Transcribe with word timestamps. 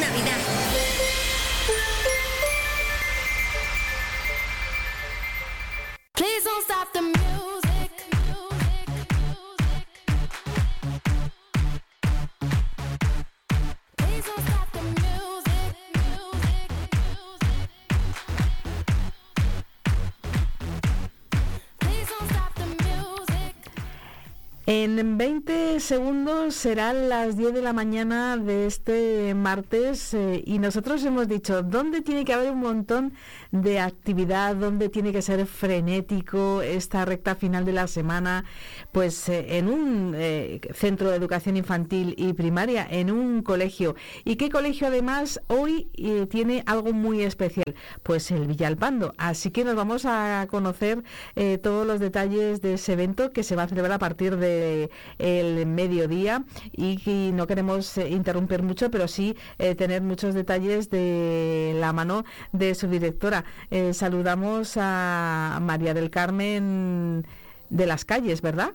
Navidad. 0.00 0.59
En 25.00 25.16
20 25.16 25.80
segundos 25.80 26.54
serán 26.54 27.08
las 27.08 27.34
10 27.34 27.54
de 27.54 27.62
la 27.62 27.72
mañana 27.72 28.36
de 28.36 28.66
este 28.66 29.32
martes 29.32 30.12
eh, 30.12 30.42
y 30.44 30.58
nosotros 30.58 31.02
hemos 31.06 31.26
dicho 31.26 31.62
dónde 31.62 32.02
tiene 32.02 32.26
que 32.26 32.34
haber 32.34 32.50
un 32.50 32.60
montón 32.60 33.14
de 33.52 33.80
actividad, 33.80 34.54
dónde 34.54 34.88
tiene 34.88 35.12
que 35.12 35.22
ser 35.22 35.44
frenético 35.46 36.62
esta 36.62 37.04
recta 37.04 37.34
final 37.34 37.64
de 37.64 37.72
la 37.72 37.86
semana, 37.86 38.44
pues 38.92 39.28
eh, 39.28 39.58
en 39.58 39.68
un 39.68 40.14
eh, 40.16 40.60
centro 40.74 41.10
de 41.10 41.16
educación 41.16 41.56
infantil 41.56 42.14
y 42.16 42.32
primaria, 42.32 42.86
en 42.88 43.10
un 43.10 43.42
colegio. 43.42 43.96
¿Y 44.24 44.36
qué 44.36 44.50
colegio 44.50 44.86
además 44.86 45.40
hoy 45.48 45.90
eh, 45.94 46.26
tiene 46.30 46.62
algo 46.66 46.92
muy 46.92 47.22
especial? 47.22 47.74
Pues 48.02 48.30
el 48.30 48.46
Villalpando. 48.46 49.14
Así 49.18 49.50
que 49.50 49.64
nos 49.64 49.74
vamos 49.74 50.04
a 50.06 50.46
conocer 50.50 51.02
todos 51.62 51.86
los 51.86 52.00
detalles 52.00 52.60
de 52.60 52.74
ese 52.74 52.92
evento 52.92 53.30
que 53.30 53.42
se 53.42 53.56
va 53.56 53.64
a 53.64 53.68
celebrar 53.68 53.92
a 53.92 53.98
partir 53.98 54.36
de 54.36 54.89
el 55.18 55.66
mediodía 55.66 56.44
y, 56.72 57.00
y 57.04 57.32
no 57.32 57.46
queremos 57.46 57.96
eh, 57.98 58.08
interrumpir 58.10 58.62
mucho, 58.62 58.90
pero 58.90 59.08
sí 59.08 59.36
eh, 59.58 59.74
tener 59.74 60.02
muchos 60.02 60.34
detalles 60.34 60.90
de 60.90 61.76
la 61.76 61.92
mano 61.92 62.24
de 62.52 62.74
su 62.74 62.88
directora. 62.88 63.44
Eh, 63.70 63.94
saludamos 63.94 64.74
a 64.76 65.58
María 65.62 65.94
del 65.94 66.10
Carmen 66.10 67.26
de 67.68 67.86
las 67.86 68.04
calles, 68.04 68.42
¿verdad? 68.42 68.72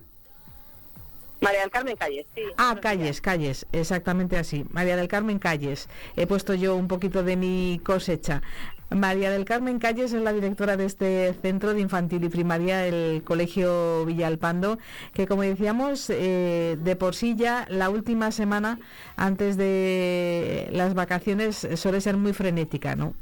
María 1.41 1.61
del 1.61 1.69
Carmen 1.69 1.95
Calles, 1.95 2.25
sí. 2.33 2.41
Ah, 2.57 2.77
calles, 2.81 3.21
calles, 3.21 3.67
exactamente 3.71 4.37
así. 4.37 4.65
María 4.71 4.95
del 4.95 5.07
Carmen 5.07 5.39
Calles. 5.39 5.89
He 6.15 6.27
puesto 6.27 6.53
yo 6.53 6.75
un 6.75 6.87
poquito 6.87 7.23
de 7.23 7.35
mi 7.35 7.79
cosecha. 7.83 8.41
María 8.89 9.31
del 9.31 9.45
Carmen 9.45 9.79
Calles 9.79 10.13
es 10.13 10.21
la 10.21 10.31
directora 10.31 10.77
de 10.77 10.85
este 10.85 11.33
centro 11.41 11.73
de 11.73 11.81
infantil 11.81 12.23
y 12.23 12.29
primaria, 12.29 12.85
el 12.85 13.23
Colegio 13.23 14.05
Villalpando, 14.05 14.77
que 15.13 15.27
como 15.27 15.41
decíamos, 15.41 16.09
eh, 16.09 16.77
de 16.79 16.95
por 16.95 17.15
sí 17.15 17.35
ya 17.35 17.65
la 17.69 17.89
última 17.89 18.31
semana 18.31 18.79
antes 19.17 19.57
de 19.57 20.69
las 20.71 20.93
vacaciones 20.93 21.67
suele 21.75 21.99
ser 21.99 22.15
muy 22.15 22.33
frenética, 22.33 22.95
¿no? 22.95 23.15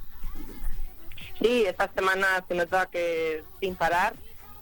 Sí, 1.42 1.64
esta 1.66 1.90
semana 1.94 2.44
se 2.48 2.56
nota 2.56 2.86
que 2.88 3.44
sin 3.60 3.76
parar 3.76 4.14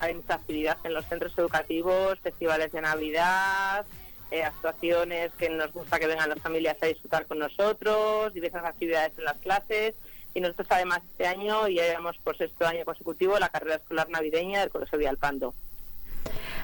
hay 0.01 0.15
mucha 0.15 0.33
actividad 0.33 0.77
en 0.83 0.95
los 0.95 1.05
centros 1.05 1.37
educativos, 1.37 2.19
festivales 2.19 2.71
de 2.71 2.81
Navidad, 2.81 3.85
eh, 4.31 4.43
actuaciones 4.43 5.31
que 5.33 5.49
nos 5.49 5.71
gusta 5.71 5.99
que 5.99 6.07
vengan 6.07 6.27
las 6.27 6.39
familias 6.39 6.77
a 6.81 6.87
disfrutar 6.87 7.27
con 7.27 7.37
nosotros, 7.37 8.33
diversas 8.33 8.65
actividades 8.65 9.15
en 9.19 9.25
las 9.25 9.37
clases. 9.37 9.93
Y 10.33 10.39
nosotros 10.39 10.67
además 10.71 11.01
este 11.11 11.27
año, 11.27 11.67
ya 11.67 11.83
llevamos 11.83 12.17
por 12.17 12.35
sexto 12.35 12.65
año 12.65 12.83
consecutivo, 12.83 13.37
la 13.37 13.49
carrera 13.49 13.75
escolar 13.75 14.09
navideña 14.09 14.61
del 14.61 14.71
Colegio 14.71 14.97
Villalpando. 14.97 15.53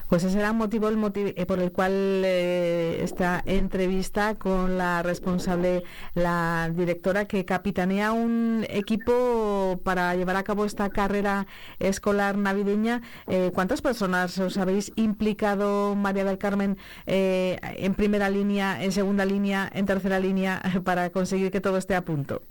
Pues 0.10 0.24
ese 0.24 0.40
era 0.40 0.50
el 0.50 0.54
motivo 0.54 0.88
el 0.88 0.98
eh, 1.36 1.46
por 1.46 1.60
el 1.60 1.72
cual 1.74 1.92
eh, 2.24 3.00
esta 3.04 3.44
entrevista 3.46 4.36
con 4.36 4.78
la 4.78 5.04
responsable, 5.04 5.84
la 6.16 6.72
directora 6.74 7.26
que 7.26 7.44
capitanea 7.44 8.14
un 8.14 8.66
equipo 8.70 9.82
para 9.84 10.16
llevar 10.16 10.38
a 10.38 10.44
cabo 10.44 10.64
esta 10.64 10.90
carrera 10.90 11.46
escolar 11.80 12.38
navideña. 12.38 13.02
Eh, 13.28 13.52
¿Cuántas 13.54 13.82
personas 13.82 14.38
os 14.40 14.58
habéis 14.58 14.94
implicado, 14.96 15.94
María 15.96 16.24
del 16.24 16.38
Carmen, 16.38 16.78
eh, 17.06 17.60
en 17.62 17.94
primera 17.94 18.30
línea, 18.30 18.82
en 18.82 18.94
segunda 18.94 19.26
línea, 19.26 19.70
en 19.74 19.86
tercera 19.86 20.20
línea, 20.20 20.62
para 20.86 21.10
conseguir 21.10 21.52
que 21.52 21.60
todo 21.60 21.78
esté 21.78 21.96
a 21.96 22.02
punto? 22.02 22.42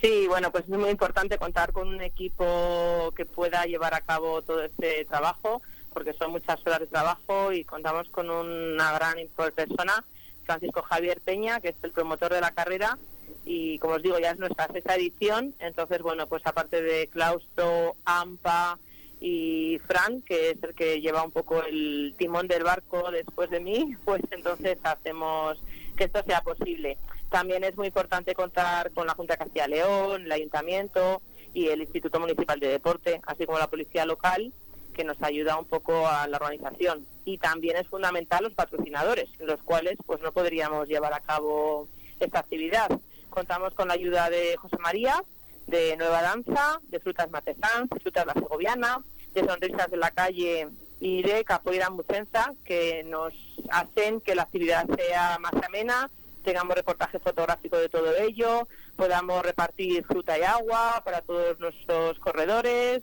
Sí, 0.00 0.26
bueno, 0.28 0.50
pues 0.52 0.64
es 0.64 0.78
muy 0.78 0.90
importante 0.90 1.38
contar 1.38 1.72
con 1.72 1.88
un 1.88 2.02
equipo 2.02 3.12
que 3.16 3.24
pueda 3.24 3.64
llevar 3.64 3.94
a 3.94 4.02
cabo 4.02 4.42
todo 4.42 4.62
este 4.62 5.04
trabajo, 5.06 5.62
porque 5.96 6.12
son 6.12 6.30
muchas 6.30 6.60
horas 6.66 6.80
de 6.80 6.88
trabajo 6.88 7.52
y 7.52 7.64
contamos 7.64 8.10
con 8.10 8.28
una 8.28 8.92
gran 8.92 9.16
persona, 9.54 10.04
Francisco 10.44 10.82
Javier 10.82 11.22
Peña, 11.22 11.58
que 11.58 11.70
es 11.70 11.76
el 11.82 11.90
promotor 11.90 12.34
de 12.34 12.42
la 12.42 12.50
carrera 12.50 12.98
y 13.46 13.78
como 13.78 13.94
os 13.94 14.02
digo 14.02 14.18
ya 14.18 14.32
es 14.32 14.38
nuestra 14.38 14.66
sexta 14.66 14.96
edición, 14.96 15.54
entonces 15.58 16.02
bueno, 16.02 16.26
pues 16.26 16.42
aparte 16.44 16.82
de 16.82 17.06
Claustro, 17.06 17.96
AMPA 18.04 18.78
y 19.22 19.80
Fran, 19.86 20.20
que 20.20 20.50
es 20.50 20.62
el 20.62 20.74
que 20.74 21.00
lleva 21.00 21.22
un 21.22 21.30
poco 21.30 21.62
el 21.62 22.14
timón 22.18 22.46
del 22.46 22.64
barco 22.64 23.10
después 23.10 23.48
de 23.48 23.60
mí, 23.60 23.96
pues 24.04 24.20
entonces 24.32 24.76
hacemos 24.82 25.58
que 25.96 26.04
esto 26.04 26.22
sea 26.26 26.42
posible. 26.42 26.98
También 27.30 27.64
es 27.64 27.74
muy 27.74 27.86
importante 27.86 28.34
contar 28.34 28.90
con 28.90 29.06
la 29.06 29.14
Junta 29.14 29.32
de 29.32 29.38
Castilla 29.38 29.66
León, 29.66 30.26
el 30.26 30.32
Ayuntamiento 30.32 31.22
y 31.54 31.68
el 31.68 31.80
Instituto 31.80 32.20
Municipal 32.20 32.60
de 32.60 32.68
Deporte, 32.68 33.22
así 33.24 33.46
como 33.46 33.58
la 33.58 33.70
Policía 33.70 34.04
Local, 34.04 34.52
que 34.96 35.04
nos 35.04 35.22
ayuda 35.22 35.58
un 35.58 35.66
poco 35.66 36.08
a 36.08 36.26
la 36.26 36.38
organización. 36.38 37.06
Y 37.26 37.36
también 37.36 37.76
es 37.76 37.86
fundamental 37.86 38.42
los 38.42 38.54
patrocinadores, 38.54 39.28
los 39.40 39.62
cuales 39.62 39.98
pues 40.06 40.22
no 40.22 40.32
podríamos 40.32 40.88
llevar 40.88 41.12
a 41.12 41.20
cabo 41.20 41.86
esta 42.18 42.40
actividad. 42.40 42.88
Contamos 43.28 43.74
con 43.74 43.88
la 43.88 43.94
ayuda 43.94 44.30
de 44.30 44.56
José 44.56 44.78
María, 44.78 45.22
de 45.66 45.96
Nueva 45.98 46.22
Danza, 46.22 46.80
de 46.88 46.98
Frutas 46.98 47.30
Matesans, 47.30 47.90
de 47.90 48.00
Frutas 48.00 48.26
La 48.26 48.32
Segoviana, 48.32 49.02
de 49.34 49.44
Sonrisas 49.44 49.90
de 49.90 49.96
la 49.98 50.10
Calle 50.10 50.68
y 50.98 51.22
de 51.22 51.44
Capoeira 51.44 51.90
Mucenza, 51.90 52.54
que 52.64 53.04
nos 53.04 53.34
hacen 53.70 54.22
que 54.22 54.34
la 54.34 54.42
actividad 54.42 54.86
sea 54.96 55.38
más 55.40 55.52
amena, 55.62 56.08
tengamos 56.42 56.74
reportaje 56.74 57.18
fotográfico 57.18 57.76
de 57.76 57.90
todo 57.90 58.16
ello, 58.16 58.66
podamos 58.96 59.42
repartir 59.42 60.04
fruta 60.04 60.38
y 60.38 60.42
agua 60.42 61.02
para 61.04 61.20
todos 61.20 61.58
nuestros 61.60 62.18
corredores, 62.20 63.02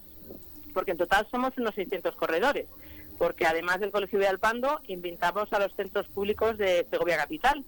porque 0.73 0.91
en 0.91 0.97
total 0.97 1.28
somos 1.29 1.57
unos 1.57 1.75
600 1.75 2.16
corredores, 2.16 2.67
porque 3.17 3.45
además 3.45 3.79
del 3.79 3.91
Colegio 3.91 4.19
de 4.19 4.28
Alpando 4.28 4.79
invitamos 4.88 5.51
a 5.53 5.59
los 5.59 5.73
centros 5.75 6.07
públicos 6.07 6.57
de 6.57 6.85
Segovia 6.89 7.17
Capital 7.17 7.63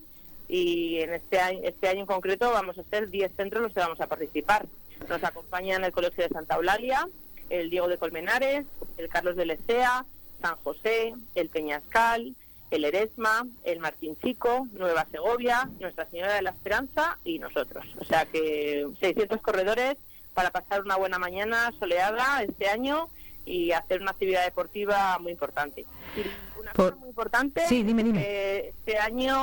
y 0.47 0.99
en 0.99 1.13
este 1.13 1.39
año, 1.39 1.59
este 1.63 1.87
año 1.87 2.01
en 2.01 2.05
concreto 2.05 2.51
vamos 2.51 2.77
a 2.77 2.83
ser 2.83 3.09
10 3.09 3.31
centros 3.35 3.63
los 3.63 3.73
que 3.73 3.79
vamos 3.79 4.01
a 4.01 4.07
participar. 4.07 4.65
Nos 5.09 5.23
acompañan 5.23 5.83
el 5.83 5.91
Colegio 5.91 6.23
de 6.23 6.29
Santa 6.29 6.55
Eulalia, 6.55 7.07
el 7.49 7.69
Diego 7.69 7.87
de 7.87 7.97
Colmenares, 7.97 8.65
el 8.97 9.09
Carlos 9.09 9.35
de 9.35 9.45
Lesea, 9.45 10.05
San 10.41 10.55
José, 10.57 11.13
el 11.35 11.49
Peñascal, 11.49 12.35
el 12.71 12.85
Eresma, 12.85 13.47
el 13.63 13.79
Martín 13.79 14.17
Chico, 14.21 14.67
Nueva 14.73 15.05
Segovia, 15.11 15.69
Nuestra 15.79 16.09
Señora 16.09 16.33
de 16.33 16.41
la 16.41 16.51
Esperanza 16.51 17.17
y 17.23 17.39
nosotros. 17.39 17.85
O 17.99 18.05
sea 18.05 18.25
que 18.25 18.87
600 18.99 19.41
corredores 19.41 19.97
para 20.35 20.51
pasar 20.51 20.81
una 20.83 20.97
buena 20.97 21.17
mañana 21.17 21.71
soleada 21.79 22.43
este 22.43 22.67
año 22.67 23.09
y 23.45 23.71
hacer 23.71 24.01
una 24.01 24.11
actividad 24.11 24.43
deportiva 24.43 25.17
muy 25.19 25.31
importante. 25.31 25.85
Y 26.15 26.59
una 26.59 26.73
Por- 26.73 26.91
cosa 26.91 26.99
muy 26.99 27.09
importante, 27.09 27.65
Sí, 27.67 27.81
dime, 27.83 28.03
dime. 28.03 28.21
eh, 28.23 28.69
este 28.77 28.99
año 28.99 29.35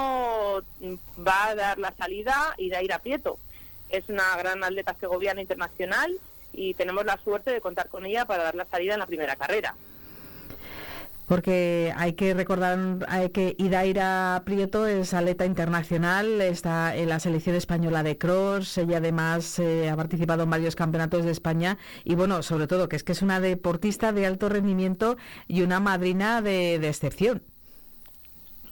va 1.26 1.46
a 1.48 1.54
dar 1.54 1.78
la 1.78 1.92
salida 1.94 2.54
Iraira 2.58 2.98
Prieto. 2.98 3.38
Es 3.88 4.08
una 4.08 4.36
gran 4.36 4.62
atleta 4.62 4.94
segoviana 5.00 5.40
internacional 5.40 6.12
y 6.52 6.74
tenemos 6.74 7.04
la 7.06 7.16
suerte 7.18 7.50
de 7.50 7.60
contar 7.60 7.88
con 7.88 8.04
ella 8.04 8.26
para 8.26 8.42
dar 8.44 8.54
la 8.54 8.66
salida 8.66 8.92
en 8.94 9.00
la 9.00 9.06
primera 9.06 9.36
carrera. 9.36 9.74
Porque 11.26 11.92
hay 11.96 12.12
que 12.14 12.34
recordar 12.34 12.98
hay 13.08 13.30
que 13.30 13.54
Idaira 13.58 14.42
Prieto 14.44 14.86
es 14.86 15.14
atleta 15.14 15.46
internacional, 15.46 16.40
está 16.40 16.94
en 16.94 17.08
la 17.08 17.20
selección 17.20 17.56
española 17.56 18.02
de 18.02 18.18
cross, 18.18 18.76
ella 18.76 18.98
además 18.98 19.58
eh, 19.58 19.88
ha 19.88 19.96
participado 19.96 20.42
en 20.42 20.50
varios 20.50 20.76
campeonatos 20.76 21.24
de 21.24 21.30
España 21.30 21.78
y 22.04 22.16
bueno, 22.16 22.42
sobre 22.42 22.66
todo 22.66 22.88
que 22.88 22.96
es 22.96 23.04
que 23.04 23.12
es 23.12 23.22
una 23.22 23.40
deportista 23.40 24.12
de 24.12 24.26
alto 24.26 24.48
rendimiento 24.48 25.16
y 25.48 25.62
una 25.62 25.80
madrina 25.80 26.42
de, 26.42 26.78
de 26.78 26.88
excepción. 26.88 27.42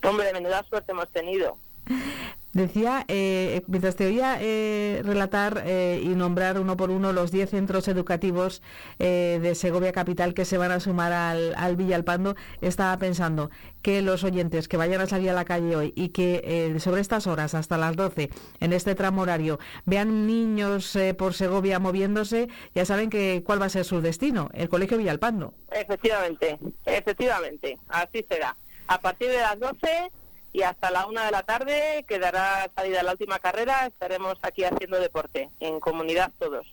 Hombre, 0.02 0.32
menuda 0.32 0.62
suerte 0.64 0.92
hemos 0.92 1.08
tenido. 1.10 1.56
Decía, 2.52 3.04
eh, 3.06 3.62
mientras 3.68 3.94
te 3.94 4.06
oía 4.06 4.38
eh, 4.40 5.02
relatar 5.04 5.62
eh, 5.64 6.00
y 6.02 6.08
nombrar 6.08 6.58
uno 6.58 6.76
por 6.76 6.90
uno 6.90 7.12
los 7.12 7.30
10 7.30 7.48
centros 7.48 7.86
educativos 7.86 8.60
eh, 8.98 9.38
de 9.40 9.54
Segovia 9.54 9.92
Capital 9.92 10.34
que 10.34 10.44
se 10.44 10.58
van 10.58 10.72
a 10.72 10.80
sumar 10.80 11.12
al, 11.12 11.54
al 11.56 11.76
Villalpando, 11.76 12.34
estaba 12.60 12.96
pensando 12.98 13.50
que 13.82 14.02
los 14.02 14.24
oyentes 14.24 14.66
que 14.66 14.76
vayan 14.76 15.00
a 15.00 15.06
salir 15.06 15.30
a 15.30 15.34
la 15.34 15.44
calle 15.44 15.76
hoy 15.76 15.92
y 15.94 16.08
que 16.08 16.42
eh, 16.44 16.80
sobre 16.80 17.00
estas 17.00 17.28
horas, 17.28 17.54
hasta 17.54 17.78
las 17.78 17.94
12, 17.94 18.30
en 18.58 18.72
este 18.72 18.96
tramo 18.96 19.22
horario, 19.22 19.60
vean 19.86 20.26
niños 20.26 20.94
eh, 20.96 21.14
por 21.14 21.34
Segovia 21.34 21.78
moviéndose, 21.78 22.48
ya 22.74 22.84
saben 22.84 23.10
que 23.10 23.42
cuál 23.44 23.62
va 23.62 23.66
a 23.66 23.70
ser 23.70 23.84
su 23.84 24.00
destino, 24.00 24.50
el 24.54 24.68
Colegio 24.68 24.98
Villalpando. 24.98 25.54
Efectivamente, 25.70 26.58
efectivamente, 26.84 27.78
así 27.88 28.24
será. 28.28 28.56
A 28.88 29.00
partir 29.00 29.28
de 29.28 29.38
las 29.38 29.58
12 29.58 30.10
y 30.52 30.62
hasta 30.62 30.90
la 30.90 31.06
una 31.06 31.24
de 31.24 31.30
la 31.30 31.42
tarde 31.42 32.04
quedará 32.08 32.70
salida 32.74 33.02
la 33.02 33.12
última 33.12 33.38
carrera. 33.38 33.86
Estaremos 33.86 34.36
aquí 34.42 34.64
haciendo 34.64 34.98
deporte, 34.98 35.50
en 35.60 35.80
comunidad 35.80 36.32
todos. 36.38 36.66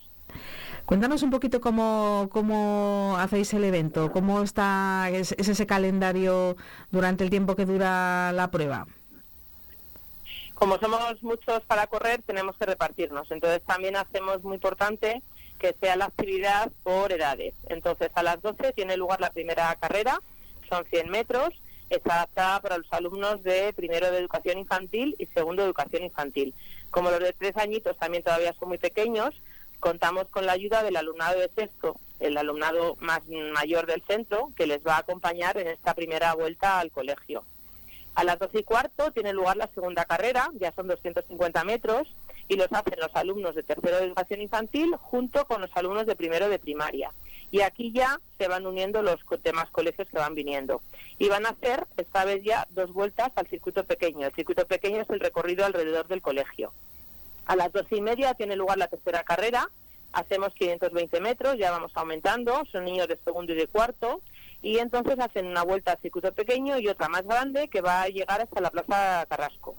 Cuéntanos 0.86 1.22
un 1.22 1.32
poquito 1.32 1.60
cómo, 1.60 2.30
cómo 2.32 3.18
hacéis 3.20 3.54
el 3.54 3.66
evento, 3.66 4.12
cómo 4.12 4.42
está 4.42 5.10
es, 5.12 5.34
es 5.34 5.50
ese 5.50 5.66
calendario 5.66 6.56
durante 6.92 7.26
el 7.26 7.30
tiempo 7.30 7.56
que 7.56 7.66
dura 7.66 8.32
la 8.32 8.50
prueba. 8.52 8.88
Como 10.56 10.80
somos 10.80 11.22
muchos 11.22 11.62
para 11.66 11.88
correr, 11.88 12.22
tenemos 12.24 12.56
que 12.58 12.66
repartirnos. 12.66 13.30
Entonces 13.32 13.62
también 13.64 13.96
hacemos 13.96 14.44
muy 14.44 14.56
importante 14.56 15.22
que 15.60 15.76
sea 15.80 15.96
la 15.98 16.06
actividad 16.06 16.72
por 16.84 17.12
edades. 17.12 17.54
Entonces 17.68 18.10
a 18.16 18.24
las 18.24 18.42
12 18.42 18.74
tiene 18.74 18.98
lugar 18.98 19.20
la 19.20 19.32
primera 19.32 19.76
carrera, 19.76 20.20
son 20.70 20.86
100 20.86 21.10
metros, 21.10 21.50
está 21.90 22.16
adaptada 22.16 22.62
para 22.62 22.78
los 22.78 22.92
alumnos 22.92 23.44
de 23.44 23.74
primero 23.74 24.12
de 24.12 24.18
educación 24.18 24.58
infantil 24.58 25.16
y 25.18 25.26
segundo 25.28 25.62
de 25.62 25.68
educación 25.68 26.04
infantil. 26.04 26.54
Como 26.92 27.10
los 27.12 27.20
de 27.20 27.34
tres 27.34 27.56
añitos 27.58 27.98
también 27.98 28.24
todavía 28.24 28.54
son 28.60 28.70
muy 28.70 28.78
pequeños, 28.78 29.34
contamos 29.80 30.28
con 30.30 30.46
la 30.46 30.54
ayuda 30.54 30.84
del 30.84 30.98
alumnado 30.98 31.40
de 31.40 31.50
sexto, 31.56 31.98
el 32.20 32.38
alumnado 32.38 32.96
más 33.00 33.22
mayor 33.54 33.86
del 33.86 34.02
centro, 34.04 34.50
que 34.56 34.68
les 34.68 34.86
va 34.86 34.96
a 34.96 35.00
acompañar 35.00 35.58
en 35.58 35.68
esta 35.68 35.94
primera 35.94 36.34
vuelta 36.34 36.80
al 36.80 36.92
colegio. 36.92 37.44
A 38.16 38.24
las 38.24 38.40
12 38.40 38.60
y 38.60 38.64
cuarto 38.64 39.12
tiene 39.12 39.34
lugar 39.34 39.58
la 39.58 39.68
segunda 39.68 40.04
carrera, 40.06 40.50
ya 40.60 40.72
son 40.72 40.88
250 40.88 41.64
metros, 41.64 42.08
y 42.48 42.56
los 42.56 42.72
hacen 42.72 43.00
los 43.00 43.16
alumnos 43.16 43.56
de 43.56 43.64
tercero 43.64 43.98
de 43.98 44.06
educación 44.06 44.42
infantil 44.42 44.96
junto 44.96 45.46
con 45.46 45.62
los 45.62 45.70
alumnos 45.76 46.06
de 46.06 46.16
primero 46.16 46.50
de 46.50 46.60
primaria. 46.60 47.12
Y 47.50 47.62
aquí 47.62 47.92
ya 47.92 48.20
se 48.38 48.48
van 48.48 48.68
uniendo 48.68 49.02
los 49.02 49.20
demás 49.42 49.70
colegios 49.70 50.10
que 50.10 50.18
van 50.18 50.36
viniendo. 50.36 50.82
Y 51.18 51.30
van 51.30 51.46
a 51.46 51.50
hacer, 51.50 51.88
esta 51.96 52.26
vez 52.26 52.44
ya, 52.44 52.68
dos 52.72 52.92
vueltas 52.92 53.32
al 53.36 53.48
circuito 53.48 53.86
pequeño. 53.86 54.28
El 54.28 54.34
circuito 54.34 54.66
pequeño 54.68 55.02
es 55.02 55.10
el 55.10 55.20
recorrido 55.20 55.66
alrededor 55.66 56.08
del 56.08 56.22
colegio. 56.22 56.74
A 57.46 57.56
las 57.56 57.72
doce 57.72 57.96
y 57.96 58.02
media 58.02 58.34
tiene 58.34 58.56
lugar 58.56 58.78
la 58.78 58.88
tercera 58.88 59.24
carrera. 59.24 59.70
Hacemos 60.12 60.54
520 60.54 61.22
metros, 61.22 61.58
ya 61.58 61.72
vamos 61.72 61.92
aumentando. 61.96 62.64
Son 62.72 62.84
niños 62.84 63.08
de 63.08 63.18
segundo 63.18 63.54
y 63.54 63.56
de 63.56 63.68
cuarto. 63.68 64.22
Y 64.62 64.80
entonces 64.80 65.18
hacen 65.20 65.48
una 65.48 65.64
vuelta 65.64 65.94
al 65.94 66.00
circuito 66.00 66.34
pequeño 66.34 66.80
y 66.80 66.88
otra 66.90 67.08
más 67.08 67.24
grande 67.24 67.70
que 67.70 67.82
va 67.82 68.02
a 68.02 68.10
llegar 68.10 68.42
hasta 68.42 68.60
la 68.60 68.72
Plaza 68.72 69.26
Carrasco. 69.30 69.76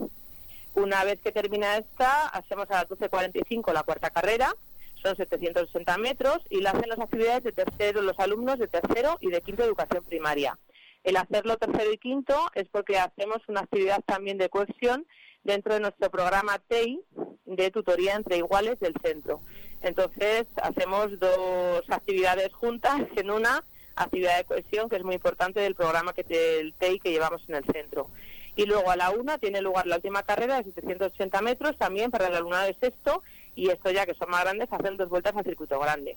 Una 0.75 1.05
vez 1.05 1.21
que 1.21 1.32
termina 1.32 1.76
esta, 1.76 2.29
hacemos 2.29 2.71
a 2.71 2.85
las 2.85 2.88
12.45 2.88 3.73
la 3.73 3.82
cuarta 3.82 4.11
carrera. 4.11 4.55
Son 5.03 5.17
760 5.17 5.99
metros 5.99 6.39
y 6.50 6.61
la 6.61 6.71
hacen 6.71 6.89
las 6.89 6.99
actividades 6.99 7.45
de 7.45 7.53
tercero, 7.53 8.03
los 8.03 8.19
alumnos 8.19 8.59
de 8.59 8.69
tercero 8.69 9.17
y 9.21 9.31
de 9.31 9.41
quinto 9.43 9.62
educación 9.62 10.05
primaria. 10.05 10.59
El 11.05 11.17
hacerlo 11.17 11.56
tercero 11.56 11.93
y 11.93 11.99
quinto 11.99 12.35
es 12.55 12.69
porque 12.69 12.99
hacemos 12.99 13.39
una 13.49 13.61
actividad 13.61 14.03
también 14.05 14.39
de 14.39 14.49
cohesión 14.49 15.06
dentro 15.45 15.75
de 15.75 15.81
nuestro 15.81 16.11
programa 16.11 16.59
TEI 16.69 17.00
de 17.47 17.71
tutoría 17.71 18.15
entre 18.15 18.37
iguales 18.37 18.79
del 18.81 18.95
centro. 19.03 19.41
Entonces 19.83 20.47
hacemos 20.62 21.19
dos 21.19 21.83
actividades 21.89 22.53
juntas 22.53 23.00
en 23.17 23.31
una 23.31 23.65
actividad 23.97 24.39
de 24.39 24.45
cohesión 24.45 24.89
que 24.89 24.97
es 24.97 25.05
muy 25.05 25.15
importante 25.15 25.61
del 25.61 25.75
programa 25.75 26.12
que 26.12 26.25
del 26.25 26.75
TEI 26.75 26.99
que 26.99 27.11
llevamos 27.11 27.43
en 27.49 27.56
el 27.56 27.65
centro. 27.65 28.11
Y 28.56 28.67
luego 28.67 28.91
a 28.91 28.97
la 28.97 29.11
una 29.11 29.39
tiene 29.39 29.62
lugar 29.62 29.87
la 29.87 29.97
última 29.97 30.25
carrera 30.25 30.56
de 30.56 30.65
780 30.65 31.41
metros 31.43 31.77
también 31.77 32.11
para 32.11 32.27
el 32.27 32.35
alumnado 32.35 32.67
de 32.67 32.75
sexto 32.75 33.23
y 33.59 33.71
esto 33.71 33.91
ya 33.91 34.07
que 34.07 34.15
son 34.15 34.31
más 34.31 34.43
grandes 34.45 34.73
hacen 34.73 34.97
dos 34.97 35.09
vueltas 35.09 35.35
al 35.35 35.45
circuito 35.45 35.81
grande. 35.81 36.15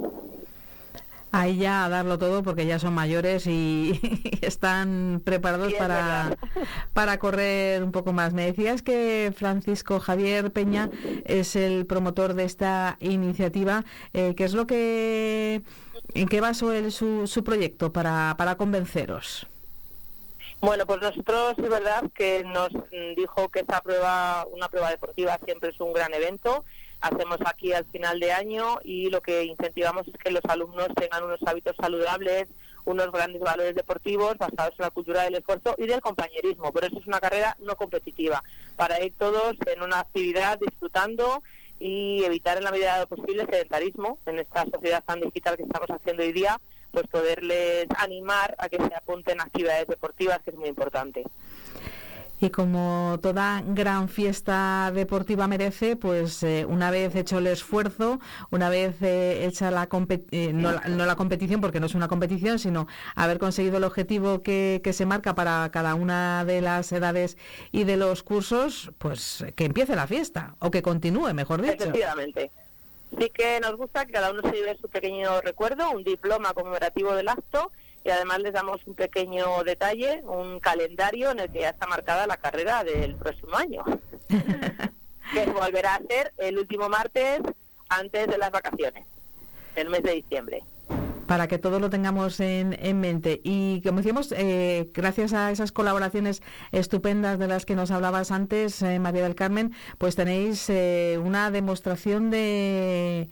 Ahí 1.32 1.58
ya 1.58 1.86
a 1.86 1.90
darlo 1.90 2.20
todo 2.20 2.44
porque 2.44 2.66
ya 2.66 2.78
son 2.78 2.94
mayores 2.94 3.48
y 3.48 4.00
están 4.42 5.22
preparados 5.24 5.70
Sí, 5.70 5.74
es 5.74 5.80
para, 5.80 6.38
para 6.94 7.18
correr 7.18 7.84
un 7.84 7.92
poco 7.92 8.14
más. 8.14 8.34
Me 8.34 8.46
decías 8.46 8.84
que 8.84 9.34
Francisco 9.36 10.00
Javier 10.00 10.52
Peña 10.52 10.90
es 11.26 11.56
el 11.56 11.88
promotor 11.88 12.36
de 12.36 12.44
esta 12.44 12.98
iniciativa. 13.00 13.86
Eh, 14.14 14.36
¿Qué 14.36 14.44
es 14.44 14.54
lo 14.54 14.68
que, 14.68 15.64
en 16.14 16.28
qué 16.28 16.42
basó 16.42 16.74
él 16.74 16.92
su, 16.92 17.26
su 17.26 17.44
proyecto 17.44 17.92
para, 17.92 18.36
para 18.38 18.56
convenceros? 18.56 19.48
Bueno, 20.60 20.86
pues 20.86 21.02
nosotros 21.02 21.56
es 21.58 21.70
verdad 21.70 22.04
que 22.14 22.44
nos 22.44 22.70
dijo 23.16 23.50
que 23.50 23.62
esta 23.62 23.82
prueba, 23.82 24.46
una 24.52 24.70
prueba 24.70 24.92
deportiva 24.92 25.40
siempre 25.44 25.70
es 25.70 25.80
un 25.80 25.92
gran 25.92 26.14
evento. 26.14 26.66
Hacemos 27.02 27.40
aquí 27.46 27.74
al 27.74 27.86
final 27.86 28.20
de 28.20 28.32
año 28.32 28.80
y 28.84 29.10
lo 29.10 29.22
que 29.22 29.44
incentivamos 29.44 30.08
es 30.08 30.14
que 30.18 30.30
los 30.30 30.46
alumnos 30.48 30.90
tengan 30.96 31.24
unos 31.24 31.40
hábitos 31.46 31.76
saludables, 31.76 32.48
unos 32.86 33.12
grandes 33.12 33.42
valores 33.42 33.74
deportivos 33.74 34.38
basados 34.38 34.76
en 34.78 34.84
la 34.84 34.92
cultura 34.92 35.24
del 35.24 35.36
esfuerzo 35.36 35.76
y 35.80 35.88
del 35.88 36.00
compañerismo. 36.00 36.72
Por 36.72 36.86
eso 36.86 37.00
es 37.00 37.08
una 37.08 37.20
carrera 37.20 37.58
no 37.60 37.76
competitiva, 37.76 38.44
para 38.76 39.04
ir 39.04 39.14
todos 39.18 39.56
en 39.66 39.82
una 39.82 40.00
actividad 40.00 40.60
disfrutando 40.60 41.42
y 41.80 42.24
evitar 42.24 42.60
en 42.60 42.66
la 42.66 42.72
medida 42.72 42.94
de 42.94 43.00
lo 43.02 43.08
posible 43.08 43.42
el 43.42 43.50
sedentarismo 43.50 44.20
en 44.28 44.38
esta 44.38 44.66
sociedad 44.66 45.04
tan 45.04 45.22
digital 45.22 45.58
que 45.58 45.64
estamos 45.64 45.90
haciendo 45.90 46.22
hoy 46.22 46.32
día, 46.32 46.62
pues 46.92 47.08
poderles 47.08 47.88
animar 47.98 48.54
a 48.60 48.70
que 48.70 48.78
se 48.78 48.94
apunten 48.94 49.40
a 49.40 49.46
actividades 49.46 49.88
deportivas, 49.88 50.40
que 50.44 50.52
es 50.52 50.56
muy 50.56 50.70
importante. 50.70 51.24
Y 52.42 52.50
como 52.50 53.20
toda 53.22 53.62
gran 53.64 54.10
fiesta 54.10 54.92
deportiva 54.92 55.48
merece, 55.48 55.96
pues 55.96 56.42
eh, 56.42 56.66
una 56.68 56.90
vez 56.90 57.16
hecho 57.16 57.38
el 57.38 57.46
esfuerzo, 57.46 58.20
una 58.50 58.68
vez 58.68 58.96
eh, 59.04 59.46
hecha 59.46 59.70
la, 59.70 59.88
eh, 60.32 60.52
no, 60.52 60.72
no 60.72 61.06
la 61.06 61.16
competición, 61.16 61.62
porque 61.62 61.80
no 61.80 61.86
es 61.86 61.94
una 61.94 62.08
competición, 62.08 62.58
sino 62.58 62.88
haber 63.14 63.38
conseguido 63.38 63.78
el 63.78 63.84
objetivo 63.84 64.42
que, 64.42 64.82
que 64.84 64.92
se 64.92 65.06
marca 65.06 65.36
para 65.36 65.70
cada 65.72 65.94
una 65.94 66.44
de 66.44 66.62
las 66.62 66.92
edades 66.92 67.38
y 67.72 67.84
de 67.84 67.96
los 67.96 68.24
cursos, 68.24 68.92
pues 68.98 69.46
que 69.56 69.66
empiece 69.66 69.96
la 69.96 70.08
fiesta, 70.08 70.56
o 70.58 70.72
que 70.72 70.82
continúe, 70.82 71.36
mejor 71.36 71.62
dicho. 71.62 71.76
Efectivamente. 71.76 72.50
Sí 73.20 73.30
que 73.30 73.60
nos 73.60 73.76
gusta 73.78 74.08
que 74.08 74.14
cada 74.14 74.32
uno 74.32 74.42
se 74.42 74.52
lleve 74.52 74.76
su 74.78 74.90
pequeño 74.90 75.42
recuerdo, 75.42 75.92
un 75.92 76.04
diploma 76.04 76.56
conmemorativo 76.56 77.14
del 77.14 77.28
acto 77.28 77.72
y 78.04 78.10
además 78.10 78.40
les 78.40 78.54
damos 78.54 78.82
un 78.86 78.96
pequeño 78.96 79.64
detalle, 79.64 80.22
un 80.24 80.60
calendario 80.60 81.32
en 81.32 81.40
el 81.40 81.52
que 81.52 81.62
ya 81.62 81.70
está 81.70 81.88
marcada 81.88 82.28
la 82.28 82.38
carrera 82.38 82.84
del 82.84 83.16
próximo 83.16 83.56
año, 83.56 83.84
que 85.34 85.46
volverá 85.52 85.96
a 85.96 86.02
ser 86.08 86.34
el 86.38 86.58
último 86.58 86.90
martes 86.90 87.42
antes 87.90 88.28
de 88.28 88.38
las 88.38 88.52
vacaciones, 88.52 89.06
el 89.76 89.90
mes 89.90 90.04
de 90.04 90.14
diciembre. 90.14 90.64
para 91.28 91.48
que 91.48 91.60
todos 91.60 91.80
lo 91.80 91.90
tengamos 91.90 92.40
en, 92.42 92.76
en 92.82 93.00
mente. 93.00 93.40
Y 93.44 93.82
como 93.84 93.98
decíamos, 93.98 94.34
eh, 94.34 94.90
gracias 94.94 95.32
a 95.32 95.50
esas 95.52 95.72
colaboraciones 95.72 96.42
estupendas 96.74 97.40
de 97.40 97.48
las 97.48 97.66
que 97.66 97.76
nos 97.76 97.90
hablabas 97.92 98.32
antes, 98.32 98.82
eh, 98.82 99.00
María 99.00 99.24
del 99.24 99.36
Carmen, 99.36 99.74
pues 99.98 100.16
tenéis 100.18 100.70
eh, 100.70 101.18
una 101.24 101.50
demostración 101.52 102.32
de... 102.32 103.30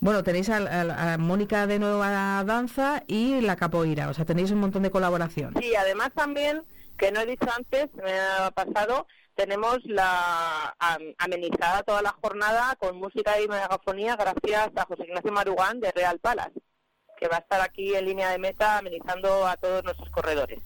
Bueno, 0.00 0.22
tenéis 0.22 0.48
a, 0.48 1.16
Mónica 1.18 1.66
de 1.66 1.78
Nueva 1.78 2.42
Danza 2.44 3.02
y 3.06 3.40
la 3.42 3.56
capoeira, 3.56 4.08
o 4.08 4.14
sea, 4.14 4.24
tenéis 4.24 4.50
un 4.50 4.58
montón 4.60 4.82
de 4.82 4.90
colaboración. 4.90 5.54
Sí, 5.60 5.74
además 5.74 6.10
también, 6.14 6.62
que 6.98 7.12
no 7.12 7.20
he 7.20 7.26
dicho 7.26 7.46
antes, 7.54 7.92
me 8.02 8.18
ha 8.18 8.50
pasado, 8.50 9.06
tenemos 9.34 9.78
la 9.84 10.74
am- 10.78 11.14
amenizada 11.18 11.82
toda 11.82 12.00
la 12.00 12.16
jornada 12.22 12.76
con 12.76 12.96
música 12.96 13.38
y 13.40 13.48
megafonía 13.48 14.16
gracias 14.16 14.70
a 14.74 14.84
José 14.86 15.04
Ignacio 15.06 15.32
Marugán 15.32 15.80
de 15.80 15.92
Real 15.92 16.18
Palas, 16.18 16.50
que 17.18 17.28
va 17.28 17.36
a 17.36 17.40
estar 17.40 17.60
aquí 17.60 17.94
en 17.94 18.06
línea 18.06 18.30
de 18.30 18.38
meta 18.38 18.78
amenizando 18.78 19.46
a 19.46 19.56
todos 19.58 19.84
nuestros 19.84 20.08
corredores. 20.10 20.60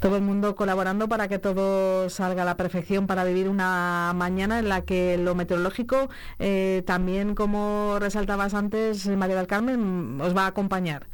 Todo 0.00 0.16
el 0.16 0.22
mundo 0.22 0.54
colaborando 0.54 1.08
para 1.08 1.26
que 1.26 1.40
todo 1.40 2.08
salga 2.08 2.42
a 2.42 2.44
la 2.44 2.56
perfección 2.56 3.08
para 3.08 3.24
vivir 3.24 3.48
una 3.48 4.12
mañana 4.14 4.60
en 4.60 4.68
la 4.68 4.82
que 4.82 5.18
lo 5.18 5.34
meteorológico, 5.34 6.08
eh, 6.38 6.84
también 6.86 7.34
como 7.34 7.96
resaltabas 7.98 8.54
antes, 8.54 9.06
María 9.08 9.34
del 9.36 9.48
Carmen, 9.48 10.20
os 10.20 10.36
va 10.36 10.44
a 10.44 10.48
acompañar. 10.48 11.06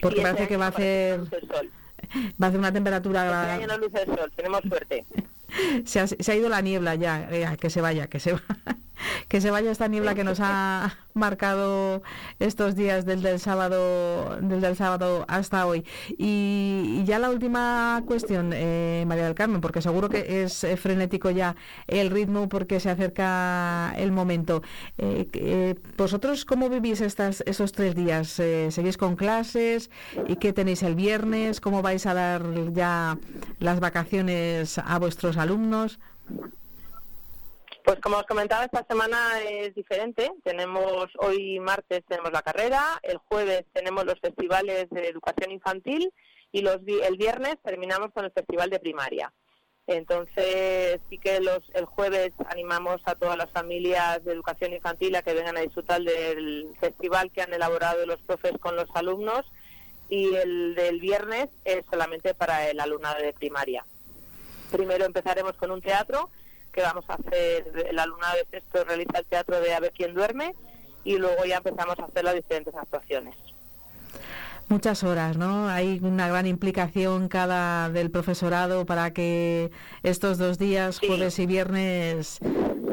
Porque 0.00 0.20
este 0.20 0.30
parece 0.30 0.48
que 0.48 0.56
va 0.56 0.66
a 0.66 0.68
hacer 0.68 1.20
va 2.40 2.46
a 2.46 2.48
hacer 2.48 2.58
una 2.60 2.72
temperatura 2.72 3.24
Este 3.24 3.64
año 3.64 3.66
no 3.66 3.78
luce 3.78 4.02
el 4.02 4.06
sol, 4.16 4.32
tenemos 4.36 4.60
suerte. 4.62 5.04
Se 5.84 5.98
ha, 5.98 6.06
se 6.06 6.30
ha 6.30 6.36
ido 6.36 6.48
la 6.48 6.60
niebla 6.60 6.94
ya, 6.94 7.26
eh, 7.28 7.56
que 7.60 7.70
se 7.70 7.80
vaya, 7.80 8.06
que 8.06 8.20
se 8.20 8.34
va- 8.34 8.42
que 9.28 9.40
se 9.40 9.50
vaya 9.50 9.72
esta 9.72 9.88
niebla 9.88 10.14
que 10.14 10.22
nos 10.22 10.38
ha 10.40 10.96
marcado 11.14 12.02
estos 12.38 12.74
días 12.76 13.04
del 13.04 13.22
del 13.22 13.40
sábado 13.40 14.38
del 14.40 14.60
del 14.60 14.76
sábado 14.76 15.24
hasta 15.28 15.66
hoy. 15.66 15.84
Y, 16.18 17.00
y 17.00 17.04
ya 17.04 17.18
la 17.18 17.30
última 17.30 18.02
cuestión, 18.06 18.52
eh, 18.54 19.04
María 19.06 19.24
del 19.24 19.34
Carmen, 19.34 19.60
porque 19.60 19.82
seguro 19.82 20.08
que 20.08 20.42
es 20.42 20.64
eh, 20.64 20.76
frenético 20.76 21.30
ya 21.30 21.56
el 21.86 22.10
ritmo 22.10 22.48
porque 22.48 22.80
se 22.80 22.90
acerca 22.90 23.92
el 23.96 24.12
momento. 24.12 24.62
Eh, 24.98 25.28
eh, 25.32 25.74
¿Vosotros 25.96 26.44
cómo 26.44 26.68
vivís 26.68 27.00
estas, 27.00 27.42
esos 27.46 27.72
tres 27.72 27.94
días? 27.94 28.28
¿Seguís 28.28 28.96
con 28.96 29.16
clases? 29.16 29.90
¿Y 30.26 30.36
qué 30.36 30.52
tenéis 30.52 30.82
el 30.82 30.94
viernes? 30.94 31.60
¿Cómo 31.60 31.82
vais 31.82 32.06
a 32.06 32.14
dar 32.14 32.42
ya 32.72 33.18
las 33.58 33.80
vacaciones 33.80 34.78
a 34.78 34.98
vuestros 34.98 35.36
alumnos? 35.36 35.98
Pues 37.90 37.98
como 38.02 38.18
os 38.18 38.26
comentaba, 38.26 38.66
esta 38.66 38.86
semana 38.88 39.42
es 39.42 39.74
diferente. 39.74 40.30
Tenemos 40.44 41.08
hoy 41.18 41.58
martes 41.58 42.04
tenemos 42.06 42.30
la 42.30 42.40
carrera, 42.40 43.00
el 43.02 43.16
jueves 43.16 43.64
tenemos 43.72 44.04
los 44.04 44.20
festivales 44.20 44.88
de 44.90 45.08
educación 45.08 45.50
infantil 45.50 46.12
y 46.52 46.60
los 46.60 46.76
el 46.86 47.16
viernes 47.16 47.56
terminamos 47.64 48.12
con 48.12 48.24
el 48.24 48.30
festival 48.30 48.70
de 48.70 48.78
primaria. 48.78 49.32
Entonces 49.88 51.00
sí 51.10 51.18
que 51.18 51.40
los, 51.40 51.68
el 51.74 51.84
jueves 51.84 52.30
animamos 52.46 53.00
a 53.06 53.16
todas 53.16 53.36
las 53.36 53.50
familias 53.50 54.22
de 54.24 54.34
educación 54.34 54.72
infantil 54.72 55.16
a 55.16 55.22
que 55.22 55.34
vengan 55.34 55.56
a 55.56 55.62
disfrutar 55.62 56.00
del 56.00 56.68
festival 56.78 57.32
que 57.32 57.42
han 57.42 57.52
elaborado 57.52 58.06
los 58.06 58.20
profes 58.20 58.52
con 58.60 58.76
los 58.76 58.88
alumnos 58.94 59.42
y 60.08 60.32
el 60.36 60.76
del 60.76 61.00
viernes 61.00 61.48
es 61.64 61.84
solamente 61.90 62.34
para 62.34 62.70
el 62.70 62.78
alumnado 62.78 63.20
de 63.20 63.32
primaria. 63.32 63.84
Primero 64.70 65.06
empezaremos 65.06 65.56
con 65.56 65.72
un 65.72 65.80
teatro 65.80 66.30
que 66.70 66.82
vamos 66.82 67.04
a 67.08 67.14
hacer, 67.14 67.86
el 67.88 67.98
alumnado 67.98 68.36
de 68.36 68.46
sexto 68.50 68.84
realiza 68.84 69.18
el 69.18 69.26
teatro 69.26 69.60
de 69.60 69.74
A 69.74 69.80
ver 69.80 69.92
quién 69.92 70.14
duerme 70.14 70.54
y 71.04 71.18
luego 71.18 71.44
ya 71.44 71.58
empezamos 71.58 71.98
a 71.98 72.04
hacer 72.04 72.24
las 72.24 72.34
diferentes 72.34 72.74
actuaciones. 72.74 73.34
Muchas 74.70 75.02
horas, 75.02 75.36
¿no? 75.36 75.68
Hay 75.68 75.98
una 76.00 76.28
gran 76.28 76.46
implicación 76.46 77.26
cada 77.26 77.90
del 77.90 78.08
profesorado 78.12 78.86
para 78.86 79.12
que 79.12 79.72
estos 80.04 80.38
dos 80.38 80.58
días, 80.58 80.98
Sí. 81.00 81.08
jueves 81.08 81.40
y 81.40 81.46
viernes, 81.46 82.38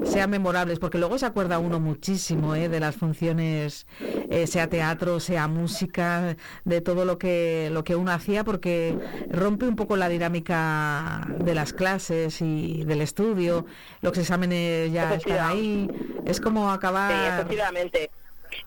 sean 0.03 0.31
memorables, 0.31 0.79
porque 0.79 0.98
luego 0.98 1.19
se 1.19 1.27
acuerda 1.27 1.60
uno 1.60 1.79
muchísimo 1.79 2.55
¿eh? 2.55 2.67
de 2.67 2.79
las 2.79 2.96
funciones, 2.96 3.86
eh, 4.01 4.48
sea 4.48 4.67
teatro, 4.67 5.19
sea 5.19 5.48
música, 5.48 6.36
de 6.65 6.81
todo 6.81 7.05
lo 7.05 7.19
que 7.19 7.69
lo 7.72 7.84
que 7.84 7.96
uno 7.96 8.12
hacía, 8.12 8.43
porque 8.43 8.98
rompe 9.29 9.67
un 9.67 9.75
poco 9.75 9.98
la 9.98 10.10
dinámica 10.10 11.27
de 11.43 11.53
las 11.53 11.74
clases 11.74 12.41
y 12.41 12.86
del 12.86 13.01
estudio. 13.01 13.67
Los 14.01 14.17
exámenes 14.17 14.91
ya 14.91 15.13
están 15.13 15.46
ahí. 15.46 15.88
Es 16.25 16.41
como 16.41 16.72
Sí, 16.72 16.75
acabar. 16.75 17.34
efectivamente. 17.39 18.10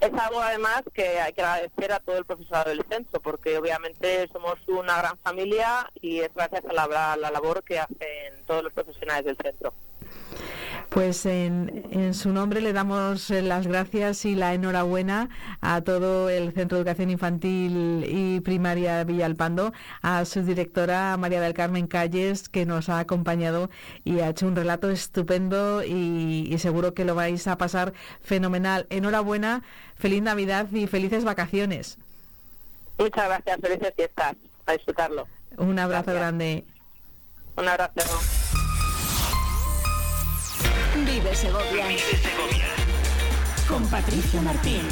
Es 0.01 0.13
algo 0.13 0.41
además 0.41 0.83
que 0.93 1.21
hay 1.21 1.33
que 1.33 1.43
agradecer 1.43 1.93
a 1.93 2.01
todo 2.01 2.19
el 2.19 2.25
profesorado 2.25 2.71
del 2.71 2.85
centro, 2.89 3.21
porque 3.21 3.59
obviamente 3.59 4.29
somos 4.33 4.57
una 4.69 4.99
gran 4.99 5.19
familia 5.19 5.91
y 6.01 6.21
es 6.21 6.33
gracias 6.35 6.65
a 6.65 6.73
la, 6.73 7.17
la 7.17 7.31
labor 7.31 7.63
que 7.63 7.79
hacen 7.79 8.45
todos 8.47 8.63
los 8.65 8.73
profesionales 8.73 9.25
del 9.25 9.37
centro. 9.37 9.73
Pues 10.91 11.25
en, 11.25 11.85
en 11.93 12.15
su 12.15 12.33
nombre 12.33 12.61
le 12.61 12.73
damos 12.73 13.31
eh, 13.31 13.43
las 13.43 13.69
gracias 13.69 14.25
y 14.25 14.35
la 14.35 14.55
enhorabuena 14.55 15.29
a 15.61 15.83
todo 15.83 16.29
el 16.29 16.53
Centro 16.53 16.77
de 16.77 16.83
Educación 16.83 17.11
Infantil 17.11 18.05
y 18.09 18.41
Primaria 18.41 19.05
Villalpando, 19.05 19.73
a 20.03 20.25
su 20.25 20.43
directora 20.43 21.17
María 21.17 21.41
del 21.41 21.55
Carmen 21.55 21.87
Calles, 21.87 22.49
que 22.49 22.67
nos 22.67 22.89
ha 22.89 22.99
acompañado 22.99 23.71
y 24.05 24.19
ha 24.19 24.31
hecho 24.31 24.49
un 24.49 24.57
relato 24.57 24.91
estupendo 24.91 25.85
y, 25.85 26.49
y 26.53 26.59
seguro 26.59 26.93
que 26.93 27.05
lo 27.05 27.15
vais 27.15 27.47
a 27.47 27.57
pasar 27.57 27.93
fenomenal. 28.21 28.87
Enhorabuena, 28.91 29.63
feliz 29.95 30.23
Navidad 30.23 30.67
y 30.73 30.89
felices 30.89 31.25
vacaciones. 31.25 31.99
Muchas 32.99 33.27
gracias, 33.27 33.61
felices 33.61 33.93
fiestas, 33.95 34.35
a 34.67 34.73
disfrutarlo. 34.73 35.29
Un 35.57 35.79
abrazo 35.79 36.07
Gracias. 36.07 36.17
grande. 36.17 36.65
Un 37.57 37.69
abrazo. 37.69 38.40
Vive 41.23 41.35
Segovia. 41.35 41.85
Con 43.69 43.87
Patricia 43.89 44.41
Martín. 44.41 44.89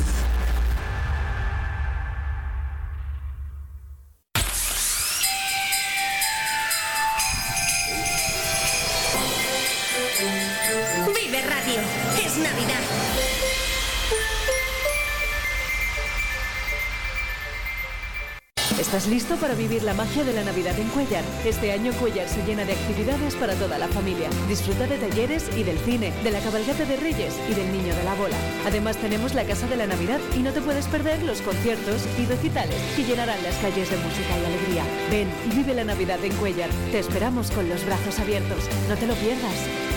¿Estás 18.88 19.07
listo 19.07 19.37
para 19.37 19.54
vivir 19.54 19.83
la 19.83 19.92
magia 19.92 20.25
de 20.25 20.33
la 20.33 20.42
Navidad 20.42 20.73
en 20.78 20.88
Cuellar? 20.88 21.23
Este 21.45 21.73
año 21.73 21.92
Cuellar 21.92 22.26
se 22.26 22.42
llena 22.47 22.64
de 22.64 22.73
actividades 22.73 23.35
para 23.35 23.52
toda 23.52 23.76
la 23.76 23.87
familia. 23.87 24.30
Disfruta 24.49 24.87
de 24.87 24.97
talleres 24.97 25.45
y 25.54 25.62
del 25.62 25.78
cine, 25.80 26.11
de 26.25 26.30
la 26.30 26.40
cabalgata 26.40 26.87
de 26.87 26.97
Reyes 26.97 27.35
y 27.50 27.52
del 27.52 27.71
Niño 27.71 27.95
de 27.95 28.02
la 28.02 28.14
Bola. 28.14 28.37
Además 28.66 28.97
tenemos 28.97 29.35
la 29.35 29.45
Casa 29.45 29.66
de 29.66 29.76
la 29.76 29.87
Navidad 29.87 30.21
y 30.35 30.38
no 30.38 30.54
te 30.54 30.62
puedes 30.62 30.87
perder 30.87 31.23
los 31.23 31.42
conciertos 31.42 32.00
y 32.18 32.25
recitales 32.25 32.80
que 32.97 33.04
llenarán 33.04 33.42
las 33.42 33.57
calles 33.57 33.90
de 33.90 33.97
música 33.99 34.38
y 34.40 34.47
alegría. 34.47 34.85
Ven 35.11 35.28
y 35.45 35.54
vive 35.54 35.75
la 35.75 35.85
Navidad 35.85 36.25
en 36.25 36.33
Cuellar. 36.37 36.71
Te 36.90 37.00
esperamos 37.00 37.50
con 37.50 37.68
los 37.68 37.85
brazos 37.85 38.18
abiertos. 38.18 38.64
No 38.88 38.97
te 38.97 39.07
lo 39.07 39.12
pierdas. 39.16 39.88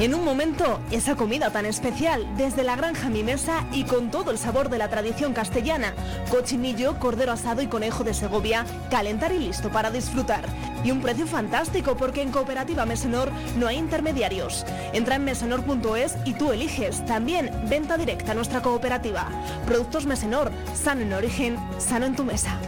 En 0.00 0.12
un 0.12 0.24
momento, 0.24 0.80
esa 0.90 1.14
comida 1.14 1.50
tan 1.50 1.66
especial, 1.66 2.26
desde 2.36 2.64
la 2.64 2.74
granja 2.74 3.08
mi 3.10 3.22
mesa 3.22 3.64
y 3.72 3.84
con 3.84 4.10
todo 4.10 4.32
el 4.32 4.38
sabor 4.38 4.68
de 4.68 4.76
la 4.76 4.88
tradición 4.88 5.32
castellana. 5.32 5.94
Cochinillo, 6.30 6.98
cordero 6.98 7.30
asado 7.30 7.62
y 7.62 7.68
conejo 7.68 8.02
de 8.02 8.12
Segovia, 8.12 8.66
calentar 8.90 9.30
y 9.32 9.38
listo 9.38 9.70
para 9.70 9.92
disfrutar. 9.92 10.44
Y 10.82 10.90
un 10.90 11.00
precio 11.00 11.28
fantástico 11.28 11.96
porque 11.96 12.22
en 12.22 12.32
Cooperativa 12.32 12.84
Mesenor 12.84 13.30
no 13.56 13.68
hay 13.68 13.76
intermediarios. 13.76 14.66
Entra 14.92 15.14
en 15.14 15.24
mesenor.es 15.24 16.16
y 16.24 16.34
tú 16.34 16.50
eliges. 16.50 17.06
También 17.06 17.52
venta 17.70 17.96
directa 17.96 18.32
a 18.32 18.34
nuestra 18.34 18.62
cooperativa. 18.62 19.28
Productos 19.64 20.06
Mesenor, 20.06 20.50
sano 20.74 21.02
en 21.02 21.12
origen, 21.12 21.56
sano 21.78 22.06
en 22.06 22.16
tu 22.16 22.24
mesa. 22.24 22.58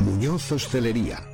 Muñoz 0.00 0.50
Hostelería 0.50 1.33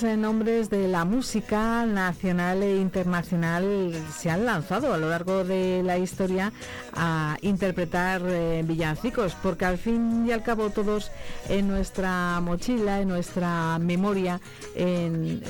Grandes 0.00 0.02
eh, 0.02 0.16
nombres 0.16 0.70
de 0.70 0.86
la 0.86 1.04
música 1.04 1.86
nacional 1.86 2.62
e 2.62 2.76
internacional 2.76 3.92
se 4.16 4.30
han 4.30 4.44
lanzado 4.44 4.92
a 4.92 4.98
lo 4.98 5.08
largo 5.08 5.44
de 5.44 5.82
la 5.84 5.98
historia 5.98 6.52
a 6.98 7.38
interpretar 7.42 8.22
eh, 8.26 8.62
villancicos, 8.66 9.34
porque 9.42 9.64
al 9.64 9.78
fin 9.78 10.26
y 10.26 10.32
al 10.32 10.42
cabo 10.42 10.70
todos 10.70 11.10
en 11.48 11.68
nuestra 11.68 12.40
mochila, 12.40 13.00
en 13.00 13.08
nuestra 13.08 13.78
memoria, 13.78 14.40
en, 14.74 15.42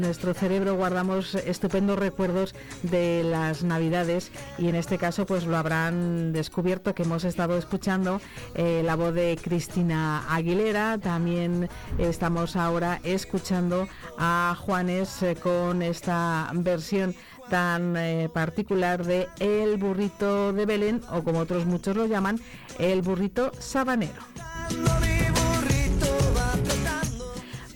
nuestro 0.00 0.34
cerebro 0.34 0.74
guardamos 0.74 1.34
estupendos 1.34 1.98
recuerdos 1.98 2.54
de 2.82 3.22
las 3.24 3.62
navidades 3.62 4.30
y 4.58 4.68
en 4.68 4.74
este 4.74 4.98
caso 4.98 5.26
pues 5.26 5.46
lo 5.46 5.56
habrán 5.56 6.32
descubierto 6.32 6.94
que 6.94 7.04
hemos 7.04 7.24
estado 7.24 7.56
escuchando 7.56 8.20
eh, 8.54 8.82
la 8.84 8.96
voz 8.96 9.14
de 9.14 9.38
Cristina 9.40 10.24
Aguilera, 10.28 10.98
también 10.98 11.68
estamos 11.98 12.56
ahora 12.56 13.00
escuchando 13.04 13.88
a 14.18 14.56
Juanes 14.58 15.22
eh, 15.22 15.36
con 15.36 15.82
esta 15.82 16.50
versión 16.52 17.14
tan 17.48 17.96
eh, 17.96 18.28
particular 18.32 19.04
de 19.04 19.28
El 19.38 19.76
burrito 19.76 20.52
de 20.52 20.66
Belén 20.66 21.00
o 21.10 21.22
como 21.22 21.40
otros 21.40 21.66
muchos 21.66 21.96
lo 21.96 22.06
llaman, 22.06 22.40
el 22.78 23.02
burrito 23.02 23.52
sabanero. 23.58 24.22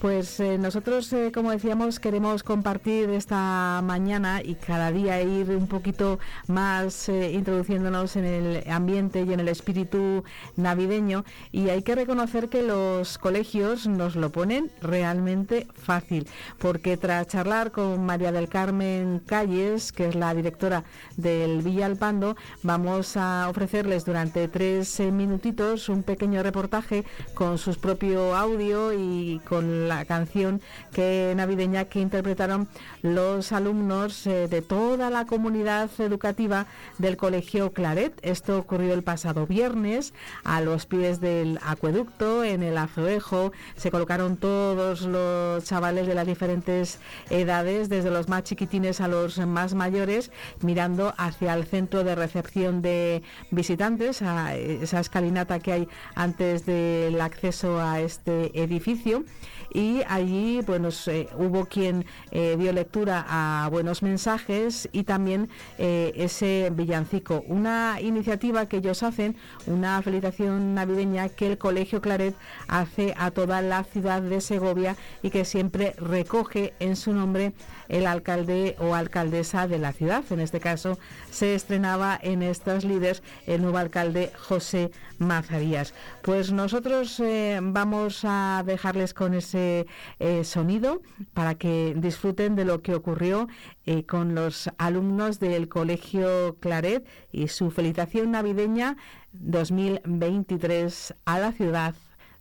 Pues 0.00 0.40
eh, 0.40 0.56
nosotros, 0.56 1.12
eh, 1.12 1.30
como 1.30 1.50
decíamos, 1.50 2.00
queremos 2.00 2.42
compartir 2.42 3.10
esta 3.10 3.82
mañana 3.84 4.40
y 4.42 4.54
cada 4.54 4.90
día 4.90 5.20
ir 5.20 5.50
un 5.50 5.66
poquito 5.66 6.18
más 6.46 7.10
eh, 7.10 7.32
introduciéndonos 7.32 8.16
en 8.16 8.24
el 8.24 8.70
ambiente 8.70 9.22
y 9.28 9.34
en 9.34 9.40
el 9.40 9.48
espíritu 9.48 10.24
navideño. 10.56 11.26
Y 11.52 11.68
hay 11.68 11.82
que 11.82 11.94
reconocer 11.94 12.48
que 12.48 12.62
los 12.62 13.18
colegios 13.18 13.86
nos 13.86 14.16
lo 14.16 14.30
ponen 14.30 14.70
realmente 14.80 15.66
fácil, 15.74 16.26
porque 16.58 16.96
tras 16.96 17.26
charlar 17.26 17.70
con 17.70 18.02
María 18.06 18.32
del 18.32 18.48
Carmen 18.48 19.20
Calles, 19.26 19.92
que 19.92 20.08
es 20.08 20.14
la 20.14 20.32
directora 20.32 20.82
del 21.18 21.60
Villa 21.60 21.84
Alpando, 21.84 22.36
vamos 22.62 23.18
a 23.18 23.50
ofrecerles 23.50 24.06
durante 24.06 24.48
tres 24.48 24.98
minutitos 24.98 25.90
un 25.90 26.04
pequeño 26.04 26.42
reportaje 26.42 27.04
con 27.34 27.58
su 27.58 27.78
propio 27.78 28.34
audio 28.34 28.94
y 28.94 29.42
con 29.46 29.89
la 29.90 30.04
canción 30.04 30.62
que 30.92 31.34
navideña 31.36 31.84
que 31.84 32.00
interpretaron 32.00 32.68
los 33.02 33.50
alumnos 33.50 34.26
eh, 34.26 34.46
de 34.48 34.62
toda 34.62 35.10
la 35.10 35.26
comunidad 35.26 35.90
educativa 35.98 36.66
del 36.98 37.16
Colegio 37.16 37.72
Claret. 37.72 38.12
Esto 38.22 38.56
ocurrió 38.56 38.94
el 38.94 39.02
pasado 39.02 39.46
viernes 39.46 40.14
a 40.44 40.60
los 40.60 40.86
pies 40.86 41.20
del 41.20 41.58
acueducto 41.62 42.44
en 42.44 42.62
el 42.62 42.78
Azoejo. 42.78 43.52
Se 43.76 43.90
colocaron 43.90 44.36
todos 44.36 45.02
los 45.02 45.64
chavales 45.64 46.06
de 46.06 46.14
las 46.14 46.26
diferentes 46.26 47.00
edades, 47.28 47.88
desde 47.88 48.10
los 48.10 48.28
más 48.28 48.44
chiquitines 48.44 49.00
a 49.00 49.08
los 49.08 49.38
más 49.38 49.74
mayores, 49.74 50.30
mirando 50.62 51.12
hacia 51.16 51.54
el 51.54 51.64
centro 51.64 52.04
de 52.04 52.14
recepción 52.14 52.80
de 52.80 53.22
visitantes, 53.50 54.22
a 54.22 54.54
esa 54.56 55.00
escalinata 55.00 55.58
que 55.58 55.72
hay 55.72 55.88
antes 56.14 56.64
del 56.64 57.20
acceso 57.20 57.80
a 57.80 58.00
este 58.00 58.52
edificio 58.54 59.24
y 59.72 60.02
allí 60.08 60.60
eh, 60.60 61.28
hubo 61.36 61.66
quien 61.66 62.04
eh, 62.30 62.56
dio 62.58 62.72
lectura 62.72 63.24
a 63.28 63.68
buenos 63.70 64.02
mensajes 64.02 64.88
y 64.92 65.04
también 65.04 65.48
eh, 65.78 66.12
ese 66.16 66.70
villancico. 66.72 67.44
Una 67.46 67.98
iniciativa 68.00 68.66
que 68.66 68.78
ellos 68.78 69.02
hacen, 69.02 69.36
una 69.66 70.00
felicitación 70.02 70.74
navideña 70.74 71.28
que 71.28 71.46
el 71.46 71.58
Colegio 71.58 72.00
Claret 72.00 72.34
hace 72.68 73.14
a 73.16 73.30
toda 73.30 73.62
la 73.62 73.84
ciudad 73.84 74.22
de 74.22 74.40
Segovia 74.40 74.96
y 75.22 75.30
que 75.30 75.44
siempre 75.44 75.94
recoge 75.98 76.74
en 76.80 76.96
su 76.96 77.12
nombre 77.12 77.52
el 77.90 78.06
alcalde 78.06 78.76
o 78.78 78.94
alcaldesa 78.94 79.68
de 79.68 79.78
la 79.78 79.92
ciudad. 79.92 80.24
En 80.30 80.40
este 80.40 80.60
caso 80.60 80.98
se 81.30 81.54
estrenaba 81.54 82.18
en 82.22 82.42
estas 82.42 82.84
líderes 82.84 83.22
el 83.46 83.62
nuevo 83.62 83.78
alcalde 83.78 84.32
José 84.38 84.90
Mazarías. 85.18 85.92
Pues 86.22 86.50
nosotros 86.52 87.20
vamos 87.62 88.20
a 88.24 88.62
dejarles 88.64 89.12
con 89.12 89.34
ese 89.34 89.86
eh, 90.18 90.44
sonido 90.44 91.02
para 91.34 91.54
que 91.54 91.94
disfruten 91.96 92.56
de 92.56 92.64
lo 92.64 92.82
que 92.82 92.94
ocurrió 92.94 93.48
eh, 93.86 94.04
con 94.04 94.34
los 94.34 94.70
alumnos 94.78 95.40
del 95.40 95.68
Colegio 95.68 96.56
Claret 96.60 97.06
y 97.32 97.48
su 97.48 97.70
felicitación 97.70 98.30
navideña 98.30 98.96
2023 99.32 101.14
a 101.24 101.38
la 101.38 101.52
ciudad 101.52 101.94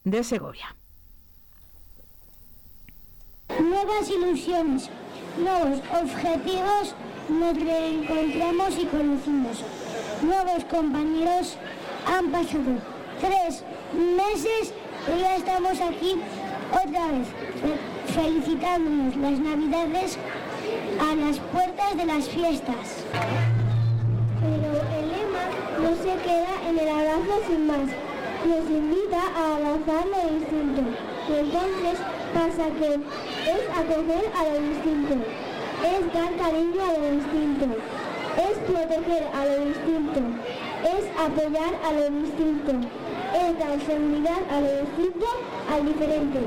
de 0.04 0.24
Segovia. 0.24 0.76
Nuevas 3.60 4.10
ilusiones, 4.10 4.90
nuevos 5.40 5.80
objetivos, 6.02 6.96
nos 7.30 7.56
reencontramos 7.56 8.78
y 8.78 8.86
conocimos. 8.86 9.64
Nuevos 10.22 10.66
compañeros 10.66 11.56
han 12.06 12.32
pasado 12.32 12.76
tres 13.22 13.64
meses 13.94 14.74
y 15.08 15.20
ya 15.20 15.36
estamos 15.36 15.80
aquí 15.82 16.16
otra 16.72 17.08
vez 17.08 17.28
felicitándonos 18.14 19.16
las 19.18 19.40
navidades 19.40 20.18
a 21.00 21.16
las 21.16 21.40
puertas 21.40 21.98
de 21.98 22.06
las 22.06 22.28
fiestas. 22.28 23.06
Pero 24.42 24.72
el 24.98 25.10
lema 25.10 25.46
no 25.82 25.96
se 25.96 26.22
queda 26.24 26.70
en 26.70 26.80
el 26.80 26.90
abrazo 26.90 27.42
sin 27.48 27.68
más. 27.68 28.09
Nos 28.46 28.70
invita 28.70 29.22
a 29.36 29.56
abrazar 29.56 30.06
lo 30.08 30.36
distinto. 30.36 30.82
Y 31.30 31.34
entonces 31.40 32.00
pasa 32.34 32.70
que 32.80 32.94
es 32.96 33.64
acoger 33.76 34.32
a 34.36 34.44
lo 34.50 34.60
distinto. 34.70 35.16
Es 35.84 36.14
dar 36.14 36.32
cariño 36.38 36.82
a 36.84 36.94
lo 36.98 37.12
distinto. 37.12 37.66
Es 38.38 38.58
proteger 38.70 39.28
a 39.34 39.46
lo 39.46 39.66
distinto. 39.66 40.20
Es 40.84 41.04
apoyar 41.20 41.74
a 41.84 41.92
lo 41.92 42.10
distinto 42.22 42.74
es 43.34 43.60
dar 43.60 43.80
seguridad 43.86 44.42
a 44.50 44.62
lo 44.62 44.72
distinto, 44.82 45.26
al 45.72 45.86
diferente. 45.86 46.40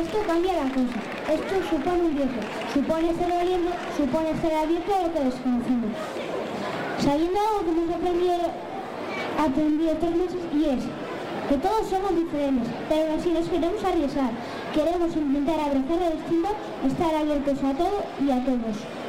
Esto 0.00 0.18
cambia 0.26 0.52
la 0.54 0.68
cosa. 0.72 0.98
Esto 1.28 1.54
supone 1.68 2.02
un 2.02 2.14
viejo. 2.14 2.40
Supone 2.72 3.14
ser 3.14 3.28
valiente, 3.28 3.72
supone 3.96 4.40
ser 4.40 4.54
abierto 4.54 4.94
a 4.94 5.02
lo 5.02 5.12
que 5.12 5.20
desconocemos. 5.20 5.90
Sabiendo 6.98 7.38
algo 7.38 7.64
que 7.64 7.70
hemos 7.70 7.94
aprendido, 7.94 8.34
aprendido 9.38 9.92
tres 10.00 10.16
meses 10.16 10.42
y 10.54 10.64
es 10.64 10.84
que 11.48 11.56
todos 11.58 11.86
somos 11.88 12.14
diferentes, 12.14 12.68
pero 12.88 13.20
si 13.22 13.30
nos 13.30 13.48
queremos 13.48 13.82
arriesgar, 13.84 14.30
queremos 14.74 15.14
intentar 15.16 15.60
abrazar 15.60 15.98
lo 15.98 16.10
distinto, 16.16 16.48
estar 16.86 17.14
abiertos 17.14 17.58
a 17.62 17.72
todo 17.74 18.02
y 18.20 18.30
a 18.30 18.44
todos. 18.44 19.05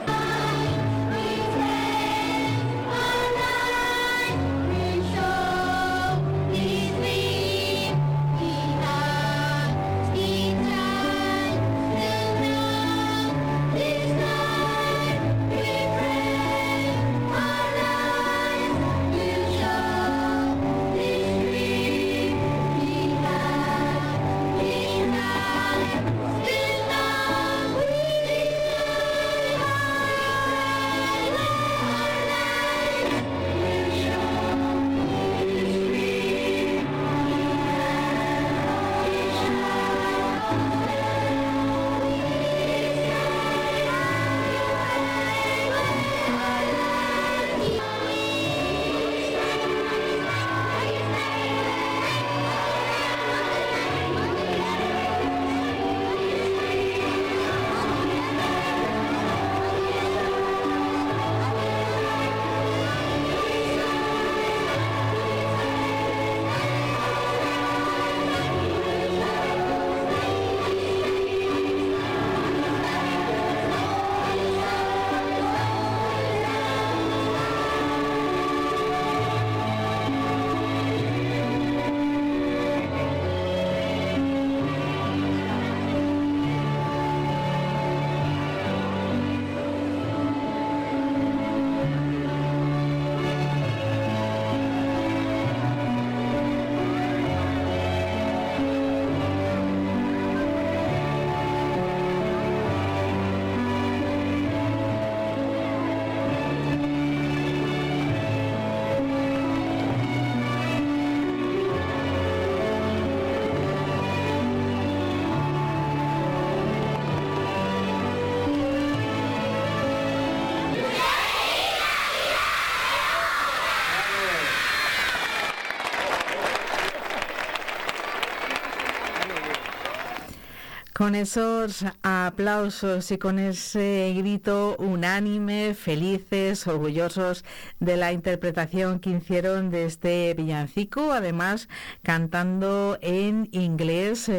Con 131.07 131.15
esos 131.15 131.85
aplausos 132.27 133.09
y 133.11 133.17
con 133.17 133.39
ese 133.39 134.13
grito 134.17 134.75
unánime, 134.79 135.73
felices, 135.73 136.67
orgullosos 136.67 137.45
de 137.79 137.95
la 137.95 138.11
interpretación 138.11 138.99
que 138.99 139.11
hicieron 139.11 139.69
de 139.69 139.85
este 139.85 140.33
villancico, 140.33 141.13
además 141.13 141.69
cantando 142.03 142.97
en 143.01 143.47
inglés, 143.53 144.27
eh, 144.27 144.33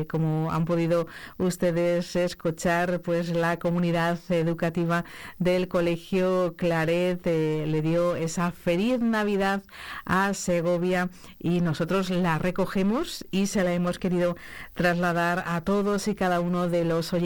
eh, 0.00 0.06
como 0.06 0.52
han 0.52 0.64
podido 0.64 1.08
ustedes 1.36 2.14
escuchar, 2.14 3.00
pues 3.00 3.30
la 3.30 3.58
comunidad 3.58 4.18
educativa 4.28 5.04
del 5.38 5.66
Colegio 5.66 6.54
Claret 6.56 7.20
eh, 7.26 7.64
le 7.66 7.82
dio 7.82 8.14
esa 8.14 8.52
feliz 8.52 9.00
Navidad 9.00 9.62
a 10.04 10.34
Segovia 10.34 11.10
y 11.40 11.60
nosotros 11.60 12.10
la 12.10 12.38
recogemos 12.38 13.26
y 13.32 13.48
se 13.48 13.64
la 13.64 13.72
hemos 13.72 13.98
querido 13.98 14.36
trasladar 14.74 15.42
a 15.46 15.60
todos 15.62 16.06
y 16.06 16.14
cada 16.14 16.38
uno 16.38 16.68
de 16.68 16.84
los 16.84 17.12
oyentes 17.12 17.23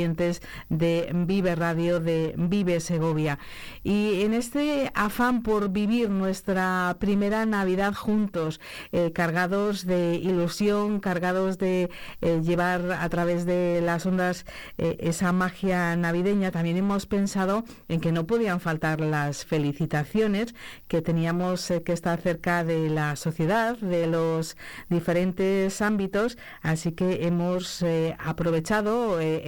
de 0.69 1.11
Vive 1.13 1.57
Radio, 1.57 1.99
de 1.99 2.35
Vive 2.37 2.79
Segovia. 2.79 3.39
Y 3.83 4.23
en 4.23 4.33
este 4.33 4.93
afán 4.95 5.43
por 5.43 5.71
vivir 5.71 6.09
nuestra 6.09 6.97
primera 7.01 7.47
Navidad 7.47 7.95
juntos, 7.95 8.61
eh, 8.93 9.11
cargados 9.13 9.87
de 9.87 10.15
ilusión, 10.15 11.01
cargados 11.01 11.59
de 11.59 11.91
eh, 12.21 12.41
llevar 12.45 12.93
a 12.93 13.09
través 13.09 13.45
de 13.45 13.81
las 13.83 14.07
ondas 14.07 14.47
eh, 14.79 14.97
esa 15.01 15.33
magia 15.33 15.97
navideña, 15.97 16.53
también 16.53 16.77
hemos 16.77 17.07
pensado 17.07 17.65
en 17.89 18.01
que 18.01 18.13
no 18.13 18.25
podían 18.25 18.61
faltar 18.61 19.01
las 19.01 19.45
felicitaciones, 19.45 20.55
que 20.87 21.03
teníamos 21.03 21.73
que 21.85 21.93
estar 21.93 22.21
cerca 22.21 22.63
de 22.63 22.89
la 22.89 23.17
sociedad, 23.17 23.77
de 23.79 24.07
los 24.07 24.57
diferentes 24.89 25.83
ámbitos, 25.83 26.39
así 26.63 26.93
que 26.93 27.27
hemos 27.27 27.83
aprovechado 28.19 29.21
eh, 29.21 29.43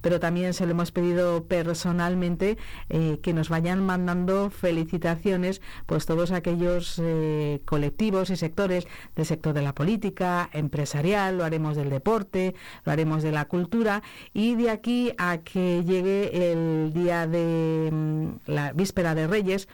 pero 0.00 0.20
también 0.20 0.54
se 0.54 0.64
lo 0.64 0.72
hemos 0.72 0.92
pedido 0.92 1.44
personalmente 1.44 2.58
eh, 2.88 3.18
que 3.22 3.32
nos 3.32 3.48
vayan 3.48 3.84
mandando 3.84 4.50
felicitaciones, 4.50 5.60
pues 5.86 6.06
todos 6.06 6.32
aquellos 6.32 7.00
eh, 7.02 7.60
colectivos 7.64 8.30
y 8.30 8.36
sectores 8.36 8.86
del 9.16 9.26
sector 9.26 9.54
de 9.54 9.62
la 9.62 9.74
política, 9.74 10.48
empresarial, 10.52 11.38
lo 11.38 11.44
haremos 11.44 11.76
del 11.76 11.90
deporte, 11.90 12.54
lo 12.84 12.92
haremos 12.92 13.22
de 13.22 13.32
la 13.32 13.46
cultura 13.46 14.02
y 14.32 14.54
de 14.54 14.70
aquí 14.70 15.12
a 15.18 15.38
que 15.38 15.84
llegue 15.84 16.52
el 16.52 16.92
día 16.92 17.26
de 17.26 17.90
mm, 17.92 18.28
la 18.46 18.72
víspera 18.72 19.14
de 19.14 19.26
Reyes, 19.26 19.68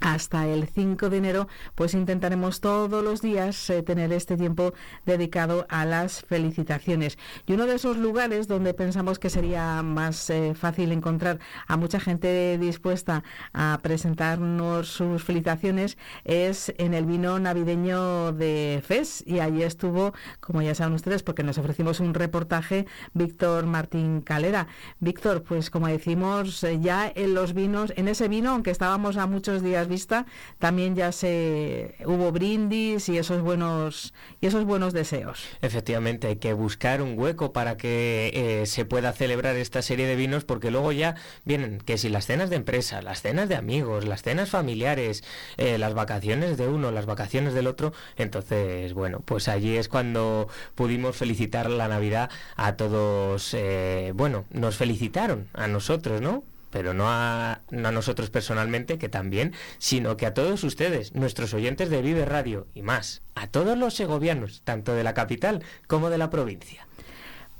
hasta 0.00 0.46
el 0.46 0.66
5 0.66 1.10
de 1.10 1.16
enero, 1.18 1.48
pues 1.74 1.94
intentaremos 1.94 2.60
todos 2.60 3.04
los 3.04 3.22
días 3.22 3.70
eh, 3.70 3.82
tener 3.82 4.12
este 4.12 4.36
tiempo 4.36 4.72
dedicado 5.06 5.66
a 5.68 5.84
las 5.84 6.22
felicitaciones. 6.22 7.18
Y 7.46 7.52
uno 7.52 7.66
de 7.66 7.74
esos 7.74 7.96
lugares 7.96 8.48
donde 8.48 8.74
pensamos 8.74 9.18
que 9.18 9.30
sería 9.30 9.82
más 9.82 10.30
eh, 10.30 10.54
fácil 10.54 10.92
encontrar 10.92 11.38
a 11.66 11.76
mucha 11.76 12.00
gente 12.00 12.58
dispuesta 12.58 13.22
a 13.52 13.78
presentarnos 13.82 14.88
sus 14.88 15.22
felicitaciones 15.22 15.98
es 16.24 16.72
en 16.78 16.94
el 16.94 17.06
vino 17.06 17.38
navideño 17.38 18.32
de 18.32 18.82
FES. 18.84 19.24
Y 19.26 19.40
allí 19.40 19.62
estuvo, 19.62 20.12
como 20.40 20.62
ya 20.62 20.74
saben 20.74 20.94
ustedes, 20.94 21.22
porque 21.22 21.42
nos 21.42 21.58
ofrecimos 21.58 22.00
un 22.00 22.14
reportaje, 22.14 22.86
Víctor 23.12 23.66
Martín 23.66 24.22
Calera. 24.22 24.68
Víctor, 24.98 25.42
pues 25.42 25.70
como 25.70 25.88
decimos, 25.88 26.62
eh, 26.64 26.78
ya 26.80 27.10
en 27.14 27.34
los 27.34 27.54
vinos, 27.54 27.92
en 27.96 28.08
ese 28.08 28.28
vino, 28.28 28.50
aunque 28.50 28.70
estábamos 28.70 29.16
a 29.16 29.26
muchos 29.26 29.62
días 29.62 29.88
vista, 29.90 30.24
también 30.58 30.96
ya 30.96 31.12
se 31.12 31.96
hubo 32.06 32.32
brindis 32.32 33.10
y 33.10 33.18
esos 33.18 33.42
buenos 33.42 34.14
y 34.40 34.46
esos 34.46 34.64
buenos 34.64 34.94
deseos. 34.94 35.44
Efectivamente, 35.60 36.28
hay 36.28 36.36
que 36.36 36.54
buscar 36.54 37.02
un 37.02 37.18
hueco 37.18 37.52
para 37.52 37.76
que 37.76 38.30
eh, 38.34 38.66
se 38.66 38.86
pueda 38.86 39.12
celebrar 39.12 39.56
esta 39.56 39.82
serie 39.82 40.06
de 40.06 40.16
vinos, 40.16 40.44
porque 40.44 40.70
luego 40.70 40.92
ya 40.92 41.16
vienen 41.44 41.78
que 41.78 41.98
si 41.98 42.08
las 42.08 42.26
cenas 42.26 42.48
de 42.48 42.56
empresa, 42.56 43.02
las 43.02 43.20
cenas 43.20 43.48
de 43.48 43.56
amigos, 43.56 44.06
las 44.06 44.22
cenas 44.22 44.48
familiares, 44.48 45.22
eh, 45.58 45.76
las 45.76 45.92
vacaciones 45.92 46.56
de 46.56 46.68
uno, 46.68 46.90
las 46.90 47.06
vacaciones 47.06 47.52
del 47.52 47.66
otro, 47.66 47.92
entonces 48.16 48.94
bueno, 48.94 49.20
pues 49.24 49.48
allí 49.48 49.76
es 49.76 49.88
cuando 49.88 50.48
pudimos 50.74 51.16
felicitar 51.16 51.68
la 51.68 51.88
Navidad 51.88 52.30
a 52.56 52.76
todos, 52.76 53.54
eh, 53.54 54.12
bueno, 54.14 54.44
nos 54.50 54.76
felicitaron 54.76 55.48
a 55.52 55.68
nosotros, 55.68 56.20
¿no? 56.20 56.44
Pero 56.70 56.94
no 56.94 57.04
a, 57.08 57.60
no 57.70 57.88
a 57.88 57.92
nosotros 57.92 58.30
personalmente, 58.30 58.98
que 58.98 59.08
también, 59.08 59.52
sino 59.78 60.16
que 60.16 60.26
a 60.26 60.34
todos 60.34 60.64
ustedes, 60.64 61.14
nuestros 61.14 61.54
oyentes 61.54 61.90
de 61.90 62.02
Vive 62.02 62.24
Radio 62.24 62.66
y 62.74 62.82
más, 62.82 63.22
a 63.34 63.46
todos 63.46 63.76
los 63.76 63.94
segovianos, 63.94 64.62
tanto 64.64 64.94
de 64.94 65.04
la 65.04 65.14
capital 65.14 65.62
como 65.86 66.10
de 66.10 66.18
la 66.18 66.30
provincia. 66.30 66.86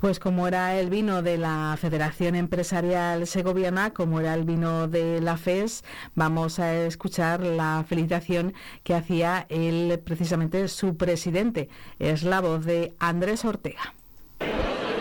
Pues 0.00 0.18
como 0.18 0.48
era 0.48 0.76
el 0.76 0.88
vino 0.88 1.20
de 1.20 1.36
la 1.36 1.76
Federación 1.78 2.34
Empresarial 2.34 3.26
Segoviana, 3.26 3.90
como 3.90 4.18
era 4.18 4.32
el 4.32 4.44
vino 4.44 4.88
de 4.88 5.20
la 5.20 5.36
FES, 5.36 5.84
vamos 6.14 6.58
a 6.58 6.74
escuchar 6.74 7.40
la 7.40 7.84
felicitación 7.86 8.54
que 8.82 8.94
hacía 8.94 9.44
él, 9.50 10.00
precisamente 10.02 10.68
su 10.68 10.96
presidente. 10.96 11.68
Es 11.98 12.22
la 12.22 12.40
voz 12.40 12.64
de 12.64 12.94
Andrés 12.98 13.44
Ortega. 13.44 13.92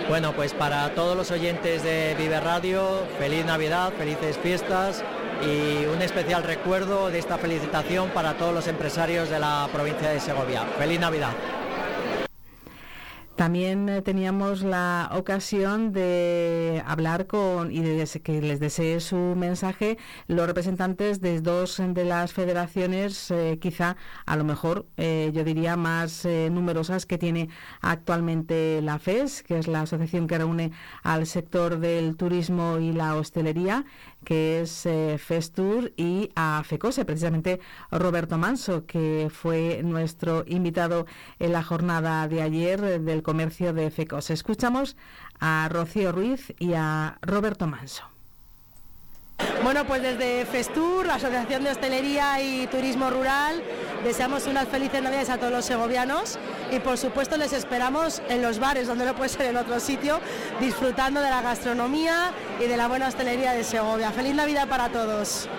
Bueno, 0.10 0.34
pues 0.34 0.56
para 0.56 0.90
todos 0.96 1.16
los 1.16 1.30
oyentes 1.30 1.84
de 1.84 2.16
Vive 2.18 2.40
Radio, 2.40 3.06
feliz 3.20 3.46
Navidad, 3.46 3.94
felices 3.96 4.40
fiestas 4.40 5.04
y 5.44 5.86
un 5.86 6.02
especial 6.02 6.42
recuerdo 6.42 7.12
de 7.12 7.20
esta 7.20 7.38
felicitación 7.38 8.10
para 8.10 8.34
todos 8.34 8.52
los 8.52 8.68
empresarios 8.68 9.30
de 9.30 9.38
la 9.38 9.70
provincia 9.72 10.10
de 10.10 10.20
Segovia. 10.20 10.64
Feliz 10.80 11.00
Navidad. 11.00 11.34
También 13.40 13.88
eh, 13.88 14.02
teníamos 14.02 14.64
la 14.64 15.10
ocasión 15.14 15.94
de 15.94 16.84
hablar 16.86 17.26
con 17.26 17.72
y 17.72 17.80
de 17.80 18.06
que 18.22 18.42
les 18.42 18.60
desee 18.60 19.00
su 19.00 19.16
mensaje 19.16 19.98
los 20.28 20.46
representantes 20.46 21.22
de 21.22 21.40
dos 21.40 21.82
de 21.82 22.04
las 22.04 22.34
federaciones, 22.34 23.32
eh, 23.32 23.58
quizá 23.62 23.96
a 24.26 24.36
lo 24.36 24.44
mejor 24.44 24.88
eh, 24.98 25.32
yo 25.34 25.46
diría 25.46 25.78
más 25.78 26.26
eh, 26.26 26.50
numerosas 26.52 27.06
que 27.06 27.18
tiene 27.18 27.48
actualmente 27.80 28.82
la 28.82 29.00
FES, 29.00 29.44
que 29.44 29.58
es 29.58 29.70
la 29.70 29.82
asociación 29.84 30.28
que 30.28 30.38
reúne 30.38 30.74
al 31.02 31.26
sector 31.26 31.80
del 31.80 32.18
turismo 32.18 32.78
y 32.80 32.92
la 32.92 33.16
hostelería, 33.16 33.86
que 34.24 34.62
es 34.62 34.86
eh, 34.86 35.18
FESTUR, 35.18 35.94
y 35.98 36.30
a 36.36 36.62
FECOSE, 36.66 37.06
precisamente 37.06 37.60
Roberto 37.92 38.38
Manso, 38.38 38.86
que 38.86 39.30
fue 39.32 39.82
nuestro 39.84 40.44
invitado 40.48 41.06
en 41.40 41.54
la 41.54 41.64
jornada 41.64 42.28
de 42.28 42.42
ayer 42.42 42.84
eh, 42.84 43.00
del 43.00 43.24
comercio 43.24 43.74
de 43.74 43.90
FECOSE. 43.92 44.34
Escuchamos 44.34 44.96
a 45.40 45.70
Rocío 45.72 46.12
Ruiz 46.12 46.54
y 46.60 46.74
a 46.74 47.18
Roberto 47.22 47.68
Manso. 47.68 48.19
Bueno, 49.64 49.86
pues 49.86 50.02
desde 50.02 50.46
FESTUR, 50.46 51.06
la 51.06 51.16
Asociación 51.16 51.64
de 51.64 51.72
Hostelería 51.72 52.42
y 52.42 52.68
Turismo 52.68 53.10
Rural, 53.10 53.62
deseamos 54.04 54.48
unas 54.48 54.68
felices 54.68 55.02
navidades 55.04 55.30
a 55.30 55.38
todos 55.38 55.52
los 55.52 55.66
segovianos 55.66 56.40
y 56.72 56.80
por 56.80 56.98
supuesto 56.98 57.38
les 57.38 57.54
esperamos 57.54 58.22
en 58.30 58.42
los 58.42 58.60
bares, 58.60 58.88
donde 58.88 59.06
no 59.06 59.16
puede 59.16 59.30
ser 59.30 59.48
en 59.48 59.58
otro 59.58 59.80
sitio, 59.80 60.20
disfrutando 60.60 61.22
de 61.22 61.30
la 61.30 61.42
gastronomía 61.42 62.32
y 62.60 62.68
de 62.68 62.78
la 62.78 62.88
buena 62.88 63.10
hostelería 63.10 63.52
de 63.52 63.64
Segovia. 63.64 64.12
Feliz 64.12 64.34
Navidad 64.34 64.68
para 64.68 64.90
todos. 64.90 65.50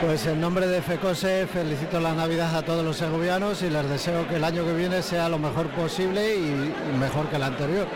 Pues 0.00 0.24
en 0.26 0.40
nombre 0.40 0.66
de 0.66 0.80
FECOSE 0.80 1.46
felicito 1.46 2.00
la 2.00 2.14
Navidad 2.14 2.56
a 2.56 2.62
todos 2.62 2.82
los 2.82 2.96
segovianos 2.96 3.62
y 3.62 3.68
les 3.68 3.86
deseo 3.86 4.26
que 4.28 4.36
el 4.36 4.44
año 4.44 4.64
que 4.64 4.72
viene 4.72 5.02
sea 5.02 5.28
lo 5.28 5.38
mejor 5.38 5.68
posible 5.70 6.36
y, 6.36 6.72
mejor 6.98 7.28
que 7.28 7.36
el 7.36 7.42
anterior. 7.42 7.86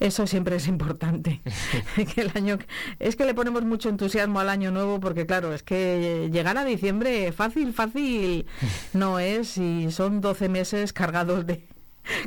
Eso 0.00 0.26
siempre 0.26 0.56
es 0.56 0.66
importante. 0.68 1.40
que 2.14 2.22
el 2.22 2.32
año 2.34 2.58
es 2.98 3.16
que 3.16 3.24
le 3.24 3.34
ponemos 3.34 3.64
mucho 3.64 3.88
entusiasmo 3.88 4.40
al 4.40 4.48
año 4.48 4.70
nuevo 4.70 5.00
porque 5.00 5.26
claro, 5.26 5.52
es 5.52 5.62
que 5.62 6.28
llegar 6.32 6.58
a 6.58 6.64
diciembre 6.64 7.32
fácil, 7.32 7.72
fácil 7.72 8.46
no 8.92 9.18
es 9.18 9.56
y 9.58 9.90
son 9.90 10.20
12 10.20 10.48
meses 10.48 10.92
cargados 10.92 11.46
de 11.46 11.66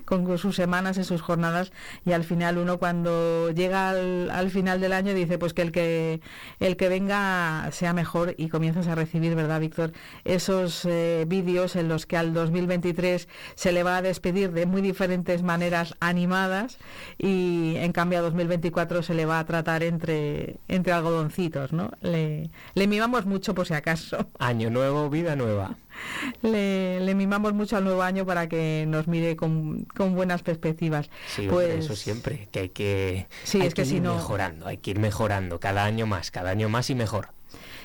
con 0.05 0.37
sus 0.37 0.55
semanas 0.55 0.97
y 0.97 1.03
sus 1.03 1.21
jornadas 1.21 1.71
y 2.05 2.11
al 2.11 2.23
final 2.23 2.57
uno 2.57 2.77
cuando 2.79 3.51
llega 3.51 3.89
al, 3.89 4.29
al 4.29 4.49
final 4.49 4.81
del 4.81 4.93
año 4.93 5.13
dice 5.13 5.37
pues 5.37 5.53
que 5.53 5.61
el 5.61 5.71
que 5.71 6.21
el 6.59 6.77
que 6.77 6.89
venga 6.89 7.69
sea 7.71 7.93
mejor 7.93 8.35
y 8.37 8.49
comienzas 8.49 8.87
a 8.87 8.95
recibir 8.95 9.35
verdad 9.35 9.59
Víctor 9.59 9.91
esos 10.25 10.85
eh, 10.85 11.25
vídeos 11.27 11.75
en 11.75 11.87
los 11.87 12.05
que 12.05 12.17
al 12.17 12.33
2023 12.33 13.27
se 13.55 13.71
le 13.71 13.83
va 13.83 13.97
a 13.97 14.01
despedir 14.01 14.51
de 14.51 14.65
muy 14.65 14.81
diferentes 14.81 15.43
maneras 15.43 15.95
animadas 15.99 16.77
y 17.17 17.75
en 17.77 17.91
cambio 17.91 18.19
a 18.19 18.21
2024 18.21 19.03
se 19.03 19.13
le 19.13 19.25
va 19.25 19.39
a 19.39 19.45
tratar 19.45 19.83
entre 19.83 20.57
entre 20.67 20.93
algodoncitos 20.93 21.73
no 21.73 21.91
le, 22.01 22.49
le 22.73 22.87
mimamos 22.87 23.25
mucho 23.25 23.53
por 23.53 23.67
si 23.67 23.73
acaso. 23.73 24.29
Año 24.39 24.69
nuevo, 24.69 25.09
vida 25.09 25.35
nueva. 25.35 25.75
le, 26.41 26.99
le 26.99 27.15
mimamos 27.15 27.53
mucho 27.53 27.77
al 27.77 27.83
nuevo 27.83 28.01
año 28.01 28.25
para 28.25 28.47
que 28.47 28.86
nos 28.88 29.07
mire 29.07 29.36
con, 29.36 29.86
con 29.95 30.15
buenas 30.15 30.41
perspectivas. 30.43 31.10
Sí, 31.27 31.47
pues 31.49 31.67
hombre, 31.69 31.79
eso 31.86 31.95
siempre, 31.95 32.47
que 32.51 32.60
hay 32.60 32.69
que, 32.69 33.27
Sí, 33.43 33.62
hay 33.62 33.67
es 33.67 33.73
que 33.73 33.81
ir 33.81 33.88
si 33.88 33.99
no- 33.99 34.15
mejorando, 34.15 34.67
hay 34.67 34.77
que 34.77 34.91
ir 34.91 34.99
mejorando 34.99 35.60
cada 35.60 35.83
año 35.86 36.05
más, 36.07 36.31
cada 36.31 36.49
año 36.51 36.69
más 36.69 36.89
y 36.89 36.95
mejor. 36.95 37.29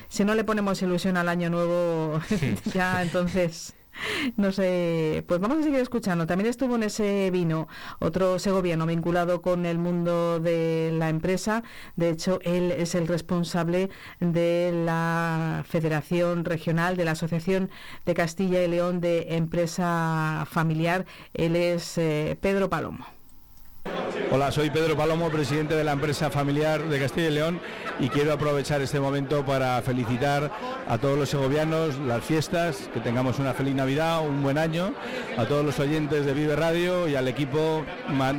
si 0.09 0.25
no 0.25 0.35
le 0.35 0.44
ponemos 0.44 0.81
ilusión 0.83 1.16
al 1.16 1.29
año 1.29 1.51
nuevo, 1.51 2.20
ya 2.75 3.03
entonces 3.03 3.75
No 4.37 4.52
sé, 4.52 5.24
pues 5.26 5.40
vamos 5.40 5.59
a 5.59 5.62
seguir 5.62 5.81
escuchando. 5.81 6.26
También 6.26 6.48
estuvo 6.48 6.76
en 6.76 6.85
ese 6.85 7.31
vino 7.31 7.68
otro 7.98 8.38
segoviano 8.38 8.87
vinculado 8.87 9.42
con 9.42 9.66
el 9.66 9.78
mundo 9.78 10.40
de 10.40 10.90
la 10.94 11.09
empresa. 11.09 11.62
De 11.96 12.11
hecho, 12.11 12.40
él 12.42 12.72
es 12.72 12.94
el 12.94 13.09
responsable 13.09 13.90
de 14.20 14.72
la 14.85 15.64
Federación 15.66 16.44
Regional 16.44 16.96
de 16.96 17.05
la 17.05 17.12
Asociación 17.12 17.70
de 18.07 18.14
Castilla 18.14 18.62
y 18.62 18.68
León 18.68 19.00
de 19.00 19.37
Empresa 19.37 20.46
Familiar. 20.50 21.07
Él 21.35 21.57
es 21.57 21.98
eh, 21.98 22.37
Pedro 22.40 22.70
Palomo. 22.70 23.21
Hola, 24.31 24.51
soy 24.51 24.71
Pedro 24.71 24.97
Palomo, 24.97 25.29
presidente 25.29 25.75
de 25.75 25.85
la 25.85 25.92
empresa 25.92 26.31
familiar 26.31 26.83
de 26.88 26.99
Castilla 26.99 27.29
y 27.29 27.33
León 27.33 27.61
y 28.01 28.09
quiero 28.09 28.33
aprovechar 28.33 28.81
este 28.81 28.99
momento 28.99 29.45
para 29.45 29.81
felicitar 29.83 30.51
a 30.88 30.97
todos 30.97 31.18
los 31.18 31.29
segovianos 31.29 31.99
las 31.99 32.25
fiestas, 32.25 32.88
que 32.95 33.01
tengamos 33.01 33.38
una 33.38 33.53
feliz 33.53 33.75
Navidad, 33.75 34.27
un 34.27 34.42
buen 34.42 34.57
año, 34.57 34.95
a 35.37 35.45
todos 35.45 35.64
los 35.64 35.79
oyentes 35.79 36.25
de 36.25 36.33
Vive 36.33 36.57
Radio 36.57 37.09
y 37.09 37.14
al 37.14 37.29
equipo 37.29 37.85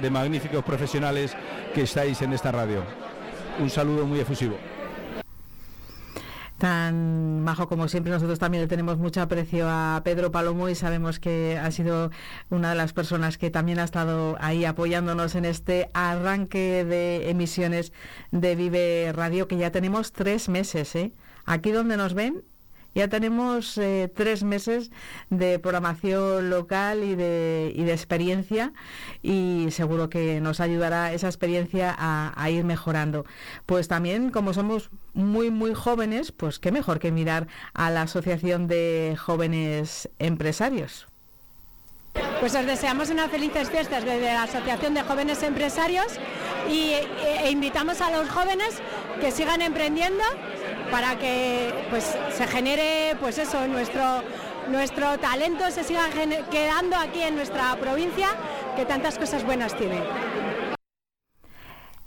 de 0.01 0.10
magníficos 0.10 0.63
profesionales 0.63 1.36
que 1.75 1.84
estáis 1.84 2.21
en 2.23 2.34
esta 2.34 2.51
radio. 2.51 2.84
Un 3.60 3.69
saludo 3.69 4.08
muy 4.08 4.19
efusivo. 4.19 4.58
Tan 6.63 7.41
majo 7.41 7.67
como 7.67 7.89
siempre. 7.89 8.13
Nosotros 8.13 8.39
también 8.39 8.62
le 8.62 8.69
tenemos 8.69 8.97
mucho 8.97 9.21
aprecio 9.21 9.67
a 9.69 9.99
Pedro 10.06 10.32
Palomo 10.32 10.69
y 10.69 10.76
sabemos 10.76 11.19
que 11.19 11.60
ha 11.62 11.69
sido 11.71 12.10
una 12.49 12.69
de 12.69 12.76
las 12.76 12.93
personas 12.93 13.38
que 13.38 13.49
también 13.49 13.80
ha 13.80 13.84
estado 13.84 14.38
ahí 14.39 14.63
apoyándonos 14.63 15.36
en 15.36 15.43
este 15.43 15.89
arranque 15.93 16.86
de 16.86 17.30
emisiones 17.30 17.91
de 18.32 18.56
Vive 18.56 19.12
Radio, 19.12 19.49
que 19.49 19.58
ya 19.58 19.71
tenemos 19.71 20.13
tres 20.13 20.47
meses. 20.47 20.95
¿eh? 20.95 21.12
Aquí 21.43 21.71
donde 21.71 21.97
nos 21.97 22.13
ven, 22.13 22.45
ya 22.95 23.08
tenemos 23.08 23.77
eh, 23.77 24.12
tres 24.13 24.43
meses 24.43 24.91
de 25.29 25.60
programación 25.60 26.49
local 26.49 27.03
y 27.03 27.15
de, 27.15 27.71
y 27.75 27.84
de 27.84 27.93
experiencia 27.93 28.73
y 29.21 29.67
seguro 29.71 30.10
que 30.10 30.41
nos 30.41 30.60
ayudará 30.60 31.13
esa 31.13 31.27
experiencia 31.27 31.95
a, 31.97 32.49
ir 32.49 32.63
mejorando. 32.63 33.25
Pues 33.65 33.88
también, 33.88 34.29
como 34.29 34.53
somos 34.53 34.89
muy, 35.13 35.49
muy 35.49 35.73
jóvenes, 35.73 36.32
pues 36.32 36.60
qué 36.60 36.71
mejor 36.71 36.99
que 36.99 37.12
mirar 37.12 37.47
a 37.73 37.89
la 37.89 38.03
Asociación 38.03 38.67
de 38.67 39.17
Jóvenes 39.19 40.10
Empresarios. 40.19 41.08
Pues 42.39 42.53
os 42.53 42.65
deseamos 42.65 43.10
unas 43.10 43.32
felices 43.32 43.71
fiestas 43.71 44.06
desde 44.06 44.25
la 44.25 44.43
Asociación 44.43 44.93
de 44.93 45.01
Jóvenes 45.01 45.41
Empresarios 45.41 46.19
y 46.69 46.91
e, 46.91 47.08
e 47.45 47.49
invitamos 47.49 48.01
a 48.01 48.12
los 48.12 48.29
jóvenes 48.29 48.82
que 49.19 49.32
sigan 49.32 49.62
emprendiendo 49.62 50.23
para 50.93 51.17
que 51.17 51.73
pues 51.89 52.15
se 52.38 52.47
genere 52.47 53.17
pues 53.19 53.39
eso 53.39 53.67
nuestro 53.67 54.21
nuestro 54.69 55.17
talento 55.17 55.71
se 55.71 55.84
siga 55.84 56.03
quedando 56.51 56.95
aquí 56.95 57.19
en 57.23 57.36
nuestra 57.36 57.75
provincia 57.77 58.27
que 58.75 58.86
tantas 58.86 59.17
cosas 59.17 59.43
buenas 59.43 59.75
tiene. 59.75 60.03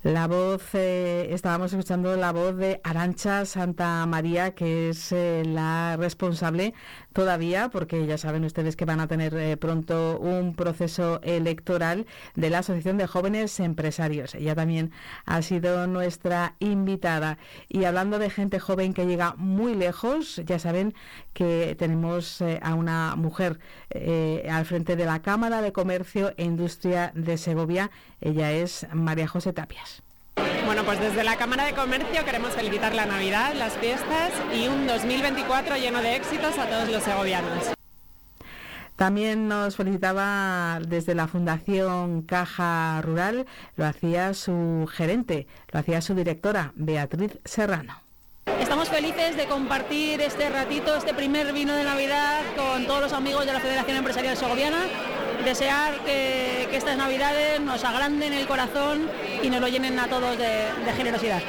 La 0.04 0.28
voz, 0.28 0.62
eh, 0.74 1.26
estábamos 1.32 1.72
escuchando 1.72 2.14
la 2.14 2.30
voz 2.30 2.56
de 2.56 2.80
Arancha 2.84 3.44
Santa 3.44 4.06
María, 4.06 4.54
que 4.54 4.90
es 4.90 5.10
eh, 5.10 5.42
la 5.44 5.96
responsable 5.98 6.74
todavía, 7.16 7.70
porque 7.70 8.06
ya 8.06 8.18
saben 8.18 8.44
ustedes 8.44 8.76
que 8.76 8.84
van 8.84 9.00
a 9.00 9.08
tener 9.08 9.34
eh, 9.34 9.56
pronto 9.56 10.18
un 10.20 10.54
proceso 10.54 11.18
electoral 11.22 12.06
de 12.34 12.50
la 12.50 12.58
Asociación 12.58 12.98
de 12.98 13.06
Jóvenes 13.06 13.58
Empresarios. 13.58 14.34
Ella 14.34 14.54
también 14.54 14.92
ha 15.24 15.40
sido 15.40 15.86
nuestra 15.86 16.56
invitada. 16.58 17.38
Y 17.68 17.84
hablando 17.84 18.18
de 18.18 18.28
gente 18.28 18.58
joven 18.60 18.92
que 18.92 19.06
llega 19.06 19.34
muy 19.38 19.74
lejos, 19.74 20.42
ya 20.44 20.58
saben 20.58 20.92
que 21.32 21.74
tenemos 21.78 22.42
eh, 22.42 22.60
a 22.62 22.74
una 22.74 23.16
mujer 23.16 23.60
eh, 23.88 24.46
al 24.50 24.66
frente 24.66 24.94
de 24.94 25.06
la 25.06 25.22
Cámara 25.22 25.62
de 25.62 25.72
Comercio 25.72 26.34
e 26.36 26.44
Industria 26.44 27.12
de 27.14 27.38
Segovia. 27.38 27.90
Ella 28.20 28.52
es 28.52 28.86
María 28.92 29.26
José 29.26 29.54
Tapias. 29.54 30.05
Bueno, 30.66 30.82
pues 30.82 30.98
desde 30.98 31.22
la 31.22 31.36
Cámara 31.36 31.64
de 31.64 31.74
Comercio 31.74 32.24
queremos 32.24 32.50
felicitar 32.50 32.92
la 32.92 33.06
Navidad, 33.06 33.54
las 33.54 33.74
fiestas 33.74 34.32
y 34.52 34.66
un 34.66 34.86
2024 34.88 35.76
lleno 35.76 36.02
de 36.02 36.16
éxitos 36.16 36.58
a 36.58 36.66
todos 36.66 36.88
los 36.90 37.04
segovianos. 37.04 37.72
También 38.96 39.46
nos 39.46 39.76
felicitaba 39.76 40.80
desde 40.86 41.14
la 41.14 41.28
Fundación 41.28 42.22
Caja 42.22 43.00
Rural, 43.02 43.46
lo 43.76 43.86
hacía 43.86 44.34
su 44.34 44.88
gerente, 44.92 45.46
lo 45.70 45.78
hacía 45.78 46.00
su 46.00 46.14
directora, 46.14 46.72
Beatriz 46.74 47.38
Serrano. 47.44 48.02
Estamos 48.60 48.88
felices 48.88 49.36
de 49.36 49.46
compartir 49.46 50.20
este 50.20 50.50
ratito, 50.50 50.96
este 50.96 51.14
primer 51.14 51.52
vino 51.52 51.74
de 51.74 51.84
Navidad 51.84 52.42
con 52.56 52.86
todos 52.86 53.02
los 53.02 53.12
amigos 53.12 53.46
de 53.46 53.52
la 53.52 53.60
Federación 53.60 53.98
Empresarial 53.98 54.36
Segoviana. 54.36 54.84
Desear 55.46 56.00
que, 56.04 56.66
que 56.72 56.76
estas 56.76 56.96
Navidades 56.96 57.60
nos 57.60 57.84
agranden 57.84 58.32
el 58.32 58.48
corazón 58.48 59.08
y 59.44 59.48
nos 59.48 59.60
lo 59.60 59.68
llenen 59.68 59.96
a 60.00 60.08
todos 60.08 60.36
de, 60.36 60.72
de 60.84 60.92
generosidad. 60.96 61.40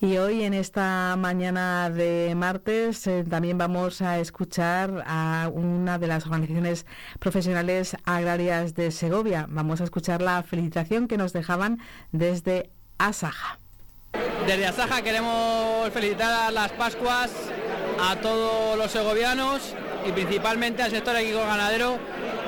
Y 0.00 0.18
hoy 0.18 0.42
en 0.42 0.52
esta 0.52 1.14
mañana 1.16 1.88
de 1.88 2.34
martes 2.34 3.06
eh, 3.06 3.24
también 3.30 3.58
vamos 3.58 4.02
a 4.02 4.18
escuchar 4.18 5.04
a 5.06 5.48
una 5.52 6.00
de 6.00 6.08
las 6.08 6.26
organizaciones 6.26 6.84
profesionales 7.20 7.96
agrarias 8.04 8.74
de 8.74 8.90
Segovia. 8.90 9.46
Vamos 9.48 9.80
a 9.80 9.84
escuchar 9.84 10.20
la 10.20 10.42
felicitación 10.42 11.06
que 11.06 11.18
nos 11.18 11.32
dejaban 11.32 11.78
desde 12.10 12.70
Asaja. 12.98 13.60
Desde 14.48 14.66
Asaja 14.66 15.00
queremos 15.02 15.90
felicitar 15.90 16.52
las 16.52 16.72
Pascuas 16.72 17.30
a 18.00 18.16
todos 18.16 18.76
los 18.76 18.90
segovianos 18.90 19.76
y 20.06 20.12
principalmente 20.12 20.82
al 20.82 20.90
sector 20.90 21.16
agrícola 21.16 21.46
ganadero 21.46 21.98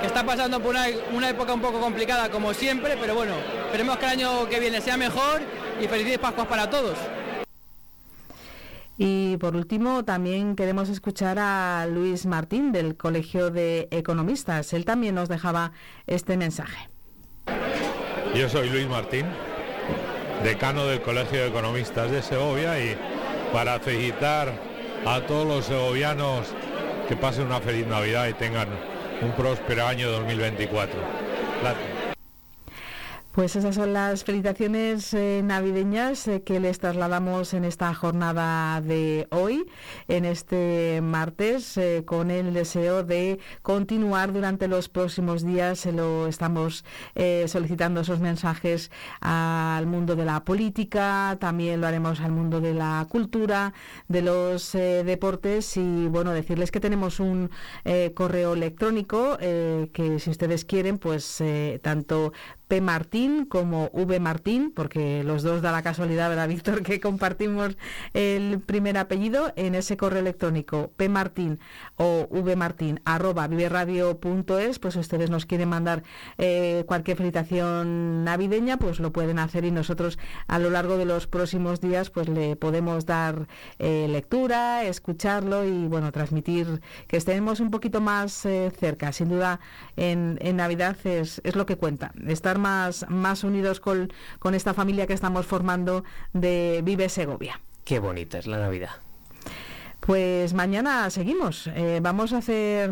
que 0.01 0.07
está 0.07 0.25
pasando 0.25 0.61
por 0.61 0.71
una, 0.71 0.87
una 1.13 1.29
época 1.29 1.53
un 1.53 1.61
poco 1.61 1.81
complicada 1.81 2.31
como 2.31 2.55
siempre, 2.55 2.97
pero 3.01 3.15
bueno, 3.15 3.35
esperemos 3.67 3.97
que 3.97 4.05
el 4.05 4.13
año 4.13 4.49
que 4.49 4.61
viene 4.61 4.81
sea 4.81 4.97
mejor 4.97 5.41
y 5.81 5.89
felices 5.89 6.19
Pascuas 6.19 6.47
para 6.47 6.71
todos. 6.71 6.97
Y 8.97 9.37
por 9.37 9.55
último, 9.55 10.05
también 10.05 10.57
queremos 10.57 10.89
escuchar 10.89 11.39
a 11.39 11.87
Luis 11.87 12.27
Martín 12.27 12.73
del 12.73 12.97
Colegio 12.97 13.51
de 13.51 13.87
Economistas. 13.93 14.73
Él 14.73 14.85
también 14.85 15.15
nos 15.15 15.29
dejaba 15.29 15.71
este 16.09 16.37
mensaje. 16.37 16.89
Yo 18.35 18.49
soy 18.49 18.69
Luis 18.71 18.89
Martín, 18.89 19.27
decano 20.43 20.87
del 20.87 21.01
Colegio 21.01 21.39
de 21.39 21.49
Economistas 21.49 22.11
de 22.11 22.23
Segovia 22.23 22.79
y 22.81 22.97
para 23.53 23.79
felicitar 23.79 24.53
a 25.07 25.21
todos 25.21 25.47
los 25.47 25.65
segovianos 25.67 26.53
que 27.09 27.17
pasen 27.17 27.47
una 27.47 27.61
feliz 27.61 27.87
Navidad 27.87 28.29
y 28.29 28.35
tengan 28.35 28.69
un 29.23 29.33
próspero 29.33 29.87
año 29.87 30.11
2024. 30.11 31.01
Gracias. 31.63 31.98
Pues 33.33 33.55
esas 33.55 33.77
son 33.77 33.93
las 33.93 34.25
felicitaciones 34.25 35.15
eh, 35.15 35.43
navideñas 35.45 36.27
eh, 36.27 36.43
que 36.43 36.59
les 36.59 36.81
trasladamos 36.81 37.55
en 37.55 37.65
esta 37.65 37.95
jornada 37.95 38.81
de 38.81 39.29
hoy, 39.31 39.65
en 40.09 40.25
este 40.25 41.01
martes, 41.03 41.77
eh, 41.77 42.03
con 42.05 42.33
el 42.33 42.53
deseo 42.53 43.05
de 43.05 43.39
continuar 43.63 44.33
durante 44.33 44.67
los 44.67 44.89
próximos 44.89 45.45
días. 45.45 45.87
Lo 45.87 46.27
estamos 46.27 46.85
solicitando 47.47 48.01
esos 48.01 48.21
mensajes 48.21 48.91
al 49.21 49.87
mundo 49.87 50.17
de 50.17 50.25
la 50.25 50.45
política, 50.45 51.37
también 51.41 51.81
lo 51.81 51.87
haremos 51.87 52.21
al 52.21 52.33
mundo 52.33 52.61
de 52.61 52.75
la 52.75 53.07
cultura, 53.09 53.73
de 54.09 54.23
los 54.23 54.73
deportes 54.73 55.77
y 55.77 56.07
bueno, 56.09 56.33
decirles 56.33 56.71
que 56.71 56.81
tenemos 56.81 57.21
un 57.21 57.51
correo 58.15 58.55
electrónico 58.55 59.37
que 59.39 60.17
si 60.19 60.31
ustedes 60.31 60.65
quieren, 60.65 60.99
pues 60.99 61.43
tanto 61.83 62.33
P. 62.69 62.83
Martín 62.83 63.47
como 63.47 63.91
V. 63.93 64.21
Martín, 64.21 64.73
porque 64.75 65.25
los 65.25 65.43
dos 65.43 65.63
da 65.63 65.73
la 65.73 65.83
casualidad, 65.83 66.29
¿verdad, 66.29 66.49
Víctor? 66.49 66.83
Que 66.89 67.01
compartimos 67.01 67.77
el 68.15 68.61
primer 68.61 68.99
apellido 68.99 69.53
en 69.57 69.75
ese 69.75 69.97
correo 69.97 70.21
electrónico 70.21 70.93
P. 70.97 71.09
Martín 71.09 71.59
o 71.97 72.29
V. 72.31 72.57
Martín 72.57 73.01
arroba 73.05 73.47
viveradio.es, 73.49 74.79
pues 74.79 74.97
ustedes 74.97 75.31
nos 75.31 75.47
quieren 75.47 75.71
mandar 75.71 76.03
eh, 76.37 76.85
cualquier 76.87 77.17
felicitación 77.17 78.25
navideña, 78.25 78.79
pues 78.79 79.01
lo 79.01 79.13
pueden 79.13 79.39
hacer 79.39 79.65
y 79.65 79.71
nosotros 79.71 80.19
a 80.47 80.59
lo 80.59 80.71
largo 80.71 80.99
de 80.99 81.07
los 81.07 81.27
próximos 81.27 81.81
días 81.81 82.11
pues 82.11 82.29
le 82.29 82.57
podemos 82.57 83.07
dar 83.07 83.49
eh, 83.79 84.07
lectura, 84.09 84.85
escucharlo 84.85 85.65
y 85.65 85.87
bueno, 85.89 86.13
transmitir 86.13 86.83
que 87.07 87.17
estemos 87.17 87.61
un 87.61 87.71
poquito 87.71 88.01
más 88.01 88.45
eh, 88.45 88.71
cerca. 88.79 89.13
Sin 89.13 89.31
duda 89.31 89.61
en, 89.97 90.39
en 90.43 90.57
Navidad 90.57 90.97
es, 91.05 91.41
es 91.45 91.57
lo 91.57 91.65
que 91.65 91.77
cuenta, 91.77 92.13
estar 92.27 92.58
más, 92.59 93.07
más 93.09 93.45
unidos 93.45 93.81
con, 93.81 94.13
con 94.39 94.55
esta 94.55 94.75
familia 94.75 95.07
que 95.07 95.15
estamos 95.15 95.47
formando 95.47 96.05
de 96.33 96.81
Vive 96.85 97.09
Segovia. 97.09 97.61
Qué 97.85 97.99
bonita 97.99 98.39
es 98.39 98.47
la 98.47 98.59
Navidad. 98.59 98.91
Pues 100.01 100.55
mañana 100.55 101.11
seguimos. 101.11 101.67
Eh, 101.69 102.01
vamos 102.03 102.33
a 102.33 102.39
hacer 102.39 102.91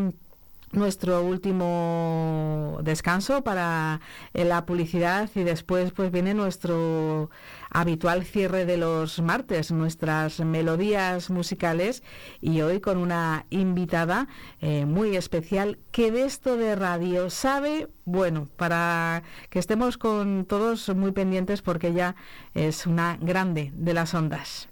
nuestro 0.77 1.23
último 1.23 2.79
descanso 2.83 3.43
para 3.43 4.01
eh, 4.35 4.45
la 4.45 4.67
publicidad 4.67 5.29
y 5.35 5.43
después 5.43 5.93
pues 5.93 6.12
viene 6.12 6.35
nuestro 6.35 7.31
habitual 7.71 8.25
cierre 8.25 8.67
de 8.67 8.77
los 8.77 9.21
martes, 9.21 9.73
nuestras 9.73 10.41
melodías 10.41 11.31
musicales 11.31 12.03
y 12.41 12.61
hoy 12.61 12.81
con 12.81 12.99
una 12.99 13.47
invitada 13.51 14.29
eh, 14.61 14.87
muy 14.87 15.17
especial 15.17 15.79
que 15.91 16.12
de 16.12 16.25
esto 16.25 16.57
de 16.57 16.77
radio 16.77 17.31
sabe, 17.31 17.89
bueno, 18.05 18.49
para 18.57 19.23
que 19.51 19.59
estemos 19.59 19.99
con 19.99 20.45
todos 20.45 20.89
muy 20.95 21.12
pendientes 21.12 21.62
porque 21.62 21.89
ella 21.89 22.17
es 22.55 22.87
una 22.87 23.19
grande 23.21 23.73
de 23.75 23.95
las 23.95 24.15
ondas. 24.15 24.69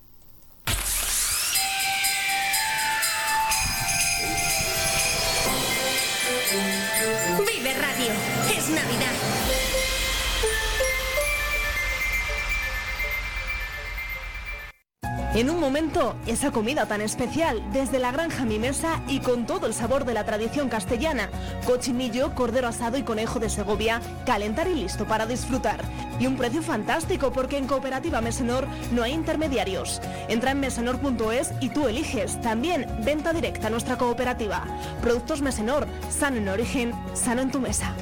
En 15.34 15.50
un 15.50 15.58
momento, 15.58 16.14
esa 16.28 16.52
comida 16.52 16.86
tan 16.86 17.00
especial, 17.00 17.60
desde 17.72 17.98
la 17.98 18.12
granja 18.12 18.44
a 18.44 18.46
mi 18.46 18.60
mesa 18.60 19.02
y 19.08 19.18
con 19.18 19.46
todo 19.46 19.66
el 19.66 19.74
sabor 19.74 20.04
de 20.04 20.14
la 20.14 20.24
tradición 20.24 20.68
castellana. 20.68 21.28
Cochinillo, 21.66 22.36
cordero 22.36 22.68
asado 22.68 22.98
y 22.98 23.02
conejo 23.02 23.40
de 23.40 23.50
Segovia, 23.50 24.00
calentar 24.26 24.68
y 24.68 24.76
listo 24.76 25.06
para 25.06 25.26
disfrutar. 25.26 25.82
Y 26.20 26.28
un 26.28 26.36
precio 26.36 26.62
fantástico 26.62 27.32
porque 27.32 27.58
en 27.58 27.66
Cooperativa 27.66 28.20
Mesenor 28.20 28.68
no 28.92 29.02
hay 29.02 29.10
intermediarios. 29.10 30.00
Entra 30.28 30.52
en 30.52 30.60
mesenor.es 30.60 31.50
y 31.60 31.70
tú 31.70 31.88
eliges. 31.88 32.40
También 32.40 32.86
venta 33.04 33.32
directa 33.32 33.66
a 33.66 33.70
nuestra 33.70 33.98
cooperativa. 33.98 34.62
Productos 35.02 35.42
Mesenor, 35.42 35.88
sano 36.10 36.36
en 36.36 36.48
origen, 36.48 36.92
sano 37.14 37.42
en 37.42 37.50
tu 37.50 37.60
mesa. 37.60 37.92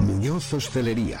Muñoz 0.00 0.50
Hostelería. 0.54 1.20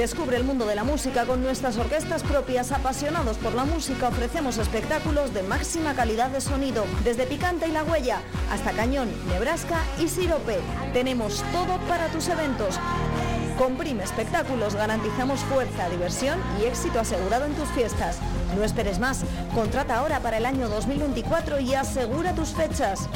Descubre 0.00 0.38
el 0.38 0.44
mundo 0.44 0.64
de 0.64 0.74
la 0.74 0.82
música 0.82 1.26
con 1.26 1.42
nuestras 1.42 1.76
orquestas 1.76 2.22
propias. 2.22 2.72
Apasionados 2.72 3.36
por 3.36 3.52
la 3.52 3.66
música, 3.66 4.08
ofrecemos 4.08 4.56
espectáculos 4.56 5.34
de 5.34 5.42
máxima 5.42 5.92
calidad 5.92 6.30
de 6.30 6.40
sonido, 6.40 6.86
desde 7.04 7.26
Picante 7.26 7.68
y 7.68 7.70
La 7.70 7.84
Huella 7.84 8.22
hasta 8.50 8.72
Cañón, 8.72 9.10
Nebraska 9.28 9.78
y 9.98 10.08
Sirope. 10.08 10.58
Tenemos 10.94 11.44
todo 11.52 11.78
para 11.86 12.08
tus 12.08 12.28
eventos. 12.28 12.80
Con 13.58 13.76
Prime 13.76 14.02
Espectáculos 14.02 14.74
garantizamos 14.74 15.40
fuerza, 15.40 15.90
diversión 15.90 16.38
y 16.58 16.64
éxito 16.64 16.98
asegurado 16.98 17.44
en 17.44 17.52
tus 17.52 17.68
fiestas. 17.68 18.20
No 18.56 18.64
esperes 18.64 18.98
más. 19.00 19.20
Contrata 19.54 19.98
ahora 19.98 20.20
para 20.20 20.38
el 20.38 20.46
año 20.46 20.70
2024 20.70 21.60
y 21.60 21.74
asegura 21.74 22.34
tus 22.34 22.54
fechas. 22.54 23.06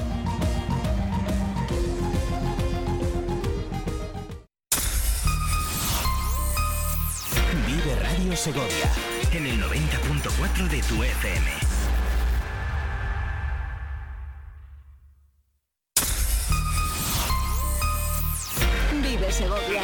Segovia 8.45 8.93
en 9.33 9.47
el 9.47 9.59
90.4 9.59 10.69
de 10.69 10.83
tu 10.83 11.03
FM. 11.03 11.51
Vive 19.03 19.33
Segovia. 19.33 19.83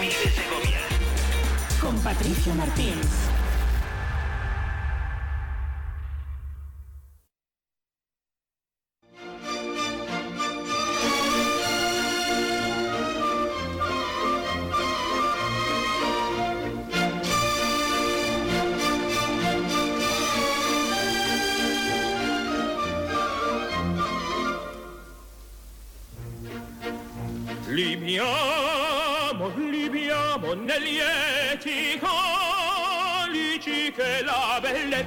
Con 1.81 1.99
Patricia 2.01 2.55
Martín. 2.55 3.01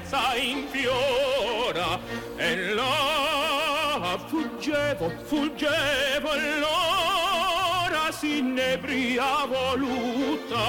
Bellezza 0.03 0.35
infiora. 0.37 1.99
E 2.37 2.73
là 2.73 4.17
fuggevo, 4.27 5.11
fuggevo 5.23 6.29
l'ora 6.59 8.11
s'inebria 8.11 9.45
voluta. 9.45 10.61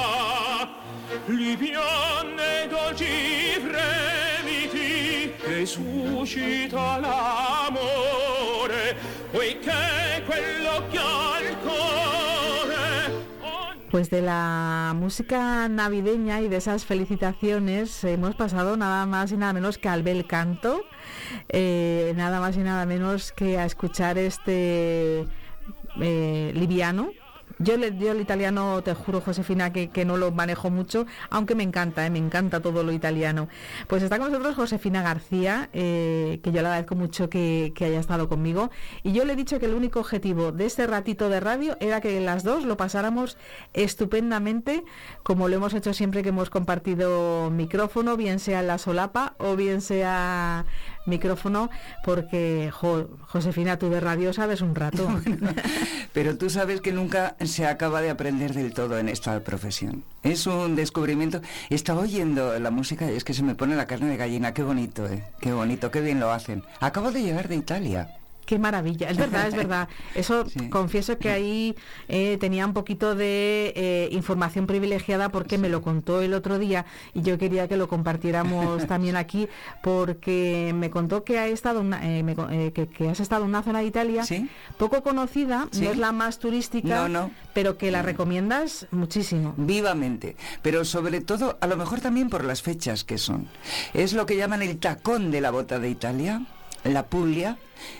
Liviane 1.26 2.68
dolci 2.68 3.60
fremiti 3.60 5.32
che 5.38 5.66
suscita 5.66 6.98
l'amore 6.98 8.96
poiché 9.30 10.22
quello 10.24 10.86
che 10.90 10.98
ha 10.98 11.40
il 11.40 11.56
cuore 11.58 12.23
Pues 13.94 14.10
de 14.10 14.22
la 14.22 14.92
música 14.96 15.68
navideña 15.68 16.40
y 16.40 16.48
de 16.48 16.56
esas 16.56 16.84
felicitaciones 16.84 18.02
hemos 18.02 18.34
pasado 18.34 18.76
nada 18.76 19.06
más 19.06 19.30
y 19.30 19.36
nada 19.36 19.52
menos 19.52 19.78
que 19.78 19.88
al 19.88 20.02
bel 20.02 20.26
canto, 20.26 20.80
eh, 21.48 22.12
nada 22.16 22.40
más 22.40 22.56
y 22.56 22.58
nada 22.58 22.86
menos 22.86 23.30
que 23.30 23.56
a 23.56 23.64
escuchar 23.64 24.18
este 24.18 25.26
eh, 26.00 26.52
liviano. 26.56 27.12
Yo, 27.64 27.78
le, 27.78 27.96
yo 27.96 28.12
el 28.12 28.20
italiano, 28.20 28.82
te 28.82 28.92
juro, 28.92 29.22
Josefina, 29.22 29.72
que, 29.72 29.88
que 29.88 30.04
no 30.04 30.18
lo 30.18 30.30
manejo 30.32 30.68
mucho, 30.68 31.06
aunque 31.30 31.54
me 31.54 31.62
encanta, 31.62 32.04
eh, 32.04 32.10
me 32.10 32.18
encanta 32.18 32.60
todo 32.60 32.82
lo 32.84 32.92
italiano. 32.92 33.48
Pues 33.88 34.02
está 34.02 34.18
con 34.18 34.30
nosotros 34.30 34.54
Josefina 34.54 35.02
García, 35.02 35.70
eh, 35.72 36.40
que 36.42 36.52
yo 36.52 36.60
le 36.60 36.68
agradezco 36.68 36.94
mucho 36.94 37.30
que, 37.30 37.72
que 37.74 37.86
haya 37.86 38.00
estado 38.00 38.28
conmigo. 38.28 38.70
Y 39.02 39.12
yo 39.12 39.24
le 39.24 39.32
he 39.32 39.36
dicho 39.36 39.58
que 39.58 39.64
el 39.64 39.72
único 39.72 40.00
objetivo 40.00 40.52
de 40.52 40.66
este 40.66 40.86
ratito 40.86 41.30
de 41.30 41.40
radio 41.40 41.78
era 41.80 42.02
que 42.02 42.20
las 42.20 42.44
dos 42.44 42.64
lo 42.64 42.76
pasáramos 42.76 43.38
estupendamente, 43.72 44.84
como 45.22 45.48
lo 45.48 45.56
hemos 45.56 45.72
hecho 45.72 45.94
siempre 45.94 46.22
que 46.22 46.28
hemos 46.28 46.50
compartido 46.50 47.50
micrófono, 47.50 48.18
bien 48.18 48.40
sea 48.40 48.60
en 48.60 48.66
la 48.66 48.76
solapa 48.76 49.36
o 49.38 49.56
bien 49.56 49.80
sea 49.80 50.66
micrófono 51.06 51.70
porque, 52.04 52.70
Josefina, 52.72 53.78
tú 53.78 53.90
de 53.90 54.00
radio 54.00 54.32
sabes 54.32 54.60
un 54.60 54.74
rato. 54.74 55.08
pero 56.12 56.36
tú 56.36 56.50
sabes 56.50 56.80
que 56.80 56.92
nunca 56.92 57.36
se 57.44 57.66
acaba 57.66 58.00
de 58.00 58.10
aprender 58.10 58.54
del 58.54 58.72
todo 58.72 58.98
en 58.98 59.08
esta 59.08 59.38
profesión. 59.40 60.04
Es 60.22 60.46
un 60.46 60.76
descubrimiento. 60.76 61.40
Estaba 61.70 62.02
oyendo 62.02 62.58
la 62.58 62.70
música 62.70 63.10
y 63.10 63.16
es 63.16 63.24
que 63.24 63.34
se 63.34 63.42
me 63.42 63.54
pone 63.54 63.76
la 63.76 63.86
carne 63.86 64.08
de 64.08 64.16
gallina. 64.16 64.54
Qué 64.54 64.62
bonito, 64.62 65.06
¿eh? 65.06 65.24
Qué 65.40 65.52
bonito, 65.52 65.90
qué 65.90 66.00
bien 66.00 66.20
lo 66.20 66.32
hacen. 66.32 66.62
Acabo 66.80 67.12
de 67.12 67.22
llegar 67.22 67.48
de 67.48 67.56
Italia. 67.56 68.08
Qué 68.46 68.58
maravilla, 68.58 69.08
es 69.08 69.16
verdad, 69.16 69.48
es 69.48 69.54
verdad. 69.54 69.88
Eso 70.14 70.44
confieso 70.70 71.18
que 71.18 71.30
ahí 71.30 71.74
eh, 72.08 72.36
tenía 72.38 72.66
un 72.66 72.74
poquito 72.74 73.14
de 73.14 73.72
eh, 73.76 74.08
información 74.12 74.66
privilegiada 74.66 75.30
porque 75.30 75.58
me 75.58 75.68
lo 75.68 75.82
contó 75.82 76.20
el 76.20 76.34
otro 76.34 76.58
día 76.58 76.84
y 77.14 77.22
yo 77.22 77.38
quería 77.38 77.68
que 77.68 77.76
lo 77.76 77.88
compartiéramos 77.88 78.86
también 78.88 79.16
aquí 79.16 79.48
porque 79.82 80.72
me 80.74 80.90
contó 80.90 81.24
que 81.24 81.38
ha 81.38 81.46
estado 81.46 81.82
eh, 82.02 82.72
que, 82.72 83.08
has 83.08 83.20
estado 83.20 83.44
en 83.44 83.50
una 83.50 83.62
zona 83.62 83.80
de 83.80 83.86
Italia 83.86 84.24
poco 84.78 85.02
conocida, 85.02 85.68
no 85.72 85.90
es 85.90 85.96
la 85.96 86.12
más 86.12 86.38
turística, 86.38 87.08
pero 87.52 87.78
que 87.78 87.90
la 87.90 88.02
recomiendas 88.02 88.86
muchísimo. 88.90 89.54
Vivamente, 89.56 90.36
pero 90.62 90.84
sobre 90.84 91.20
todo 91.20 91.56
a 91.60 91.66
lo 91.66 91.76
mejor 91.76 92.00
también 92.00 92.28
por 92.28 92.44
las 92.44 92.62
fechas 92.62 93.04
que 93.04 93.18
son. 93.18 93.48
Es 93.92 94.12
lo 94.12 94.26
que 94.26 94.36
llaman 94.36 94.62
el 94.62 94.78
tacón 94.78 95.30
de 95.30 95.40
la 95.40 95.50
bota 95.50 95.78
de 95.78 95.90
Italia 95.90 96.42
la 96.84 97.06
Puglia, 97.06 97.58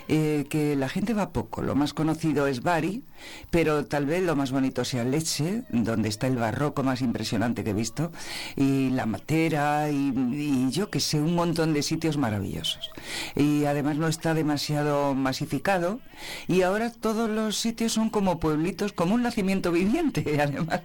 eh, 0.08 0.46
que 0.48 0.76
la 0.76 0.88
gente 0.88 1.14
va 1.14 1.32
poco. 1.32 1.62
Lo 1.62 1.74
más 1.74 1.94
conocido 1.94 2.46
es 2.46 2.62
Bari, 2.62 3.02
pero 3.50 3.86
tal 3.86 4.06
vez 4.06 4.22
lo 4.22 4.36
más 4.36 4.52
bonito 4.52 4.84
sea 4.84 5.04
Lecce, 5.04 5.64
donde 5.70 6.08
está 6.08 6.26
el 6.26 6.36
barroco 6.36 6.82
más 6.82 7.00
impresionante 7.00 7.64
que 7.64 7.70
he 7.70 7.74
visto, 7.74 8.12
y 8.56 8.90
la 8.90 9.06
Matera, 9.06 9.90
y, 9.90 10.70
yo 10.70 10.90
que 10.90 11.00
sé, 11.00 11.20
un 11.20 11.34
montón 11.34 11.72
de 11.72 11.82
sitios 11.82 12.16
maravillosos. 12.16 12.90
Y 13.34 13.64
además 13.64 13.96
no 13.96 14.08
está 14.08 14.34
demasiado 14.34 15.14
masificado, 15.14 16.00
y 16.48 16.62
ahora 16.62 16.90
todos 16.90 17.30
los 17.30 17.56
sitios 17.56 17.92
son 17.92 18.10
como 18.10 18.38
pueblitos, 18.38 18.92
como 18.92 19.14
un 19.14 19.22
nacimiento 19.22 19.72
viviente, 19.72 20.38
además. 20.40 20.82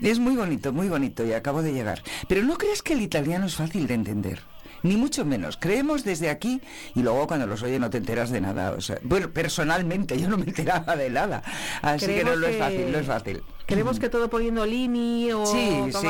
Es 0.00 0.18
muy 0.18 0.36
bonito, 0.36 0.72
muy 0.72 0.88
bonito, 0.88 1.26
y 1.26 1.32
acabo 1.32 1.62
de 1.62 1.72
llegar. 1.72 2.02
Pero 2.28 2.42
no 2.44 2.56
crees 2.56 2.82
que 2.82 2.94
el 2.94 3.02
italiano 3.02 3.46
es 3.46 3.56
fácil 3.56 3.86
de 3.86 3.94
entender 3.94 4.51
ni 4.82 4.96
mucho 4.96 5.24
menos. 5.24 5.56
Creemos 5.56 6.04
desde 6.04 6.30
aquí 6.30 6.60
y 6.94 7.02
luego 7.02 7.26
cuando 7.26 7.46
los 7.46 7.62
oye 7.62 7.78
no 7.78 7.90
te 7.90 7.98
enteras 7.98 8.30
de 8.30 8.40
nada. 8.40 8.72
O 8.72 8.80
sea, 8.80 8.98
bueno, 9.02 9.30
personalmente 9.30 10.20
yo 10.20 10.28
no 10.28 10.36
me 10.36 10.44
enteraba 10.44 10.96
de 10.96 11.10
nada. 11.10 11.42
Así 11.82 12.06
que 12.06 12.24
no, 12.24 12.36
lo 12.36 12.46
es 12.46 12.58
fácil, 12.58 12.92
no 12.92 12.98
es 12.98 13.06
fácil. 13.06 13.42
Queremos 13.72 13.98
que 13.98 14.10
todo 14.10 14.28
poniendo 14.28 14.66
lini 14.66 15.32
o 15.32 15.46
sí, 15.46 15.80
sí. 15.92 16.06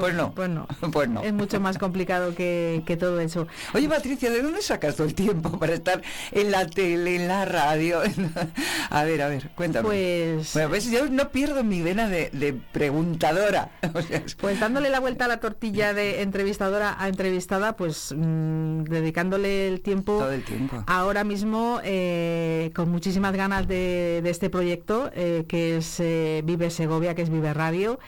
Pues 0.00 0.14
no. 0.14 0.32
Pues 0.34 0.48
no. 0.48 0.66
Pues 0.92 1.08
no. 1.10 1.22
Es 1.22 1.32
mucho 1.32 1.60
más 1.60 1.76
complicado 1.76 2.34
que, 2.34 2.96
todo 2.98 3.20
eso. 3.20 3.46
Oye, 3.74 3.86
Patricia, 3.86 4.30
¿de 4.30 4.42
dónde 4.42 4.62
sacas 4.62 4.96
todo 4.96 5.06
el 5.06 5.14
tiempo 5.14 5.58
para 5.58 5.74
estar 5.74 6.00
en 6.30 6.50
la 6.50 6.66
tele, 6.66 7.16
en 7.16 7.28
la 7.28 7.44
radio? 7.44 8.00
a 8.90 9.04
ver, 9.04 9.22
a 9.22 9.28
ver, 9.28 9.50
cuéntame. 9.54 9.86
Pues... 9.86 10.54
Bueno, 10.54 10.70
pues 10.70 10.90
yo 10.90 11.06
no 11.08 11.30
pierdo 11.30 11.62
mi 11.64 11.82
vena 11.82 12.08
de, 12.08 12.58
preguntadora. 12.72 13.70
pues 14.40 14.58
dándole 14.58 14.88
la 14.88 15.00
vuelta 15.00 15.26
a 15.26 15.28
la 15.28 15.40
tortilla 15.40 15.92
de 15.92 16.22
entrevistadora 16.22 16.96
a 16.98 17.08
entrevistada, 17.08 17.76
pues 17.76 18.14
mm, 18.16 18.84
dedicándole 18.84 19.68
el 19.68 19.82
tiempo... 19.82 20.18
Todo 20.18 20.32
el 20.32 20.44
tiempo. 20.44 20.82
Ahora 20.86 21.24
mismo, 21.24 21.80
eh, 21.84 22.70
con 22.74 22.90
muchísimas 22.90 23.34
ganas 23.34 23.68
de, 23.68 24.22
este 24.24 24.48
proyecto, 24.48 25.10
eh, 25.14 25.44
que 25.46 25.76
es 25.76 26.00
eh, 26.00 26.42
Vive 26.44 26.70
Segovia 26.70 27.01
que 27.14 27.22
es 27.22 27.30
Vive 27.30 27.52
Radio, 27.52 27.98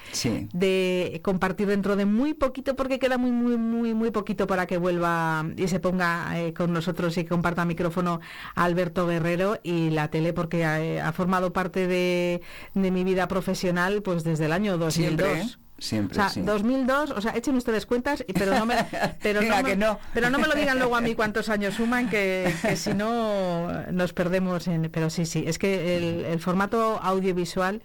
de 0.53 1.21
compartir 1.23 1.67
dentro 1.67 1.97
de 1.97 2.07
muy 2.07 2.35
poquito, 2.35 2.77
porque 2.77 2.99
queda 2.99 3.19
muy, 3.19 3.33
muy, 3.33 3.57
muy, 3.57 3.95
muy 3.95 4.11
poquito 4.11 4.47
para 4.47 4.67
que 4.67 4.79
vuelva 4.79 5.45
y 5.57 5.69
se 5.69 5.81
ponga 5.81 6.41
eh, 6.41 6.55
con 6.55 6.73
nosotros 6.73 7.17
y 7.19 7.25
comparta 7.25 7.65
micrófono 7.65 8.21
Alberto 8.55 9.07
Guerrero 9.07 9.59
y 9.63 9.91
la 9.91 10.09
tele, 10.09 10.33
porque 10.33 10.63
eh, 10.63 11.01
ha, 11.01 11.13
formado 11.13 11.53
parte 11.53 11.87
de, 11.87 12.41
mi 12.75 13.05
vida 13.05 13.29
profesional 13.29 14.03
pues 14.03 14.25
desde 14.25 14.47
el 14.47 14.53
año 14.53 14.79
2002. 14.79 15.59
Siempre, 15.77 16.21
o 16.21 16.31
sea, 16.31 16.43
2002, 16.43 17.11
o 17.11 17.21
sea, 17.21 17.33
echen 17.35 17.57
ustedes 17.57 17.85
cuentas, 17.85 18.25
pero 18.33 18.55
no 18.55 18.65
me, 18.65 18.77
pero 19.23 19.43
no, 19.43 19.61
me, 19.61 19.77
pero 20.15 20.31
no 20.31 20.39
me 20.39 20.47
lo 20.47 20.55
digan 20.55 20.79
luego 20.79 20.95
a 20.97 21.01
mí 21.01 21.15
cuántos 21.17 21.49
años 21.49 21.75
suman, 21.75 22.09
que, 22.09 22.55
si 22.77 22.95
no 22.95 23.83
nos 23.91 24.13
perdemos 24.13 24.69
en... 24.69 24.89
Pero 24.91 25.11
sí, 25.11 25.27
sí, 25.27 25.45
es 25.47 25.59
que 25.59 25.97
el, 25.97 26.25
el 26.27 26.39
formato 26.39 27.01
audiovisual 27.03 27.83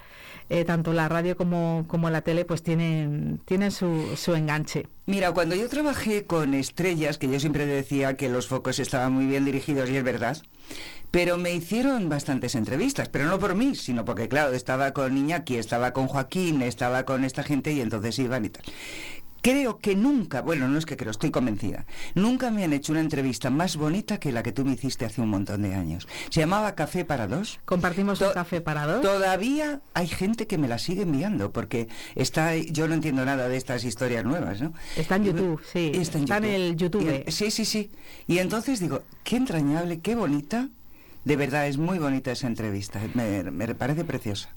eh, 0.50 0.66
tanto 0.66 0.94
la 0.94 1.08
radio 1.08 1.38
como, 1.38 1.86
como 1.88 2.10
la 2.10 2.22
tele 2.22 2.46
pues 2.46 2.64
tienen, 2.64 3.40
tienen 3.46 3.72
su, 3.72 4.16
su 4.16 4.36
enganche. 4.36 4.88
Mira, 5.06 5.32
cuando 5.32 5.56
yo 5.56 5.70
trabajé 5.70 6.26
con 6.26 6.54
estrellas, 6.54 7.18
que 7.18 7.30
yo 7.30 7.40
siempre 7.40 7.66
decía 7.66 8.16
que 8.16 8.30
los 8.30 8.48
focos 8.48 8.80
estaban 8.80 9.14
muy 9.14 9.26
bien 9.26 9.46
dirigidos 9.46 9.90
y 9.90 9.98
es 9.98 10.04
verdad, 10.04 10.38
pero 11.12 11.38
me 11.38 11.52
hicieron 11.52 12.10
bastantes 12.10 12.54
entrevistas, 12.54 13.10
pero 13.10 13.26
no 13.26 13.40
por 13.40 13.56
mí, 13.56 13.74
sino 13.76 14.06
porque, 14.06 14.28
claro, 14.28 14.54
estaba 14.54 14.92
con 14.92 15.18
Iñaki, 15.18 15.56
estaba 15.56 15.92
con 15.92 16.08
Joaquín, 16.08 16.62
estaba 16.62 17.04
con 17.04 17.24
esta 17.24 17.44
gente 17.44 17.72
y 17.72 17.82
entonces 17.82 18.20
iban 18.20 18.46
y 18.46 18.50
tal. 18.50 18.64
Creo 19.42 19.80
que 19.80 19.96
nunca, 19.96 20.42
bueno, 20.42 20.68
no 20.68 20.78
es 20.78 20.86
que 20.86 20.98
creo, 20.98 21.12
estoy 21.12 21.32
convencida, 21.32 21.86
nunca 22.16 22.52
me 22.52 22.64
han 22.64 22.74
hecho 22.74 22.92
una 22.92 23.02
entrevista 23.02 23.50
más 23.50 23.78
bonita 23.78 24.20
que 24.20 24.32
la 24.32 24.44
que 24.44 24.52
tú 24.52 24.66
me 24.66 24.74
hiciste 24.74 25.06
hace 25.06 25.22
un 25.22 25.30
montón 25.30 25.62
de 25.62 25.74
años. 25.74 26.08
Se 26.30 26.42
llamaba 26.42 26.76
Café 26.76 27.06
para 27.06 27.28
dos. 27.28 27.60
Compartimos 27.66 28.22
un 28.22 28.32
café 28.34 28.62
para 28.62 28.86
dos. 28.86 29.02
Todavía 29.02 29.82
hay 29.94 30.08
gente 30.08 30.48
que 30.48 30.58
me 30.58 30.68
la 30.68 30.78
sigue 30.78 31.04
enviando 31.04 31.52
porque 31.52 31.88
está, 32.16 32.56
yo 32.56 32.88
no 32.88 32.94
entiendo 32.94 33.26
nada 33.26 33.48
de 33.48 33.58
estas 33.58 33.84
historias 33.84 34.26
nuevas, 34.26 34.62
¿no? 34.62 34.74
Está 34.98 35.16
en 35.16 35.26
YouTube, 35.26 35.62
sí. 35.72 35.92
Está 35.94 36.38
en, 36.38 36.46
el 36.46 36.76
YouTube. 36.76 37.24
sí, 37.28 37.52
sí, 37.52 37.66
sí. 37.66 37.92
Y 38.28 38.40
entonces 38.40 38.80
digo, 38.80 39.02
qué 39.24 39.38
entrañable, 39.38 40.00
qué 40.00 40.16
bonita. 40.16 40.70
De 41.26 41.36
verdad, 41.36 41.68
es 41.68 41.78
muy 41.78 42.00
bonita 42.00 42.32
esa 42.32 42.48
entrevista. 42.48 43.00
me 43.14 43.76
parece 43.76 44.04
preciosa. 44.04 44.50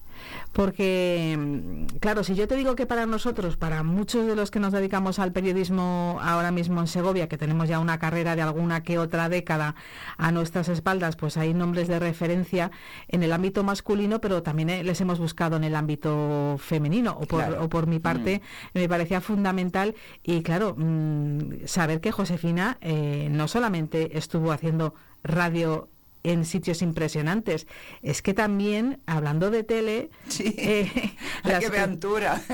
Porque, 0.53 1.37
mm, 1.39 1.99
claro, 1.99 2.25
si 2.25 2.35
yo 2.35 2.47
te 2.47 2.57
digo 2.57 2.75
que 2.77 2.87
para 2.87 3.07
nosotros, 3.07 3.57
para 3.57 3.83
muchos 3.83 4.27
de 4.27 4.37
los 4.37 4.51
que 4.51 4.61
nos 4.61 4.73
dedicamos 4.73 5.19
al 5.19 5.33
periodismo 5.33 6.19
ahora 6.23 6.51
mismo 6.51 6.81
en 6.81 6.87
Segovia, 6.87 7.29
que 7.29 7.39
tenemos 7.39 7.69
ya 7.69 7.79
una 7.79 7.99
carrera 7.99 8.37
de 8.37 8.43
alguna 8.43 8.83
que 8.83 8.99
otra 8.99 9.29
década 9.29 9.75
a 10.17 10.33
nuestras 10.33 10.69
espaldas, 10.69 11.17
pues 11.17 11.37
hay 11.37 11.55
nombres 11.55 11.89
de 11.89 11.99
referencia 11.99 12.71
en 13.09 13.23
el 13.23 13.33
ámbito 13.33 13.65
masculino, 13.65 14.21
pero 14.21 14.43
también 14.43 14.71
eh, 14.71 14.85
les 14.85 15.01
hemos 15.01 15.19
buscado 15.19 15.57
en 15.57 15.65
el 15.65 15.75
ámbito 15.75 16.57
femenino, 16.59 17.19
o 17.19 17.69
por, 17.69 17.87
mi 17.87 17.99
parte, 17.99 18.43
mm. 18.75 18.79
me 18.79 18.89
parecía 18.89 19.21
fundamental. 19.21 19.95
Y 20.23 20.43
claro, 20.43 20.75
mm, 20.77 21.67
saber 21.67 22.01
que 22.01 22.13
Josefina 22.13 22.79
eh, 22.81 23.29
no 23.31 23.49
solamente 23.49 24.19
estuvo 24.19 24.53
haciendo 24.53 24.95
radio 25.23 25.89
en 26.25 26.45
sitios 26.45 26.83
impresionantes. 26.83 27.67
Es 28.03 28.23
que 28.23 28.35
también, 28.35 29.01
hablando 29.07 29.51
de 29.51 29.65
tele, 29.65 30.11
eh, 30.41 30.91
las, 31.45 31.65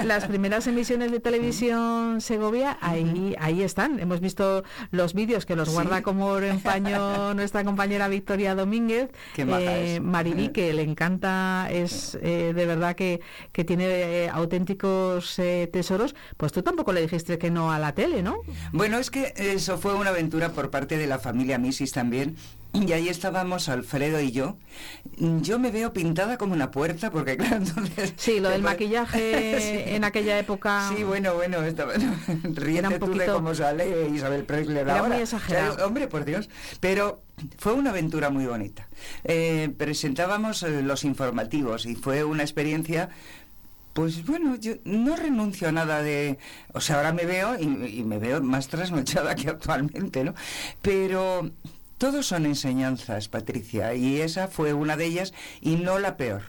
las, 0.05 0.27
primeras 0.27 0.67
emisiones 0.67 1.13
de 1.13 1.21
televisión 1.21 2.21
Segovia, 2.21 2.79
ahí, 2.81 3.35
ahí 3.39 3.63
están. 3.63 4.01
Hemos 4.01 4.21
visto 4.21 4.65
los 4.91 5.15
vídeos 5.15 5.47
que 5.47 5.57
los 5.57 5.71
guarda 5.71 6.03
como 6.03 6.39
en 6.39 6.61
paño 6.63 7.35
nuestra 7.35 7.65
compañera 7.65 8.09
Victoria 8.09 8.55
Domínguez. 8.55 9.11
Eh, 9.37 10.01
Mariví, 10.03 10.49
que 10.49 10.73
le 10.73 10.83
encanta, 10.83 11.69
es 11.71 12.19
eh, 12.23 12.53
de 12.55 12.67
verdad 12.67 12.97
que, 12.97 13.21
que 13.53 13.65
tiene 13.65 13.87
eh, 13.87 14.29
auténticos 14.29 15.37
tesoros. 15.73 16.15
Pues 16.37 16.53
tú 16.53 16.63
tampoco 16.63 16.93
le 16.93 17.01
dijiste 17.01 17.39
que 17.39 17.51
no 17.51 17.73
a 17.73 17.79
la 17.79 17.95
tele, 17.95 18.23
¿no? 18.23 18.43
Bueno, 18.73 18.99
es 18.99 19.11
que 19.11 19.33
eso 19.37 19.79
fue 19.79 19.95
una 19.95 20.11
aventura 20.11 20.51
por 20.53 20.71
parte 20.71 20.97
de 20.97 21.07
la 21.07 21.19
familia 21.19 21.59
Misis 21.59 21.93
también 21.93 22.37
y 22.73 22.93
ahí 22.93 23.09
estábamos 23.09 23.69
Alfredo 23.69 24.21
y 24.21 24.31
yo. 24.31 24.57
Yo 25.17 25.59
me 25.59 25.71
veo 25.71 25.93
pintada 25.93 26.37
como 26.37 26.53
una 26.53 26.71
puerta, 26.71 27.11
porque 27.11 27.37
claro, 27.37 27.57
entonces... 27.57 28.15
Sí, 28.17 28.41
lo 28.41 28.51
del 28.51 28.63
maquillaje 28.63 29.95
en 29.97 30.05
aquella 30.05 30.39
época... 30.39 30.91
Sí, 30.95 31.03
bueno, 31.03 31.35
bueno, 31.35 31.63
estaba, 31.63 31.95
ríete 32.43 32.99
tú 32.99 33.15
de 33.15 33.27
cómo 33.27 33.55
sale 33.55 34.09
Isabel 34.11 34.45
Presley 34.45 34.79
era 34.79 35.03
Muy 35.03 35.17
exagerado. 35.17 35.87
hombre, 35.87 36.09
por 36.09 36.25
Dios. 36.25 36.49
Pero 36.81 37.23
fue 37.59 37.73
una 37.73 37.91
aventura 37.91 38.31
muy 38.31 38.47
bonita. 38.47 38.89
Eh, 39.25 39.71
presentábamos 39.77 40.63
eh, 40.63 40.83
los 40.83 41.05
informativos 41.05 41.87
y 41.87 41.97
fue 41.97 42.25
una 42.25 42.43
experiencia 42.43 43.09
pues 43.95 44.25
bueno, 44.25 44.55
yo 44.55 44.75
no 44.85 45.17
renuncio 45.17 45.67
a 45.69 45.73
nada 45.73 46.03
de... 46.03 46.39
O 46.73 46.81
sea, 46.81 46.97
ahora 46.99 47.13
me 47.13 47.25
veo 47.25 47.59
y, 47.59 47.65
y, 47.99 48.05
me 48.05 48.21
veo 48.21 48.41
más 48.41 48.69
trasnochada 48.69 49.35
que 49.35 49.49
actualmente, 49.49 50.23
¿no? 50.23 50.35
Pero 50.83 51.51
todos 51.99 52.27
son 52.27 52.47
enseñanzas, 52.47 53.29
Patricia, 53.29 53.95
y 53.95 54.21
esa 54.21 54.49
fue 54.49 54.73
una 54.73 54.97
de 54.97 55.07
ellas 55.07 55.35
y 55.61 55.77
no 55.77 55.99
la 55.99 56.17
peor, 56.17 56.43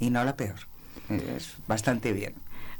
y 0.00 0.10
no 0.10 0.24
la 0.24 0.36
peor. 0.36 0.56
Es 1.08 1.54
bastante 1.68 2.12
bien. 2.12 2.34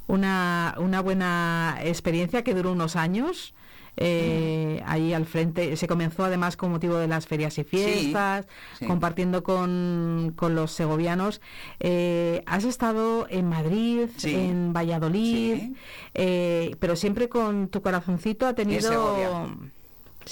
Una, 0.06 0.74
una 0.78 1.00
buena 1.00 1.78
experiencia 1.82 2.42
que 2.42 2.54
duró 2.54 2.72
unos 2.72 2.96
años. 2.96 3.54
Eh, 3.96 4.82
ahí 4.86 5.12
al 5.12 5.24
frente 5.24 5.76
se 5.76 5.86
comenzó 5.86 6.24
además 6.24 6.56
con 6.56 6.72
motivo 6.72 6.96
de 6.96 7.06
las 7.06 7.28
ferias 7.28 7.56
y 7.58 7.64
fiestas, 7.64 8.46
compartiendo 8.88 9.44
con, 9.44 10.32
con, 10.34 10.56
los 10.56 10.72
segovianos. 10.72 11.40
Eh, 11.78 12.42
has 12.46 12.64
estado 12.64 13.26
en 13.30 13.48
Madrid, 13.48 14.08
en 14.24 14.72
Valladolid, 14.72 15.74
eh, 16.14 16.74
pero 16.80 16.96
siempre 16.96 17.28
con 17.28 17.68
tu 17.68 17.82
corazoncito 17.82 18.48
ha 18.48 18.54
tenido 18.54 19.48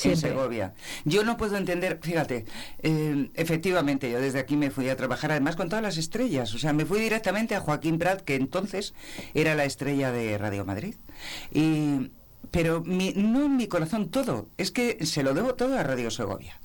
en 0.04 0.16
Segovia. 0.16 0.74
Yo 1.04 1.24
no 1.24 1.36
puedo 1.36 1.56
entender, 1.56 1.98
fíjate, 2.02 2.44
eh, 2.82 3.30
efectivamente, 3.34 4.10
yo 4.10 4.20
desde 4.20 4.38
aquí 4.38 4.56
me 4.56 4.70
fui 4.70 4.88
a 4.88 4.96
trabajar, 4.96 5.30
además 5.30 5.56
con 5.56 5.68
todas 5.68 5.82
las 5.82 5.96
estrellas, 5.96 6.54
o 6.54 6.58
sea, 6.58 6.72
me 6.72 6.86
fui 6.86 7.00
directamente 7.00 7.54
a 7.54 7.60
Joaquín 7.60 7.98
Prat, 7.98 8.22
que 8.22 8.34
entonces 8.34 8.94
era 9.34 9.54
la 9.54 9.64
estrella 9.64 10.12
de 10.12 10.38
Radio 10.38 10.64
Madrid. 10.64 10.94
Y, 11.52 12.10
pero 12.50 12.82
mi, 12.82 13.12
no 13.14 13.46
en 13.46 13.56
mi 13.56 13.66
corazón 13.66 14.10
todo, 14.10 14.48
es 14.58 14.70
que 14.70 15.04
se 15.06 15.22
lo 15.22 15.34
debo 15.34 15.54
todo 15.54 15.78
a 15.78 15.82
Radio 15.82 16.10
Segovia. 16.10 16.58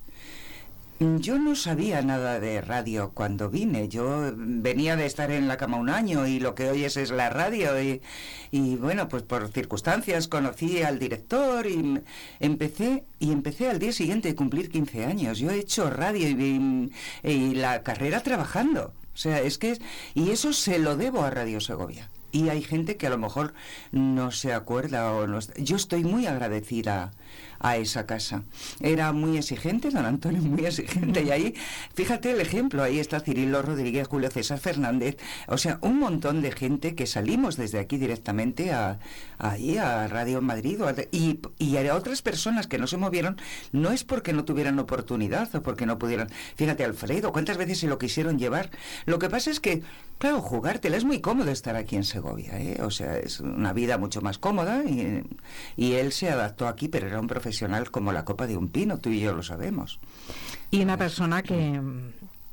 Yo 1.00 1.38
no 1.38 1.56
sabía 1.56 2.02
nada 2.02 2.40
de 2.40 2.60
radio 2.60 3.12
cuando 3.14 3.52
vine. 3.52 3.88
Yo 3.88 4.34
venía 4.36 4.96
de 4.96 5.06
estar 5.06 5.30
en 5.30 5.48
la 5.48 5.58
cama 5.58 5.78
un 5.78 5.90
año 5.90 6.26
y 6.26 6.40
lo 6.40 6.56
que 6.56 6.72
oyes 6.72 6.98
es 6.98 7.12
la 7.12 7.30
radio. 7.30 7.80
Y, 7.80 8.02
y 8.50 8.78
bueno, 8.78 9.08
pues 9.08 9.22
por 9.22 9.48
circunstancias 9.50 10.28
conocí 10.28 10.82
al 10.82 10.98
director 10.98 11.68
y 11.68 12.02
empecé, 12.40 13.04
y 13.20 13.32
empecé 13.32 13.70
al 13.70 13.78
día 13.78 13.92
siguiente 13.92 14.30
de 14.30 14.36
cumplir 14.36 14.72
15 14.72 15.06
años. 15.06 15.38
Yo 15.38 15.52
he 15.52 15.60
hecho 15.60 15.92
radio 15.92 16.30
y, 16.30 16.92
y 17.24 17.54
la 17.54 17.84
carrera 17.84 18.24
trabajando. 18.24 18.92
O 19.14 19.18
sea, 19.18 19.40
es 19.42 19.60
que... 19.60 19.78
Y 20.16 20.32
eso 20.32 20.52
se 20.52 20.80
lo 20.80 20.96
debo 20.96 21.24
a 21.24 21.30
Radio 21.30 21.62
Segovia. 21.62 22.10
Y 22.32 22.50
hay 22.50 22.64
gente 22.64 22.98
que 22.98 23.06
a 23.06 23.12
lo 23.12 23.20
mejor 23.20 23.54
no 23.92 24.32
se 24.32 24.52
acuerda 24.52 25.12
o 25.14 25.28
no... 25.28 25.40
Yo 25.58 25.76
estoy 25.76 26.04
muy 26.04 26.26
agradecida 26.26 27.12
a 27.60 27.78
esa 27.78 28.06
casa. 28.06 28.44
Era 28.82 29.12
muy 29.14 29.38
exigente, 29.38 29.90
don 29.90 30.06
Antonio, 30.06 30.42
muy 30.42 30.66
exigente. 30.66 31.24
Y 31.24 31.32
ahí, 31.32 31.54
fíjate 31.94 32.32
el 32.32 32.42
ejemplo, 32.42 32.84
ahí 32.84 33.00
está 33.00 33.20
Cirilo 33.20 33.62
Rodríguez, 33.62 34.08
Julio 34.08 34.30
César 34.30 34.60
Fernández, 34.60 35.18
o 35.48 35.58
sea, 35.58 35.80
un 35.82 36.00
montón 36.00 36.42
de 36.42 36.52
gente 36.52 36.96
que 36.96 37.08
salimos 37.08 37.58
desde 37.58 37.80
aquí 37.80 37.98
directamente 37.98 38.72
a, 38.72 39.00
ahí 39.38 39.78
a 39.78 40.08
Radio 40.08 40.42
Madrid 40.42 40.80
y, 41.12 41.40
y 41.58 41.78
a 41.78 41.96
otras 41.96 42.22
personas 42.22 42.68
que 42.68 42.78
no 42.78 42.88
se 42.88 42.98
movieron, 42.98 43.38
no 43.72 43.92
es 43.92 44.04
porque 44.04 44.34
no 44.34 44.46
tuvieran 44.46 44.80
oportunidad 44.80 45.54
o 45.56 45.62
porque 45.62 45.86
no 45.86 45.98
pudieran. 45.98 46.30
Fíjate, 46.56 46.84
Alfredo, 46.84 47.32
¿cuántas 47.32 47.58
veces 47.58 47.80
se 47.80 47.88
lo 47.88 47.98
quisieron 47.98 48.38
llevar? 48.38 48.72
Lo 49.06 49.20
que 49.20 49.30
pasa 49.30 49.52
es 49.52 49.60
que, 49.60 49.82
claro, 50.18 50.42
jugártela 50.42 50.98
es 50.98 51.06
muy 51.06 51.22
cómodo 51.22 51.52
estar 51.52 51.76
aquí 51.76 51.96
en 51.96 52.04
Segovia, 52.04 52.60
¿eh? 52.60 52.78
o 52.82 52.92
sea, 52.92 53.18
es 53.18 53.40
una 53.40 53.74
vida 53.74 53.98
mucho 53.98 54.22
más 54.22 54.38
cómoda 54.38 54.84
y, 54.84 55.24
y 55.76 55.94
él 55.94 56.12
se 56.12 56.30
adaptó 56.30 56.68
aquí, 56.68 56.88
pero 56.88 57.08
era 57.08 57.20
un 57.20 57.27
profesional 57.28 57.92
como 57.92 58.12
la 58.12 58.26
copa 58.26 58.48
de 58.48 58.58
un 58.58 58.70
pino, 58.70 59.00
tú 59.00 59.10
y 59.10 59.20
yo 59.20 59.34
lo 59.34 59.44
sabemos. 59.44 60.00
Y 60.72 60.82
una 60.82 60.98
persona 60.98 61.44
que 61.44 61.80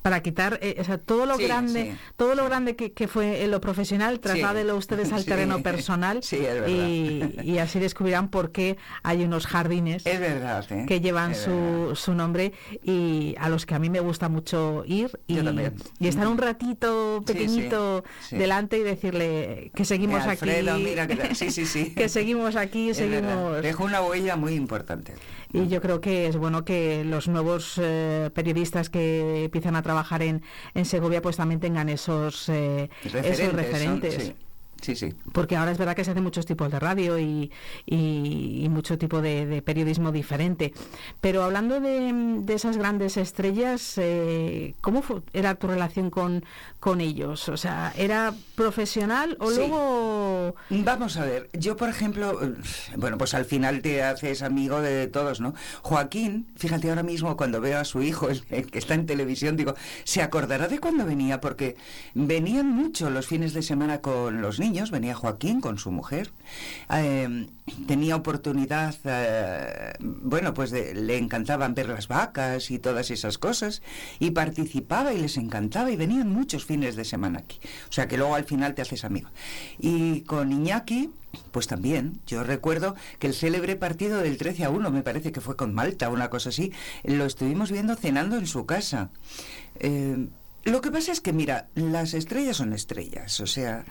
para 0.05 0.21
quitar 0.21 0.59
eh, 0.61 0.77
o 0.79 0.85
sea, 0.85 0.99
todo 0.99 1.25
lo 1.25 1.39
grande 1.39 1.97
todo 2.17 2.35
lo 2.35 2.45
grande 2.45 2.77
que, 2.77 2.93
que 2.93 3.09
fue 3.09 3.43
en 3.43 3.51
lo 3.51 3.63
profesional 3.63 4.21
trasládelo 4.21 4.77
ustedes 4.77 5.11
al 5.15 5.25
terreno 5.33 5.63
personal 5.63 6.21
y, 6.31 7.41
y, 7.43 7.59
así 7.59 7.79
descubrirán 7.79 8.29
por 8.29 8.53
qué 8.53 8.77
hay 9.03 9.25
unos 9.25 9.47
jardines 9.47 10.05
es 10.05 10.21
verdad, 10.21 10.63
¿eh? 10.71 10.85
que 10.87 11.01
llevan 11.01 11.35
su, 11.35 11.93
su, 11.95 12.13
nombre 12.13 12.53
y 12.83 13.35
a 13.39 13.49
los 13.49 13.65
que 13.65 13.77
a 13.77 13.79
mí 13.79 13.89
me 13.89 14.01
gusta 14.01 14.29
mucho 14.29 14.85
ir 14.87 15.19
y, 15.27 15.39
y 15.99 16.07
estar 16.07 16.29
un 16.29 16.37
ratito 16.37 17.23
pequeñito 17.27 18.05
delante 18.31 18.77
y 18.77 18.83
decirle 18.83 19.71
que 19.75 19.87
seguimos 19.87 20.23
eh, 20.27 20.31
Alfredo, 20.33 20.75
aquí 20.75 20.85
mira 20.85 21.07
que, 21.07 21.35
sí, 21.35 21.51
sí, 21.51 21.65
sí. 21.65 21.95
que 21.97 22.11
seguimos 22.11 22.57
aquí 22.57 22.93
seguimos. 22.93 23.63
Dejó 23.63 23.85
una 23.85 24.03
huella 24.03 24.37
muy 24.37 24.53
importante. 24.53 25.15
Y 25.55 25.69
yo 25.69 25.81
creo 25.81 26.01
que 26.01 26.27
es 26.27 26.37
bueno 26.37 26.65
que 26.65 27.05
los 27.05 27.29
nuevos 27.29 27.81
eh, 27.81 28.29
periodistas 28.35 28.91
que 28.91 29.45
empiezan 29.45 29.77
a 29.77 29.83
trabajar 29.83 29.94
en, 30.23 30.43
en 30.75 30.85
Segovia 30.85 31.23
pues 31.23 31.37
también 31.37 31.61
tengan 31.61 31.89
esos, 31.89 32.49
eh, 32.49 32.89
referentes, 33.05 33.39
esos 33.41 33.53
referentes. 33.55 34.15
sí. 34.23 34.37
Sí, 34.85 34.95
sí. 34.97 35.15
Porque 35.33 35.57
ahora 35.57 35.73
es 35.73 35.79
verdad 35.79 35.97
que 35.97 36.05
se 36.05 36.11
hacen 36.11 36.23
muchos 36.23 36.45
tipos 36.45 36.71
de 36.71 36.79
radio 36.79 37.19
y, 37.19 37.51
y, 37.87 38.61
y 38.65 38.69
mucho 38.69 38.99
tipo 38.99 39.23
de, 39.23 39.47
de, 39.47 39.63
periodismo 39.63 40.13
diferente. 40.13 40.75
Pero 41.23 41.43
hablando 41.43 41.81
de, 41.81 42.13
de 42.43 42.55
esas 42.55 42.77
grandes 42.77 43.17
estrellas, 43.17 43.95
eh, 43.97 44.75
¿cómo 44.83 45.01
fue, 45.01 45.23
era 45.33 45.55
tu 45.55 45.69
relación 45.69 46.11
con, 46.11 46.45
con 46.81 47.01
ellos? 47.01 47.49
O 47.49 47.57
sea, 47.57 47.95
¿era 47.97 48.35
profesional 48.57 49.37
o 49.41 49.51
Sí. 49.51 49.57
luego...? 49.57 50.55
Vamos 50.69 51.17
a 51.17 51.25
ver, 51.25 51.49
yo 51.55 51.77
por 51.77 51.89
ejemplo, 51.89 52.43
eh, 52.45 52.53
bueno, 52.97 53.17
pues 53.17 53.33
al 53.33 53.47
final 53.47 53.81
te 53.81 54.03
haces 54.03 54.43
amigo 54.43 54.83
de 54.83 55.07
todos, 55.07 55.41
¿no? 55.41 55.55
Joaquín, 55.83 56.47
fíjate 56.57 56.91
ahora 56.91 57.03
mismo 57.03 57.37
cuando 57.39 57.61
veo 57.63 57.79
a 57.79 57.85
su 57.85 58.03
hijo, 58.03 58.29
el, 58.29 58.43
el 58.51 58.71
que 58.71 58.79
está 58.79 58.93
en 58.93 59.07
televisión, 59.07 59.57
digo, 59.57 59.75
se 60.05 60.21
acordará 60.21 60.69
de 60.69 60.79
cuando 60.79 61.07
venía, 61.07 61.41
porque 61.41 61.77
venían 62.15 62.69
mucho 62.69 63.09
los 63.09 63.27
fines 63.27 63.55
de 63.55 63.63
semana 63.63 64.01
con 64.01 64.43
los 64.43 64.59
niños, 64.59 64.74
venía 64.91 65.15
Joaquín 65.15 65.61
con 65.61 65.79
su 65.79 65.91
mujer, 65.91 66.31
eh, 66.91 67.47
tenía 67.87 68.17
oportunidad, 68.17 68.95
eh, 69.05 69.93
bueno, 70.01 70.53
pues 70.55 70.71
de- 70.71 70.95
le 70.95 71.17
encantaban 71.19 71.75
ver 71.75 71.89
las 71.89 72.09
vacas 72.09 72.71
y 72.71 72.79
todas 72.79 73.11
esas 73.11 73.39
cosas, 73.39 73.83
y 74.19 74.31
participaba 74.33 75.13
y 75.13 75.19
les 75.21 75.37
encantaba, 75.37 75.91
y 75.91 75.97
venían 75.97 76.31
muchos 76.31 76.65
fines 76.65 76.97
de 76.97 77.05
semana 77.05 77.39
aquí. 77.41 77.59
O 77.89 77.93
sea 77.93 78.09
que 78.09 78.17
luego 78.19 78.35
al 78.35 78.45
final 78.45 78.75
te 78.75 78.83
haces 78.83 79.05
amigo. 79.05 79.31
Y 79.79 80.21
con 80.23 80.53
Iñaki, 80.53 81.11
pues 81.51 81.67
también, 81.67 82.21
yo 82.27 82.45
recuerdo 82.45 82.95
que 83.19 83.27
el 83.27 83.35
célebre 83.35 83.77
partido 83.77 84.19
del 84.19 84.37
13 84.37 84.65
a 84.65 84.71
1, 84.71 84.91
me 84.91 85.03
parece 85.03 85.33
que 85.33 85.41
fue 85.41 85.57
con 85.57 85.75
Malta, 85.75 86.09
una 86.11 86.31
cosa 86.31 86.51
así, 86.51 86.73
lo 87.03 87.25
estuvimos 87.25 87.71
viendo 87.73 87.97
cenando 87.97 88.37
en 88.37 88.47
su 88.47 88.67
casa. 88.67 89.11
Eh, 89.81 90.29
lo 90.65 90.81
que 90.81 90.91
pasa 90.91 91.13
es 91.13 91.21
que, 91.21 91.33
mira, 91.33 91.69
las 91.75 92.15
estrellas 92.15 92.57
son 92.57 92.73
estrellas, 92.73 93.41
o 93.41 93.47
sea... 93.47 93.85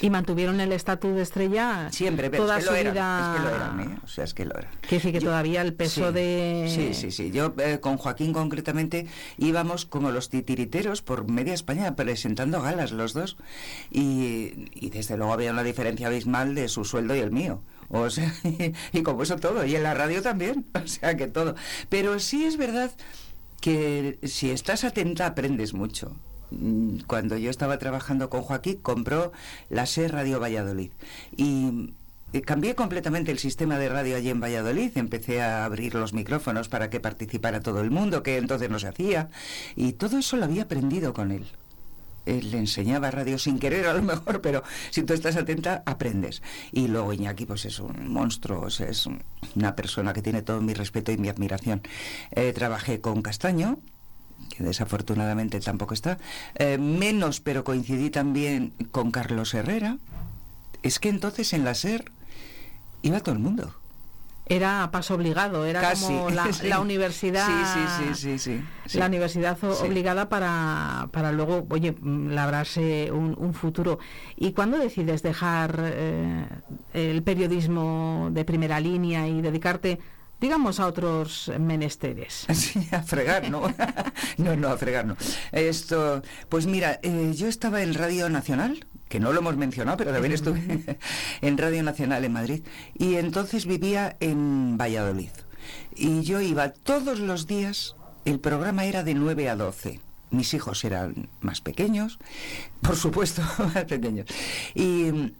Y 0.00 0.08
mantuvieron 0.08 0.60
el 0.60 0.72
estatus 0.72 1.14
de 1.14 1.20
estrella 1.22 1.88
Siempre, 1.92 2.30
pero 2.30 2.44
toda 2.44 2.56
es 2.58 2.64
que 2.64 2.68
su 2.68 2.72
lo 2.72 2.76
eran, 2.78 2.94
vida. 2.94 3.32
es 3.34 3.36
que 3.40 3.44
lo 3.48 3.54
eran, 3.54 3.80
¿eh? 3.80 3.98
o 4.02 4.08
sea, 4.08 4.24
es 4.24 4.32
que 4.34 4.44
lo 4.46 4.56
eran. 4.58 4.70
Quiere 4.80 4.96
decir 4.96 5.12
que 5.12 5.20
Yo- 5.20 5.26
todavía 5.28 5.60
el 5.62 5.74
peso 5.74 6.08
sí, 6.08 6.14
de... 6.14 6.72
Sí, 6.74 6.94
sí, 6.94 7.10
sí. 7.10 7.30
Yo 7.30 7.54
eh, 7.58 7.78
con 7.80 7.98
Joaquín 7.98 8.32
concretamente 8.32 9.06
íbamos 9.36 9.84
como 9.84 10.10
los 10.10 10.30
titiriteros 10.30 11.02
por 11.02 11.28
media 11.30 11.52
España 11.52 11.94
presentando 11.96 12.62
galas 12.62 12.92
los 12.92 13.12
dos 13.12 13.36
y, 13.90 14.70
y 14.74 14.90
desde 14.90 15.16
luego 15.18 15.32
había 15.34 15.50
una 15.52 15.62
diferencia 15.64 16.06
abismal 16.06 16.54
de 16.54 16.68
su 16.68 16.84
sueldo 16.84 17.14
y 17.14 17.18
el 17.18 17.30
mío. 17.30 17.60
O 17.88 18.08
sea, 18.10 18.32
y, 18.92 19.02
como 19.02 19.22
eso 19.22 19.36
todo, 19.36 19.64
y 19.66 19.76
en 19.76 19.82
la 19.82 19.92
radio 19.94 20.22
también, 20.22 20.64
o 20.82 20.86
sea 20.88 21.14
que 21.16 21.26
todo. 21.26 21.54
Pero 21.90 22.18
sí 22.20 22.44
es 22.46 22.56
verdad 22.56 22.90
que 23.60 24.18
si 24.24 24.50
estás 24.50 24.82
atenta 24.84 25.26
aprendes 25.26 25.74
mucho. 25.74 26.16
Mm, 26.50 26.98
Cuando 27.06 27.36
yo 27.36 27.50
estaba 27.50 27.78
trabajando 27.78 28.30
con 28.30 28.42
Joaquín, 28.42 28.78
compró 28.82 29.32
la 29.68 29.86
SER 29.86 30.12
Radio 30.12 30.40
Valladolid. 30.40 30.92
Y 31.36 31.94
eh, 32.32 32.40
cambié 32.42 32.74
completamente 32.74 33.30
el 33.32 33.38
sistema 33.38 33.78
de 33.78 33.88
radio 33.88 34.16
allí 34.16 34.30
en 34.30 34.40
Valladolid. 34.40 34.90
Empecé 34.96 35.42
a 35.42 35.64
abrir 35.64 35.94
los 35.94 36.12
micrófonos 36.12 36.68
para 36.68 36.90
que 36.90 37.00
participara 37.00 37.60
todo 37.60 37.80
el 37.80 37.90
mundo, 37.90 38.22
que 38.22 38.36
entonces 38.36 38.70
no 38.70 38.78
se 38.78 38.88
hacía. 38.88 39.28
Y 39.74 39.92
todo 39.94 40.18
eso 40.18 40.36
lo 40.36 40.44
había 40.44 40.64
aprendido 40.64 41.12
con 41.14 41.30
él. 41.32 41.44
Él 42.26 42.50
le 42.50 42.58
enseñaba 42.58 43.12
radio 43.12 43.38
sin 43.38 43.60
querer 43.60 43.86
a 43.86 43.94
lo 43.94 44.02
mejor, 44.02 44.40
pero 44.40 44.64
si 44.90 45.04
tú 45.04 45.14
estás 45.14 45.36
atenta, 45.36 45.84
aprendes. 45.86 46.42
Y 46.72 46.88
luego 46.88 47.12
Iñaki, 47.12 47.46
pues 47.46 47.64
es 47.66 47.78
un 47.78 48.08
monstruo, 48.12 48.66
es 48.66 49.06
un- 49.06 49.22
una 49.54 49.76
persona 49.76 50.12
que 50.12 50.22
tiene 50.22 50.42
todo 50.42 50.60
mi 50.60 50.74
respeto 50.74 51.12
y 51.12 51.18
mi 51.18 51.28
admiración. 51.28 51.82
Eh, 52.32 52.52
trabajé 52.52 53.00
con 53.00 53.22
Castaño, 53.22 53.78
que 54.56 54.64
desafortunadamente 54.64 55.60
tampoco 55.60 55.94
está, 55.94 56.18
eh, 56.54 56.78
menos, 56.78 57.40
pero 57.40 57.64
coincidí 57.64 58.10
también 58.10 58.72
con 58.90 59.10
Carlos 59.10 59.54
Herrera. 59.54 59.98
Es 60.82 60.98
que 60.98 61.08
entonces 61.08 61.52
en 61.52 61.64
la 61.64 61.74
SER 61.74 62.10
iba 63.02 63.20
todo 63.20 63.34
el 63.34 63.40
mundo. 63.40 63.74
Era 64.48 64.88
paso 64.92 65.14
obligado, 65.14 65.66
era 65.66 65.80
Casi, 65.80 66.04
como 66.04 66.30
la, 66.30 66.52
sí. 66.52 66.68
la 66.68 66.78
universidad. 66.78 67.46
Sí, 67.46 68.14
sí, 68.14 68.38
sí, 68.38 68.62
sí. 68.86 68.98
La 68.98 69.06
universidad 69.06 69.58
obligada 69.64 70.28
para, 70.28 71.08
para 71.10 71.32
luego, 71.32 71.66
oye, 71.68 71.96
labrarse 72.00 73.10
un, 73.10 73.34
un 73.36 73.54
futuro. 73.54 73.98
¿Y 74.36 74.52
cuándo 74.52 74.78
decides 74.78 75.22
dejar 75.24 75.80
eh, 75.82 76.46
el 76.94 77.24
periodismo 77.24 78.28
de 78.30 78.44
primera 78.44 78.78
línea 78.78 79.26
y 79.26 79.40
dedicarte, 79.42 79.98
digamos, 80.40 80.80
a 80.80 80.86
otros 80.86 81.50
menesteres? 81.58 82.46
Sí, 82.54 82.88
a 82.90 83.02
fregar, 83.02 83.50
¿no? 83.50 83.62
no, 84.38 84.56
no, 84.56 84.68
a 84.68 84.78
fregar, 84.78 85.06
no. 85.06 85.16
Esto, 85.52 86.22
pues 86.48 86.66
mira, 86.66 86.98
eh, 87.02 87.32
yo 87.34 87.48
estaba 87.48 87.82
en 87.82 87.94
Radio 87.94 88.28
Nacional, 88.28 88.86
que 89.08 89.20
no 89.20 89.32
lo 89.32 89.40
hemos 89.40 89.56
mencionado, 89.56 89.96
pero 89.96 90.12
también 90.12 90.32
estuve 90.32 90.98
en 91.40 91.58
Radio 91.58 91.82
Nacional 91.82 92.24
en 92.24 92.32
Madrid, 92.32 92.62
y 92.94 93.16
entonces 93.16 93.66
vivía 93.66 94.16
en 94.20 94.76
Valladolid. 94.76 95.30
Y 95.94 96.22
yo 96.22 96.40
iba 96.40 96.70
todos 96.70 97.18
los 97.18 97.46
días, 97.46 97.96
el 98.24 98.40
programa 98.40 98.84
era 98.84 99.04
de 99.04 99.14
9 99.14 99.48
a 99.48 99.56
12. 99.56 100.00
Mis 100.30 100.54
hijos 100.54 100.84
eran 100.84 101.28
más 101.40 101.60
pequeños, 101.60 102.18
por 102.82 102.96
supuesto, 102.96 103.42
más 103.74 103.84
pequeños. 103.84 104.26
Y 104.74 105.32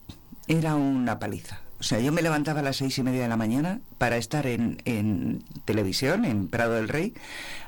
era 0.47 0.77
una 0.77 1.19
paliza. 1.19 1.66
O 1.79 1.83
sea, 1.83 2.01
yo 2.01 2.11
me 2.11 2.23
levantaba 2.23 2.61
a 2.61 2.63
las 2.63 2.77
seis 2.77 2.97
y 2.99 3.03
media 3.03 3.23
de 3.23 3.29
la 3.29 3.37
mañana 3.37 3.81
para 3.99 4.17
estar 4.17 4.47
en, 4.47 4.79
en 4.87 5.43
televisión, 5.67 6.25
en 6.25 6.49
Prado 6.49 6.73
del 6.75 6.89
Rey. 6.89 7.13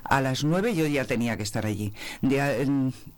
A 0.03 0.23
las 0.23 0.45
nueve 0.45 0.75
yo 0.75 0.87
ya 0.87 1.05
tenía 1.05 1.37
que 1.37 1.43
estar 1.43 1.67
allí. 1.67 1.93
De 2.23 2.67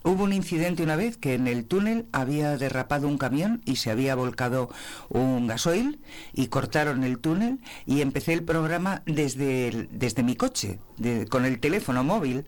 hubo 0.03 0.25
un 0.25 0.33
incidente 0.33 0.83
una 0.83 0.97
vez 0.97 1.17
que 1.17 1.35
en 1.35 1.47
el 1.47 1.65
túnel 1.65 2.07
había 2.11 2.57
derrapado 2.57 3.07
un 3.07 3.19
camión 3.19 3.63
y 3.65 3.77
se 3.77 3.93
había 3.93 4.17
volcado 4.17 4.69
un 5.09 5.47
gasoil 5.47 6.01
y 6.33 6.49
cortaron 6.49 7.05
el 7.05 7.19
túnel 7.19 7.61
y 7.87 8.01
empecé 8.01 8.33
el 8.33 8.43
programa 8.43 9.03
desde, 9.07 9.87
desde 9.93 10.25
mi 10.25 10.35
coche, 10.35 10.81
de- 10.97 11.27
con 11.29 11.45
el 11.45 11.61
teléfono 11.61 12.03
móvil. 12.03 12.47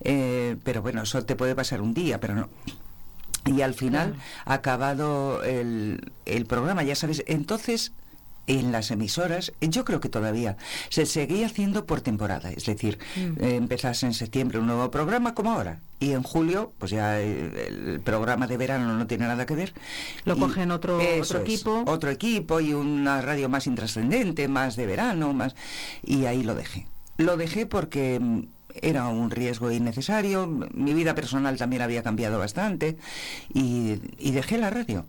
Eh, 0.00 0.56
pero 0.64 0.82
bueno, 0.82 1.02
eso 1.02 1.24
te 1.24 1.36
puede 1.36 1.54
pasar 1.54 1.80
un 1.80 1.94
día, 1.94 2.18
pero 2.18 2.34
no. 2.34 2.48
Y 3.46 3.62
al 3.62 3.74
final, 3.74 4.14
acabado 4.44 5.42
el, 5.44 6.12
el 6.24 6.46
programa, 6.46 6.82
ya 6.82 6.94
sabes, 6.94 7.22
entonces 7.26 7.92
en 8.48 8.70
las 8.70 8.92
emisoras, 8.92 9.52
yo 9.60 9.84
creo 9.84 9.98
que 9.98 10.08
todavía 10.08 10.56
se 10.88 11.04
seguía 11.04 11.46
haciendo 11.46 11.84
por 11.84 12.00
temporada, 12.00 12.50
es 12.52 12.64
decir, 12.64 12.96
Mm. 13.16 13.42
eh, 13.42 13.56
empezás 13.56 14.04
en 14.04 14.14
septiembre 14.14 14.60
un 14.60 14.66
nuevo 14.66 14.88
programa 14.92 15.34
como 15.34 15.50
ahora, 15.50 15.80
y 15.98 16.12
en 16.12 16.22
julio, 16.22 16.72
pues 16.78 16.92
ya 16.92 17.18
el, 17.20 18.00
programa 18.04 18.46
de 18.46 18.56
verano 18.56 18.94
no 18.96 19.06
tiene 19.08 19.26
nada 19.26 19.46
que 19.46 19.56
ver. 19.56 19.72
Lo 20.24 20.36
Y 20.36 20.38
cogen 20.38 20.70
otro- 20.70 21.00
es, 21.00 21.28
equipo. 21.34 21.82
otro 21.88 22.08
equipo 22.10 22.60
y 22.60 22.72
una 22.72 23.20
radio 23.20 23.48
más 23.48 23.66
intrascendente, 23.66 24.46
más 24.46 24.76
de 24.76 24.86
verano, 24.86 25.32
más 25.32 25.56
y 26.04 26.26
ahí 26.26 26.44
lo 26.44 26.54
dejé. 26.54 26.86
Lo 27.16 27.36
dejé 27.36 27.66
porque 27.66 28.20
era 28.74 29.08
un 29.08 29.30
riesgo 29.30 29.70
innecesario, 29.70 30.46
mi 30.46 30.94
vida 30.94 31.14
personal 31.14 31.56
también 31.56 31.82
había 31.82 32.02
cambiado 32.02 32.38
bastante 32.38 32.96
y, 33.52 33.96
dejé 34.30 34.58
la 34.58 34.70
radio. 34.70 35.06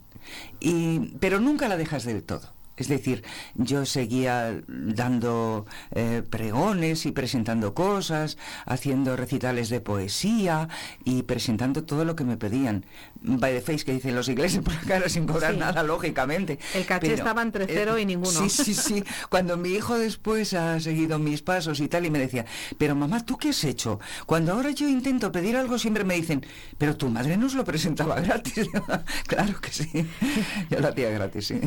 Y, 0.59 1.15
pero 1.19 1.39
nunca 1.39 1.67
la 1.67 1.77
dejas 1.77 2.03
del 2.03 2.23
todo. 2.23 2.56
Es 2.77 2.87
decir, 2.87 3.23
yo 3.55 3.85
seguía 3.85 4.61
dando 4.67 5.65
eh, 5.91 6.23
pregones 6.29 7.05
y 7.05 7.11
presentando 7.11 7.73
cosas, 7.73 8.37
haciendo 8.65 9.15
recitales 9.17 9.69
de 9.69 9.81
poesía 9.81 10.69
y 11.03 11.23
presentando 11.23 11.83
todo 11.83 12.05
lo 12.05 12.15
que 12.15 12.23
me 12.23 12.37
pedían. 12.37 12.85
By 13.21 13.53
the 13.53 13.61
face 13.61 13.83
que 13.83 13.93
dicen 13.93 14.15
los 14.15 14.29
ingleses 14.29 14.61
por 14.61 14.73
la 14.73 14.81
cara 14.81 15.09
sin 15.09 15.25
cobrar 15.25 15.53
Sí. 15.53 15.59
nada, 15.59 15.81
lógicamente. 15.83 16.59
El 16.75 16.85
caché 16.85 17.13
estaba 17.13 17.41
entre 17.41 17.65
cero 17.65 17.97
y 17.97 18.05
ninguno. 18.05 18.31
Sí, 18.31 18.49
sí, 18.49 18.73
sí. 18.73 19.03
Cuando 19.29 19.57
mi 19.57 19.69
hijo 19.69 19.97
después 19.97 20.53
ha 20.53 20.79
seguido 20.79 21.17
mis 21.19 21.41
pasos 21.41 21.79
y 21.79 21.87
tal, 21.87 22.05
y 22.05 22.11
me 22.11 22.19
decía, 22.19 22.45
pero 22.77 22.95
mamá, 22.95 23.25
¿tú 23.25 23.37
qué 23.37 23.49
has 23.49 23.63
hecho? 23.63 23.99
Cuando 24.25 24.53
ahora 24.53 24.71
yo 24.71 24.87
intento 24.87 25.31
pedir 25.31 25.57
algo, 25.57 25.79
siempre 25.79 26.03
me 26.03 26.13
dicen, 26.15 26.45
pero 26.77 26.95
tu 26.95 27.09
madre 27.09 27.37
nos 27.37 27.55
lo 27.55 27.63
presentaba 27.65 28.19
gratis. 28.21 28.67
claro 29.27 29.59
que 29.59 29.71
sí. 29.71 29.89
Yo 30.69 30.79
lo 30.79 30.89
hacía 30.89 31.09
gratis, 31.09 31.47
sí. 31.47 31.59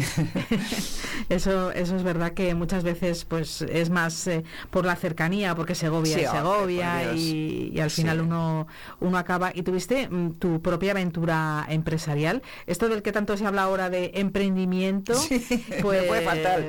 Eso, 1.28 1.70
eso 1.72 1.96
es 1.96 2.02
verdad 2.02 2.32
que 2.32 2.54
muchas 2.54 2.84
veces 2.84 3.24
pues 3.24 3.62
es 3.62 3.90
más 3.90 4.26
eh, 4.26 4.44
por 4.70 4.84
la 4.84 4.96
cercanía, 4.96 5.54
porque 5.54 5.74
Segovia 5.74 6.14
Sí, 6.16 6.20
es 6.22 6.28
hombre, 6.28 6.40
Segovia 6.40 7.12
y, 7.14 7.72
y 7.74 7.80
al 7.80 7.90
final 7.90 8.18
Sí. 8.18 8.22
uno, 8.24 8.66
uno 9.00 9.18
acaba. 9.18 9.52
Y 9.54 9.62
tuviste 9.62 10.08
mm, 10.08 10.32
tu 10.34 10.60
propia 10.60 10.92
aventura 10.92 11.64
empresarial. 11.68 12.42
Esto 12.66 12.88
del 12.88 13.02
que 13.02 13.12
tanto 13.12 13.36
se 13.36 13.46
habla 13.46 13.62
ahora 13.62 13.90
de 13.90 14.10
emprendimiento, 14.14 15.14
pues 15.28 15.50
me 15.70 16.02
fue 16.02 16.20
fatal. 16.22 16.66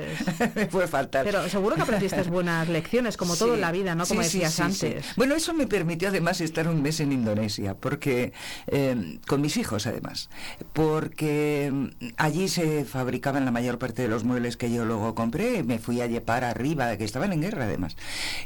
me 0.54 0.66
fue 0.66 0.86
fatal. 0.88 1.24
Pero 1.24 1.48
seguro 1.48 1.76
que 1.76 1.82
aprendiste 1.82 2.22
buenas 2.22 2.68
lecciones, 2.68 3.16
como 3.16 3.36
todo 3.36 3.48
Sí, 3.50 3.54
en 3.56 3.60
la 3.60 3.72
vida, 3.72 3.94
¿no? 3.94 4.06
Como 4.06 4.22
sí, 4.22 4.28
sí, 4.30 4.38
decías 4.40 4.54
sí, 4.72 4.72
sí. 4.78 4.86
antes. 4.86 5.06
Bueno, 5.16 5.34
eso 5.34 5.52
me 5.54 5.66
permitió 5.66 6.08
además 6.08 6.40
estar 6.40 6.68
un 6.68 6.82
mes 6.82 7.00
en 7.00 7.12
Indonesia, 7.12 7.74
porque 7.74 8.32
eh, 8.68 9.18
con 9.26 9.40
mis 9.40 9.56
hijos 9.56 9.86
además, 9.86 10.30
porque 10.72 11.70
mm, 11.72 11.86
allí 12.16 12.48
se 12.48 12.84
fabricaban 12.84 13.44
la 13.44 13.50
mayor 13.50 13.78
parte 13.78 14.02
de 14.02 14.08
los 14.08 14.21
muebles 14.24 14.56
que 14.56 14.72
yo 14.72 14.84
luego 14.84 15.14
compré, 15.14 15.62
me 15.62 15.78
fui 15.78 16.00
a 16.00 16.06
llevar 16.06 16.44
arriba, 16.44 16.96
que 16.96 17.04
estaban 17.04 17.32
en 17.32 17.40
guerra 17.40 17.64
además, 17.64 17.96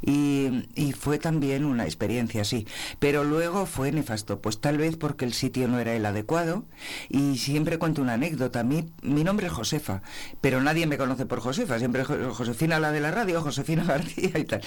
y, 0.02 0.68
y 0.74 0.92
fue 0.92 1.18
también 1.18 1.64
una 1.64 1.84
experiencia 1.84 2.42
así, 2.42 2.66
pero 2.98 3.24
luego 3.24 3.66
fue 3.66 3.92
nefasto, 3.92 4.40
pues 4.40 4.60
tal 4.60 4.78
vez 4.78 4.96
porque 4.96 5.24
el 5.24 5.32
sitio 5.32 5.68
no 5.68 5.78
era 5.78 5.94
el 5.94 6.06
adecuado, 6.06 6.64
y 7.08 7.38
siempre 7.38 7.78
cuento 7.78 8.02
una 8.02 8.14
anécdota, 8.14 8.62
mi, 8.62 8.92
mi 9.02 9.24
nombre 9.24 9.46
es 9.46 9.52
Josefa, 9.52 10.02
pero 10.40 10.60
nadie 10.60 10.86
me 10.86 10.98
conoce 10.98 11.26
por 11.26 11.40
Josefa, 11.40 11.78
siempre 11.78 12.04
Josefina 12.04 12.78
la 12.80 12.92
de 12.92 13.00
la 13.00 13.10
radio, 13.10 13.42
Josefina 13.42 13.84
García 13.86 14.38
y 14.38 14.44
tal. 14.44 14.60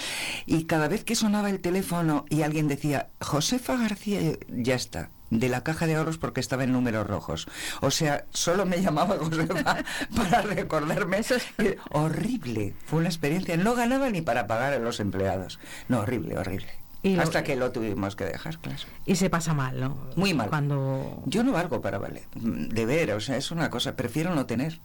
Y 0.46 0.66
cada 0.66 0.88
vez 0.88 1.04
que 1.04 1.16
sonaba 1.16 1.50
el 1.50 1.60
teléfono 1.60 2.26
y 2.30 2.42
alguien 2.42 2.68
decía, 2.68 3.10
Josefa 3.22 3.78
García, 3.78 4.20
ya 4.48 4.76
está. 4.76 5.10
De 5.30 5.48
la 5.50 5.64
caja 5.64 5.86
de 5.88 5.96
ahorros 5.96 6.18
porque 6.18 6.40
estaba 6.40 6.64
en 6.64 6.72
números 6.72 7.06
rojos. 7.08 7.48
O 7.82 7.92
sea, 7.92 8.26
solo 8.32 8.66
me 8.66 8.82
llamaba 8.82 9.18
Josefa 9.20 9.84
para 10.16 10.42
recordarme. 10.42 11.22
que- 11.58 11.78
horrible. 11.92 12.74
Fue 12.86 13.00
una 13.00 13.10
experiencia. 13.10 13.56
No 13.58 13.76
ganaba 13.76 14.10
ni 14.10 14.22
para 14.22 14.48
pagar 14.48 14.74
a 14.74 14.80
los 14.80 15.00
empleados. 15.00 15.60
No, 15.88 16.00
horrible, 16.00 16.38
horrible. 16.38 16.68
Y 17.02 17.16
lo- 17.16 17.22
Hasta 17.22 17.44
que 17.44 17.56
lo 17.56 17.72
tuvimos 17.72 18.16
que 18.16 18.26
dejar, 18.26 18.58
claro. 18.58 18.80
Y 19.06 19.16
se 19.16 19.30
pasa 19.30 19.54
mal, 19.54 19.80
¿no? 19.80 19.98
Muy 20.16 20.34
mal. 20.34 20.50
Cuando 20.50 21.22
Yo 21.26 21.44
no 21.44 21.52
valgo 21.54 21.80
para 21.82 21.98
valer. 21.98 22.24
De 22.36 22.86
ver, 22.86 23.12
o 23.14 23.20
sea, 23.22 23.38
es 23.38 23.52
una 23.52 23.70
cosa. 23.70 23.96
Prefiero 23.96 24.36
no 24.36 24.46
tener. 24.48 24.80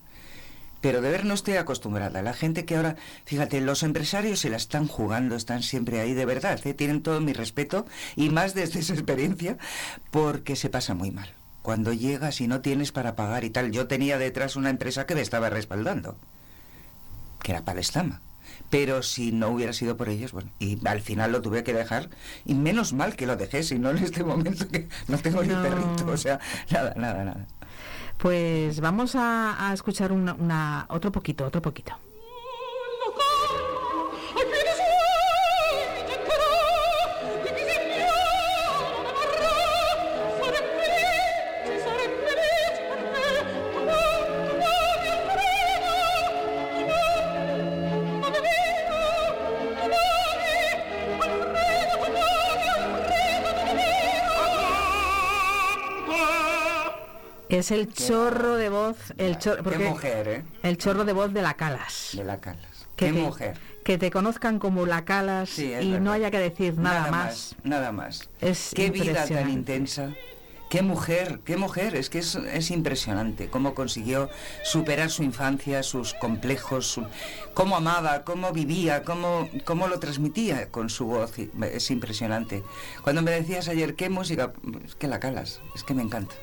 Pero 0.84 1.00
de 1.00 1.08
ver 1.08 1.24
no 1.24 1.32
estoy 1.32 1.54
acostumbrada. 1.54 2.20
La 2.20 2.34
gente 2.34 2.66
que 2.66 2.76
ahora, 2.76 2.96
fíjate, 3.24 3.62
los 3.62 3.82
empresarios 3.82 4.40
se 4.40 4.50
la 4.50 4.58
están 4.58 4.86
jugando, 4.86 5.34
están 5.34 5.62
siempre 5.62 5.98
ahí 5.98 6.12
de 6.12 6.26
verdad, 6.26 6.60
¿eh? 6.66 6.74
tienen 6.74 7.02
todo 7.02 7.22
mi 7.22 7.32
respeto 7.32 7.86
y 8.16 8.28
más 8.28 8.52
desde 8.52 8.80
esa 8.80 8.92
experiencia 8.92 9.56
porque 10.10 10.56
se 10.56 10.68
pasa 10.68 10.92
muy 10.92 11.10
mal. 11.10 11.32
Cuando 11.62 11.94
llegas 11.94 12.42
y 12.42 12.48
no 12.48 12.60
tienes 12.60 12.92
para 12.92 13.16
pagar 13.16 13.44
y 13.44 13.50
tal, 13.50 13.72
yo 13.72 13.86
tenía 13.86 14.18
detrás 14.18 14.56
una 14.56 14.68
empresa 14.68 15.06
que 15.06 15.14
me 15.14 15.22
estaba 15.22 15.48
respaldando, 15.48 16.18
que 17.42 17.52
era 17.52 17.64
Palestama. 17.64 18.20
Pero 18.68 19.02
si 19.02 19.32
no 19.32 19.48
hubiera 19.48 19.72
sido 19.72 19.96
por 19.96 20.10
ellos, 20.10 20.32
bueno, 20.32 20.50
y 20.58 20.86
al 20.86 21.00
final 21.00 21.32
lo 21.32 21.40
tuve 21.40 21.64
que 21.64 21.72
dejar, 21.72 22.10
y 22.44 22.52
menos 22.52 22.92
mal 22.92 23.16
que 23.16 23.24
lo 23.24 23.36
dejé, 23.36 23.62
si 23.62 23.78
no 23.78 23.90
en 23.90 24.04
este 24.04 24.22
momento 24.22 24.68
que 24.68 24.86
no 25.08 25.16
tengo 25.16 25.42
ni 25.42 25.54
perrito, 25.54 26.06
o 26.08 26.16
sea, 26.18 26.40
nada, 26.70 26.92
nada, 26.94 27.24
nada. 27.24 27.46
Pues 28.18 28.80
vamos 28.80 29.14
a, 29.16 29.72
escuchar 29.74 30.12
una, 30.12 30.34
una- 30.34 30.86
otro 30.88 31.12
poquito, 31.12 31.44
otro 31.46 31.60
poquito. 31.62 31.92
Es 57.54 57.70
el 57.70 57.92
chorro 57.92 58.56
de 58.56 58.68
voz, 58.68 58.96
el 59.16 59.38
chorro, 59.38 59.70
Qué 59.70 59.78
mujer, 59.78 60.28
¿eh? 60.28 60.42
el 60.64 60.76
chorro 60.76 61.04
de 61.04 61.12
voz 61.12 61.32
de 61.32 61.40
la 61.40 61.54
Calas. 61.54 62.10
De 62.12 62.24
la 62.24 62.38
Calas. 62.40 62.86
Que 62.96 63.06
Qué 63.06 63.12
mujer. 63.12 63.56
Que 63.84 63.96
te 63.96 64.10
conozcan 64.10 64.58
como 64.58 64.86
la 64.86 65.04
Calas 65.04 65.50
Sí, 65.50 65.72
y 65.72 65.98
no 66.00 66.10
haya 66.10 66.32
que 66.32 66.38
decir 66.38 66.76
nada, 66.78 67.10
más. 67.12 67.54
Nada 67.62 67.92
más. 67.92 68.28
Es 68.40 68.72
Qué 68.74 68.90
vida 68.90 69.24
tan 69.26 69.50
intensa. 69.50 70.10
Qué 70.68 70.82
mujer, 70.82 71.40
qué 71.44 71.56
mujer. 71.56 71.94
Es 71.94 72.10
que 72.10 72.18
es, 72.18 72.34
es 72.34 72.72
impresionante 72.72 73.48
cómo 73.48 73.74
consiguió 73.74 74.28
superar 74.64 75.08
su 75.10 75.22
infancia, 75.22 75.84
sus 75.84 76.14
complejos, 76.14 76.88
su- 76.88 77.06
cómo 77.52 77.76
amaba, 77.76 78.24
cómo 78.24 78.50
vivía, 78.52 79.04
cómo, 79.04 79.48
cómo 79.64 79.86
lo 79.86 80.00
transmitía 80.00 80.70
con 80.72 80.90
su 80.90 81.06
voz. 81.06 81.32
Es 81.70 81.90
impresionante. 81.92 82.64
Cuando 83.02 83.22
me 83.22 83.30
decías 83.30 83.68
ayer 83.68 83.94
qué 83.94 84.08
música, 84.08 84.52
es 84.84 84.96
que 84.96 85.06
la 85.06 85.20
calas, 85.20 85.60
es 85.76 85.84
que 85.84 85.94
me 85.94 86.02
encanta. 86.02 86.34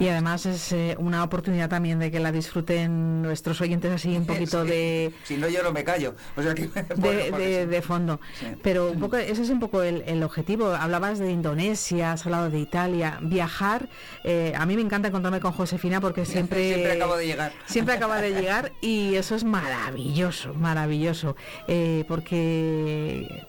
Y 0.00 0.08
además 0.08 0.46
es 0.46 0.72
eh, 0.72 0.96
una 0.98 1.22
oportunidad 1.22 1.68
también 1.68 1.98
de 1.98 2.10
que 2.10 2.18
la 2.18 2.32
disfruten 2.32 3.20
nuestros 3.20 3.60
oyentes 3.60 3.92
así 3.92 4.16
un 4.16 4.24
poquito 4.26 4.62
Sí. 4.64 4.70
de, 4.70 5.12
Si 5.24 5.36
no, 5.36 5.48
yo 5.48 5.62
no 5.62 5.70
me 5.70 5.84
callo. 5.84 6.14
O 6.34 6.42
sea 6.42 6.54
que, 6.54 6.66
de, 6.96 7.30
de- 7.30 7.66
de 7.66 7.82
fondo. 7.82 8.18
Sí. 8.40 8.46
Pero 8.62 8.90
un 8.90 8.98
poco, 9.00 9.16
ese 9.18 9.42
es 9.42 9.50
un 9.50 9.60
poco 9.60 9.82
el, 9.82 10.02
el 10.06 10.22
objetivo. 10.22 10.68
Hablabas 10.68 11.18
de 11.18 11.30
Indonesia, 11.30 12.12
has 12.12 12.24
hablado 12.24 12.48
de 12.48 12.58
Italia, 12.58 13.18
viajar. 13.20 13.88
eh, 14.24 14.54
a 14.56 14.64
mí 14.64 14.76
me 14.76 14.82
encanta 14.82 15.08
encontrarme 15.08 15.40
con 15.40 15.52
Josefina 15.52 16.00
porque 16.00 16.24
siempre... 16.26 16.72
Siempre 16.72 16.92
acabo 16.92 17.16
de 17.16 17.26
llegar. 17.26 17.52
Siempre 17.66 17.94
acaba 17.94 18.20
de 18.20 18.30
llegar 18.30 18.72
y 18.80 19.14
eso 19.16 19.34
es 19.34 19.44
maravilloso, 19.44 20.54
maravilloso. 20.54 21.36
eh, 21.68 22.04
porque 22.08 23.46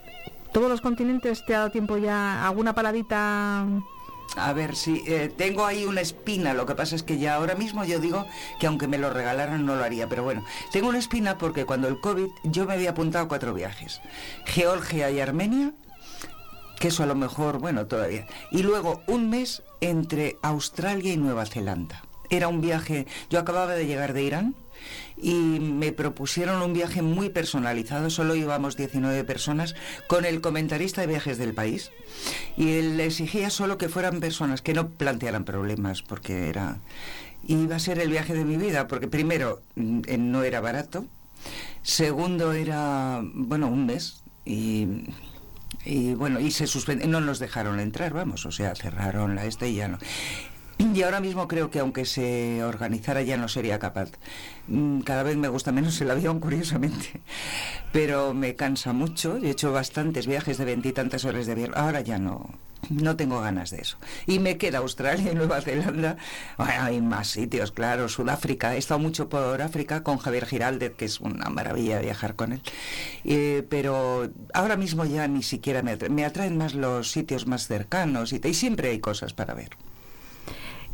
todos 0.52 0.70
los 0.70 0.82
continentes 0.82 1.46
te 1.46 1.56
ha 1.56 1.60
dado 1.60 1.72
tiempo 1.72 1.98
ya 1.98 2.46
alguna 2.48 2.76
paradita... 2.76 3.66
A 4.36 4.52
ver, 4.54 4.76
sí, 4.76 5.04
eh, 5.06 5.32
tengo 5.36 5.66
ahí 5.66 5.86
una 5.86 6.02
espina, 6.02 6.54
lo 6.54 6.66
que 6.66 6.74
pasa 6.74 6.96
es 6.96 7.04
que 7.04 7.20
ya 7.20 7.36
ahora 7.36 7.54
mismo 7.54 7.86
yo 7.86 8.00
digo 8.00 8.26
que 8.60 8.66
aunque 8.66 8.88
me 8.88 8.98
lo 8.98 9.12
regalaran 9.12 9.66
no 9.66 9.76
lo 9.76 9.84
haría, 9.84 10.10
pero 10.10 10.24
bueno, 10.24 10.44
tengo 10.72 10.90
una 10.90 10.98
espina 10.98 11.38
porque 11.38 11.66
cuando 11.66 11.88
el 11.88 12.00
COVID 12.00 12.30
yo 12.44 12.66
me 12.66 12.74
había 12.74 12.92
apuntado 12.92 13.26
a 13.26 13.28
cuatro 13.28 13.54
viajes, 13.54 14.02
Georgia 14.46 15.12
y 15.12 15.20
Armenia, 15.20 15.74
que 16.80 16.88
eso 16.88 17.04
a 17.04 17.06
lo 17.06 17.16
mejor, 17.16 17.60
bueno, 17.60 17.86
todavía, 17.86 18.26
y 18.52 18.64
luego 18.64 19.04
un 19.08 19.30
mes 19.30 19.62
entre 19.82 20.38
Australia 20.42 21.14
y 21.14 21.18
Nueva 21.18 21.46
Zelanda. 21.46 22.04
Era 22.30 22.48
un 22.48 22.62
viaje, 22.62 23.06
yo 23.30 23.40
acababa 23.40 23.76
de 23.76 23.86
llegar 23.86 24.14
de 24.14 24.24
Irán 24.24 24.56
y 25.18 25.34
me 25.34 25.92
propusieron 25.92 26.62
un 26.62 26.74
viaje 26.74 27.02
muy 27.02 27.30
personalizado, 27.30 28.10
solo 28.10 28.36
íbamos 28.36 28.78
19 28.78 29.24
personas, 29.24 29.76
con 30.08 30.26
el 30.26 30.42
comentarista 30.42 31.02
de 31.02 31.08
viajes 31.08 31.38
del 31.38 31.54
país. 31.54 31.92
Y 32.58 32.74
él 32.74 33.00
exigía 33.00 33.50
solo 33.50 33.78
que 33.78 33.90
fueran 33.90 34.20
personas 34.20 34.62
que 34.62 34.74
no 34.74 34.90
plantearan 34.90 35.46
problemas, 35.46 36.02
porque 36.02 36.50
era... 36.50 36.78
Iba 37.46 37.76
a 37.76 37.80
ser 37.80 38.00
el 38.00 38.10
viaje 38.10 38.34
de 38.34 38.46
mi 38.46 38.56
vida, 38.56 38.88
porque 38.88 39.10
primero 39.10 39.62
mm, 39.76 40.02
no 40.18 40.44
era 40.44 40.62
barato, 40.62 41.06
segundo 41.82 42.54
era, 42.54 43.20
bueno, 43.22 43.68
un 43.68 43.86
mes, 43.86 44.24
y 45.86 46.14
bueno, 46.16 46.40
y 46.40 46.52
se 46.52 46.68
suspendió, 46.68 47.08
no 47.08 47.20
nos 47.20 47.40
dejaron 47.40 47.80
entrar, 47.80 48.14
vamos, 48.14 48.46
o 48.46 48.52
sea, 48.52 48.76
cerraron 48.76 49.36
la 49.36 49.46
este 49.46 49.70
y 49.70 49.76
ya 49.76 49.88
no. 49.88 49.98
Y 50.92 51.02
ahora 51.04 51.20
mismo 51.22 51.48
creo 51.48 51.70
que 51.72 51.80
aunque 51.80 52.04
se 52.06 52.64
organizara 52.64 53.22
ya 53.22 53.38
no 53.38 53.48
sería 53.48 53.80
capaz. 53.80 54.10
Mm, 54.68 55.02
Cada 55.02 55.24
vez 55.24 55.38
me 55.38 55.48
gusta 55.48 55.72
menos 55.72 56.00
el 56.02 56.12
avión, 56.12 56.40
curiosamente. 56.40 57.22
Pero 57.92 58.34
me 58.34 58.56
cansa 58.56 58.92
mucho. 58.92 59.38
He 59.38 59.50
hecho 59.52 59.72
bastantes 59.72 60.28
viajes 60.28 60.58
de 60.58 60.66
veintitantas 60.66 61.26
horas 61.26 61.46
de 61.46 61.54
avión. 61.54 61.72
Ahora 61.76 62.02
ya 62.02 62.18
no, 62.20 62.50
no 62.90 63.16
tengo 63.16 63.40
ganas 63.42 63.70
de 63.72 63.78
eso. 63.82 63.98
Y 64.28 64.40
me 64.40 64.58
queda 64.58 64.80
Australia 64.80 65.32
y 65.32 65.36
Nueva 65.36 65.62
Zelanda. 65.62 66.18
Hay 66.58 67.02
más 67.02 67.28
sitios, 67.30 67.72
claro. 67.72 68.10
Sudáfrica. 68.10 68.76
He 68.76 68.78
estado 68.80 69.00
mucho 69.00 69.30
por 69.30 69.62
África 69.62 70.04
con 70.04 70.18
Javier 70.18 70.46
Giraldez, 70.46 70.96
que 70.96 71.06
es 71.06 71.22
una 71.22 71.50
maravilla 71.50 72.00
viajar 72.00 72.36
con 72.36 72.52
él. 72.54 72.62
Eh, 73.24 73.66
pero 73.70 74.30
ahora 74.54 74.76
mismo 74.76 75.06
ya 75.06 75.28
ni 75.28 75.44
siquiera 75.44 75.82
me, 75.82 75.98
atra- 75.98 76.10
me 76.10 76.26
atraen 76.26 76.58
más 76.58 76.74
los 76.74 77.10
sitios 77.12 77.48
más 77.48 77.68
cercanos 77.68 78.34
y, 78.34 78.42
y 78.44 78.54
siempre 78.54 78.90
hay 78.90 79.00
cosas 79.00 79.34
para 79.34 79.54
ver. 79.54 79.70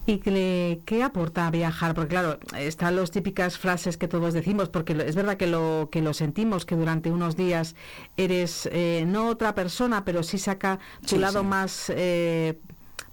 ¿Y 0.10 0.18
qué, 0.20 0.32
le- 0.32 0.82
qué 0.86 1.04
aporta 1.04 1.50
viajar? 1.52 1.94
Porque 1.94 2.10
claro, 2.10 2.40
están 2.58 2.96
las 2.96 3.12
típicas 3.12 3.58
frases 3.58 3.96
que 3.98 4.08
todos 4.08 4.34
decimos, 4.34 4.70
porque 4.70 4.94
es 5.06 5.16
verdad 5.16 5.38
que 5.38 5.46
lo, 5.48 5.90
que 5.92 6.02
lo 6.02 6.14
sentimos, 6.14 6.66
que 6.66 6.76
durante 6.76 7.12
unos 7.12 7.36
días 7.36 7.76
eres 8.18 8.68
eh, 8.72 9.04
no 9.08 9.28
otra 9.28 9.54
persona, 9.54 10.06
pero 10.06 10.24
sí 10.24 10.38
saca 10.40 10.80
tu 11.02 11.16
Sí, 11.16 11.18
lado 11.20 11.42
sí. 11.42 11.46
más... 11.48 11.86
eh, 11.96 12.60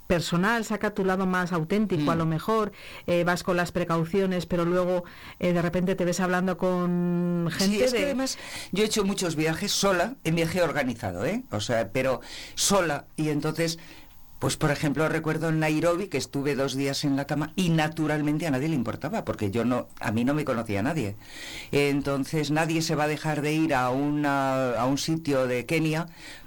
personal, 0.06 0.64
saca 0.64 0.94
tu 0.94 1.04
lado 1.04 1.26
más 1.26 1.52
auténtico, 1.52 2.12
a 2.12 2.14
Mm. 2.14 2.18
lo 2.18 2.26
mejor 2.26 2.70
eh, 3.08 3.24
vas 3.24 3.42
con 3.42 3.56
las 3.56 3.72
precauciones, 3.72 4.46
pero 4.46 4.64
luego 4.64 5.02
eh, 5.40 5.52
de 5.52 5.60
repente 5.60 5.96
te 5.96 6.04
ves 6.04 6.20
hablando 6.20 6.56
con 6.56 7.48
gente 7.50 7.76
Sí, 7.78 7.82
es 7.82 7.90
de... 7.90 7.98
que 7.98 8.04
además 8.04 8.38
yo 8.70 8.84
he 8.84 8.86
hecho 8.86 9.02
muchos 9.04 9.34
viajes 9.34 9.72
sola, 9.72 10.14
en 10.22 10.36
viaje 10.36 10.62
organizado, 10.62 11.26
¿eh? 11.26 11.42
O 11.50 11.58
sea, 11.60 11.90
pero 11.90 12.20
sola. 12.54 13.06
Y 13.16 13.30
entonces, 13.30 13.80
pues 14.46 14.56
por 14.56 14.70
ejemplo, 14.70 15.08
recuerdo 15.08 15.48
en 15.48 15.58
Nairobi 15.58 16.06
que 16.06 16.18
estuve 16.18 16.54
dos 16.54 16.76
días 16.76 17.02
en 17.02 17.16
la 17.16 17.26
cama 17.26 17.52
y 17.56 17.68
naturalmente 17.70 18.46
a 18.46 18.52
nadie 18.52 18.68
le 18.68 18.76
importaba, 18.76 19.24
porque 19.24 19.50
yo 19.50 19.64
no, 19.64 19.88
a 19.98 20.12
mí 20.12 20.24
no 20.24 20.34
me 20.34 20.44
conocía 20.44 20.84
nadie. 20.84 21.16
Entonces 21.72 22.52
nadie 22.52 22.80
se 22.80 22.94
va 22.94 23.02
a 23.02 23.08
dejar 23.08 23.42
de 23.42 23.54
ir 23.54 23.74
a, 23.74 23.90
una, 23.90 24.74
a 24.74 24.86
un 24.86 24.98
sitio 24.98 25.48
de 25.48 25.66
Kenia 25.66 26.06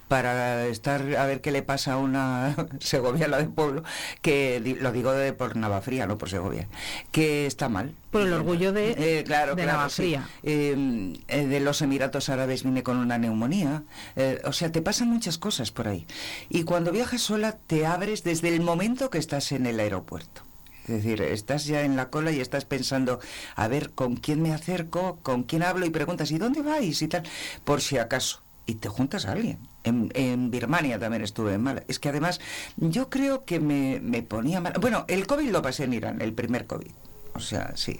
para 0.10 0.66
estar 0.68 1.01
a 1.16 1.26
ver 1.26 1.39
qué 1.39 1.51
le 1.51 1.62
pasa 1.64 1.93
a 1.93 1.97
una 1.97 2.55
segoviana 2.82 3.38
de 3.38 3.45
pueblo, 3.45 3.84
que 4.22 4.60
lo 4.82 4.91
digo 4.91 5.14
de, 5.14 5.32
por 5.32 5.55
Navafría, 5.55 6.05
no 6.07 6.18
por 6.18 6.30
Segovia, 6.30 6.68
que 7.12 7.45
está 7.45 7.70
mal. 7.70 7.93
Por 8.12 8.24
el 8.24 8.34
orgullo 8.34 8.74
de, 8.74 8.91
Eh, 8.97 9.24
claro, 9.24 9.55
de 9.55 9.64
claro, 9.64 9.78
Navafría. 9.78 10.24
sí. 10.24 10.39
Eh, 10.43 11.14
eh, 11.28 11.45
de 11.45 11.60
los 11.62 11.82
Emiratos 11.82 12.28
Árabes 12.30 12.64
vine 12.64 12.84
con 12.84 12.97
una 12.97 13.18
neumonía. 13.20 13.84
Eh, 14.18 14.41
o 14.43 14.51
sea, 14.51 14.72
te 14.72 14.82
pasan 14.82 15.10
muchas 15.10 15.38
cosas 15.38 15.72
por 15.72 15.88
ahí. 15.88 16.05
Y 16.49 16.64
cuando 16.64 16.91
viajas 16.91 17.22
sola, 17.22 17.55
te 17.68 17.86
abres 17.86 18.24
desde 18.24 18.49
el 18.49 18.62
momento 18.62 19.10
que 19.12 19.20
estás 19.20 19.51
en 19.51 19.68
el 19.68 19.80
aeropuerto. 19.80 20.41
Es 20.88 21.03
decir, 21.03 21.22
estás 21.22 21.66
ya 21.66 21.84
en 21.84 21.95
la 21.95 22.10
cola 22.10 22.32
y 22.32 22.39
estás 22.39 22.66
pensando, 22.66 23.20
a 23.55 23.68
ver, 23.68 23.91
¿con 23.91 24.16
quién 24.16 24.41
me 24.41 24.53
acerco? 24.53 25.20
¿Con 25.22 25.43
quién 25.43 25.62
hablo? 25.62 25.86
Y 25.86 25.91
preguntas, 25.91 26.32
¿y 26.32 26.39
dónde 26.39 26.64
vais? 26.64 26.99
Y 27.03 27.07
tal, 27.07 27.22
por 27.64 27.82
si 27.82 27.99
acaso. 27.99 28.41
Y 28.70 28.76
te 28.76 28.88
juntas 28.88 29.26
a 29.26 29.32
alguien. 29.32 29.58
En, 29.84 30.12
en 30.14 30.52
Birmania 30.52 31.00
también 31.00 31.24
estuve 31.24 31.58
mal. 31.58 31.84
Es 31.88 31.98
que 31.98 32.10
además, 32.10 32.40
yo 32.78 33.10
creo 33.10 33.44
que 33.44 33.60
me, 33.60 34.00
me 34.00 34.22
ponía 34.22 34.62
mal. 34.62 34.74
Bueno, 34.80 35.06
el 35.08 35.26
COVID 35.26 35.50
lo 35.50 35.64
pasé 35.64 35.86
en 35.86 35.94
Irán, 35.94 36.22
el 36.22 36.34
primer 36.34 36.68
COVID. 36.68 36.92
O 37.34 37.40
sea, 37.40 37.74
sí. 37.76 38.00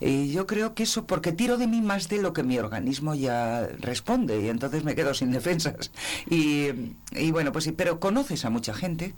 Y 0.00 0.30
yo 0.30 0.46
creo 0.46 0.74
que 0.74 0.84
eso, 0.84 1.06
porque 1.06 1.32
tiro 1.32 1.58
de 1.58 1.66
mí 1.66 1.82
más 1.82 2.08
de 2.08 2.22
lo 2.22 2.32
que 2.32 2.42
mi 2.42 2.58
organismo 2.58 3.14
ya 3.14 3.68
responde, 3.80 4.40
y 4.40 4.48
entonces 4.48 4.82
me 4.82 4.94
quedo 4.94 5.12
sin 5.12 5.30
defensas. 5.38 5.90
Y, 6.30 6.68
y 7.12 7.30
bueno, 7.30 7.52
pues 7.52 7.64
sí, 7.64 7.72
pero 7.72 8.00
conoces 8.00 8.46
a 8.46 8.50
mucha 8.50 8.72
gente. 8.72 9.14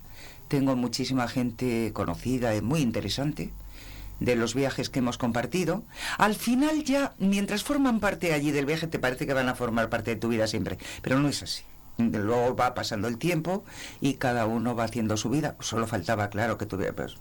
Tengo 0.49 0.74
muchísima 0.74 1.28
gente 1.28 1.93
conocida 1.93 2.61
muy 2.62 2.80
interesante 2.80 3.53
de 4.20 4.36
los 4.36 4.54
viajes 4.54 4.90
que 4.90 5.00
hemos 5.00 5.18
compartido. 5.18 5.82
Al 6.18 6.34
final 6.34 6.84
ya, 6.84 7.14
mientras 7.18 7.64
forman 7.64 8.00
parte 8.00 8.32
allí 8.32 8.52
del 8.52 8.66
viaje, 8.66 8.86
te 8.86 8.98
parece 8.98 9.26
que 9.26 9.32
van 9.34 9.48
a 9.48 9.54
formar 9.54 9.88
parte 9.88 10.12
de 10.12 10.20
tu 10.20 10.28
vida 10.28 10.46
siempre, 10.46 10.78
pero 11.02 11.18
no 11.18 11.28
es 11.28 11.42
así. 11.42 11.62
Luego 11.98 12.54
va 12.56 12.72
pasando 12.74 13.08
el 13.08 13.18
tiempo 13.18 13.64
y 14.00 14.14
cada 14.14 14.46
uno 14.46 14.74
va 14.74 14.84
haciendo 14.84 15.16
su 15.16 15.28
vida. 15.28 15.56
Solo 15.60 15.86
faltaba, 15.86 16.30
claro, 16.30 16.56
que 16.56 16.66
tuviera... 16.66 16.94
Pues, 16.94 17.16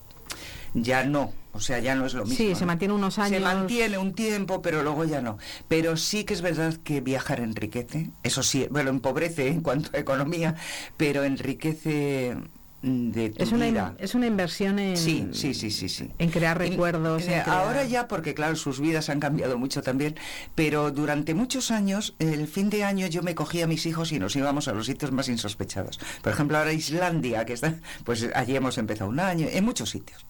ya 0.75 1.03
no, 1.03 1.33
o 1.53 1.59
sea, 1.59 1.79
ya 1.79 1.95
no 1.95 2.05
es 2.05 2.13
lo 2.13 2.23
mismo. 2.23 2.37
Sí, 2.37 2.53
se 2.53 2.65
mantiene 2.65 2.93
unos 2.93 3.15
Se 3.15 3.21
años. 3.21 3.41
mantiene 3.41 3.97
un 3.97 4.13
tiempo, 4.13 4.61
pero 4.61 4.83
luego 4.83 5.03
ya 5.03 5.19
no. 5.21 5.39
Pero 5.67 5.97
sí 5.97 6.23
que 6.23 6.35
es 6.35 6.41
verdad 6.41 6.75
que 6.83 7.01
viajar 7.01 7.39
enriquece, 7.39 8.11
eso 8.21 8.43
sí, 8.43 8.67
bueno, 8.69 8.91
empobrece 8.91 9.47
en 9.47 9.61
cuanto 9.61 9.89
a 9.95 9.99
economía, 9.99 10.55
pero 10.95 11.23
enriquece 11.23 12.37
de 12.81 13.29
tu 13.31 13.43
Es 13.43 13.51
una, 13.51 13.65
vida. 13.67 13.95
es 13.99 14.15
una 14.15 14.25
inversión 14.27 14.79
en, 14.79 14.95
Sí, 14.95 15.27
sí, 15.33 15.53
sí, 15.53 15.69
sí, 15.71 15.89
sí. 15.89 16.09
en 16.17 16.29
crear 16.29 16.57
recuerdos. 16.57 17.23
Eh, 17.23 17.35
en 17.37 17.43
crear- 17.43 17.49
Ahora 17.49 17.83
ya, 17.83 18.07
porque 18.07 18.33
claro, 18.33 18.55
sus 18.55 18.79
vidas 18.79 19.09
han 19.09 19.19
cambiado 19.19 19.57
mucho 19.57 19.81
también, 19.81 20.15
pero 20.55 20.91
durante 20.91 21.33
muchos 21.33 21.71
años, 21.71 22.15
el 22.19 22.47
fin 22.47 22.69
de 22.69 22.83
año 22.83 23.07
yo 23.07 23.21
me 23.21 23.35
cogía 23.35 23.65
a 23.65 23.67
mis 23.67 23.85
hijos 23.85 24.11
y 24.11 24.19
nos 24.19 24.35
íbamos 24.35 24.67
a 24.67 24.73
los 24.73 24.85
sitios 24.85 25.11
más 25.11 25.27
insospechados. 25.29 25.99
Por 26.21 26.31
ejemplo, 26.31 26.57
ahora 26.57 26.71
Islandia, 26.71 27.45
que 27.45 27.53
está, 27.53 27.75
pues 28.03 28.27
allí 28.33 28.55
hemos 28.55 28.77
empezado 28.77 29.09
un 29.09 29.19
año, 29.19 29.47
en 29.51 29.63
muchos 29.65 29.89
sitios. 29.89 30.25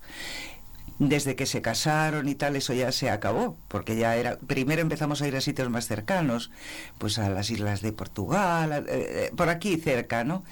Desde 1.00 1.36
que 1.36 1.45
se 1.45 1.62
casaron 1.62 2.28
y 2.28 2.36
tal, 2.36 2.56
eso 2.56 2.74
ya 2.74 2.91
se 2.91 3.10
acabó, 3.10 3.58
porque 3.70 3.95
ya 3.95 4.16
era, 4.18 4.38
primero 4.38 4.82
empezamos 4.82 5.22
a 5.22 5.28
ir 5.28 5.36
a 5.36 5.41
sitios 5.41 5.70
más 5.70 5.88
cercanos, 5.88 6.52
pues 6.97 7.18
a 7.20 7.30
las 7.30 7.50
islas 7.50 7.82
de 7.82 7.93
Portugal, 7.93 8.72
eh, 8.74 8.84
eh, 8.89 9.32
por 9.36 9.50
aquí 9.50 9.78
cerca, 9.78 10.24
¿no? 10.24 10.43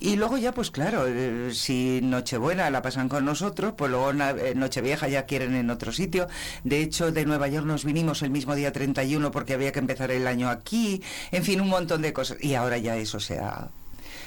Y 0.00 0.16
luego 0.16 0.36
ya, 0.36 0.52
pues 0.52 0.70
claro, 0.70 1.06
eh, 1.06 1.50
si 1.54 2.00
Nochebuena 2.02 2.70
la 2.70 2.82
pasan 2.82 3.08
con 3.08 3.24
nosotros, 3.24 3.74
pues 3.76 3.90
luego 3.90 4.10
eh, 4.12 4.52
Nochevieja 4.54 5.08
ya 5.08 5.24
quieren 5.24 5.54
en 5.54 5.70
otro 5.70 5.92
sitio. 5.92 6.28
De 6.64 6.82
hecho, 6.82 7.10
de 7.12 7.24
Nueva 7.24 7.48
York 7.48 7.66
nos 7.66 7.84
vinimos 7.84 8.22
el 8.22 8.30
mismo 8.30 8.54
día 8.54 8.72
31 8.72 9.30
porque 9.30 9.54
había 9.54 9.72
que 9.72 9.78
empezar 9.78 10.10
el 10.10 10.26
año 10.26 10.50
aquí, 10.50 11.02
en 11.32 11.44
fin, 11.44 11.60
un 11.60 11.68
montón 11.68 12.02
de 12.02 12.12
cosas. 12.12 12.36
Y 12.42 12.54
ahora 12.54 12.78
ya 12.78 12.96
eso 12.96 13.20
se 13.20 13.38
ha, 13.38 13.70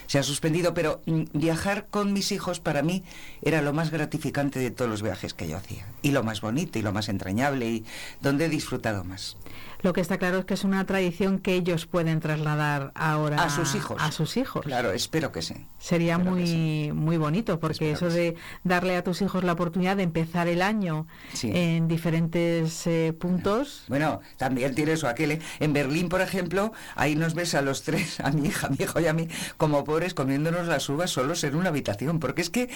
se 0.08 0.20
ha 0.20 0.24
suspendido, 0.24 0.74
pero 0.74 1.02
mm, 1.06 1.24
viajar 1.34 1.88
con 1.90 2.14
mis 2.14 2.32
hijos 2.32 2.60
para 2.60 2.82
mí 2.82 3.04
era 3.42 3.62
lo 3.62 3.74
más 3.74 3.92
gratificante 3.92 4.60
de 4.60 4.72
todos 4.72 4.90
los 4.90 5.02
viajes 5.02 5.34
que 5.34 5.48
yo 5.48 5.58
hacía. 5.58 5.86
Y 6.02 6.12
lo 6.12 6.24
más 6.24 6.42
bonito 6.42 6.80
y 6.80 6.82
lo 6.82 6.92
más 6.92 7.10
entrañable 7.10 7.70
y 7.70 7.86
donde 8.22 8.46
he 8.46 8.50
disfrutado 8.50 9.04
más. 9.04 9.38
Lo 9.84 9.94
que 9.94 10.02
está 10.02 10.18
claro 10.18 10.40
es 10.40 10.46
que 10.46 10.56
es 10.56 10.64
una 10.64 10.84
tradición 10.88 11.38
que 11.38 11.54
ellos 11.54 11.86
pueden 11.86 12.20
trasladar 12.20 12.92
ahora 12.96 13.44
A 13.44 13.50
sus 13.52 13.76
hijos. 13.76 14.02
A 14.02 14.12
sus 14.12 14.36
hijos. 14.36 14.66
Claro, 14.66 14.92
espero 14.92 15.32
que 15.32 15.44
sí. 15.44 15.54
Sería 15.78 16.14
Espero 16.16 16.32
muy 16.32 16.92
muy 16.94 17.18
bonito 17.18 17.60
porque 17.60 17.92
eso 17.92 18.10
de 18.10 18.36
darle 18.64 18.96
a 18.98 19.04
tus 19.04 19.22
hijos 19.22 19.44
la 19.44 19.54
oportunidad 19.54 19.96
de 19.96 20.02
empezar 20.04 20.48
el 20.48 20.64
año 20.64 21.06
Sí. 21.34 21.52
en 21.54 21.88
diferentes 21.88 22.88
eh, 22.88 23.14
puntos. 23.18 23.84
Bueno, 23.88 24.22
también 24.38 24.74
tiene 24.74 24.94
eso 24.94 25.08
aquel. 25.08 25.34
¿eh? 25.34 25.40
En 25.60 25.74
Berlín, 25.74 26.10
por 26.10 26.22
ejemplo, 26.22 26.72
ahí 26.96 27.16
nos 27.16 27.36
ves 27.36 27.54
a 27.54 27.62
los 27.62 27.84
tres, 27.84 28.20
a 28.20 28.32
mi 28.32 28.48
hija, 28.48 28.68
a 28.68 28.70
mi 28.72 28.78
hijo 28.80 29.00
y 29.00 29.06
a 29.06 29.14
mí, 29.14 29.28
como 29.58 29.84
pobres 29.98 30.14
comiéndonos 30.14 30.68
las 30.68 30.88
uvas 30.90 31.10
solos 31.10 31.44
en 31.44 31.56
una 31.56 31.70
habitación. 31.70 32.20
Porque 32.20 32.44
es 32.44 32.52
que 32.52 32.70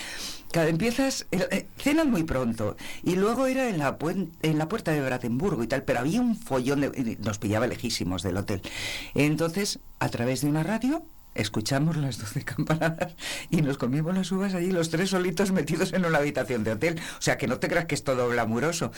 cada 0.51 0.69
empiezas, 0.69 1.28
eh, 1.32 1.47
eh, 1.51 1.65
cenan 1.78 2.09
muy 2.09 2.24
pronto. 2.24 2.76
Y 3.03 3.15
luego 3.15 3.45
era 3.45 3.69
en 3.69 3.78
la, 3.78 3.99
puen- 3.99 4.32
en 4.41 4.57
la 4.57 4.67
puerta 4.67 4.91
de 4.91 5.01
Bratenburgo 5.01 5.61
y 5.63 5.67
tal, 5.67 5.84
pero 5.84 5.99
había 5.99 6.19
un 6.19 6.36
follón, 6.36 6.82
de, 6.82 6.88
y 7.19 7.24
nos 7.24 7.38
pillaba 7.38 7.67
lejísimos 7.67 8.24
del 8.24 8.38
hotel. 8.38 8.63
Entonces, 9.13 9.78
a 9.99 10.09
través 10.09 10.41
de 10.41 10.47
una 10.47 10.63
radio, 10.63 11.03
escuchamos 11.36 11.95
las 11.95 12.17
12 12.17 12.43
campanadas 12.45 13.13
y 13.51 13.61
nos 13.61 13.78
comimos 13.78 14.15
las 14.15 14.32
uvas 14.32 14.53
allí 14.55 14.72
los 14.72 14.89
tres 14.89 15.11
solitos 15.11 15.51
metidos 15.51 15.93
en 15.93 16.03
una 16.05 16.17
habitación 16.17 16.63
de 16.63 16.72
hotel. 16.72 16.99
O 17.19 17.22
sea, 17.22 17.38
que 17.38 17.45
no 17.47 17.59
te 17.59 17.67
creas 17.67 17.86
que 17.86 17.93
es 17.93 18.03
todo 18.03 18.30
glamuroso. 18.30 18.91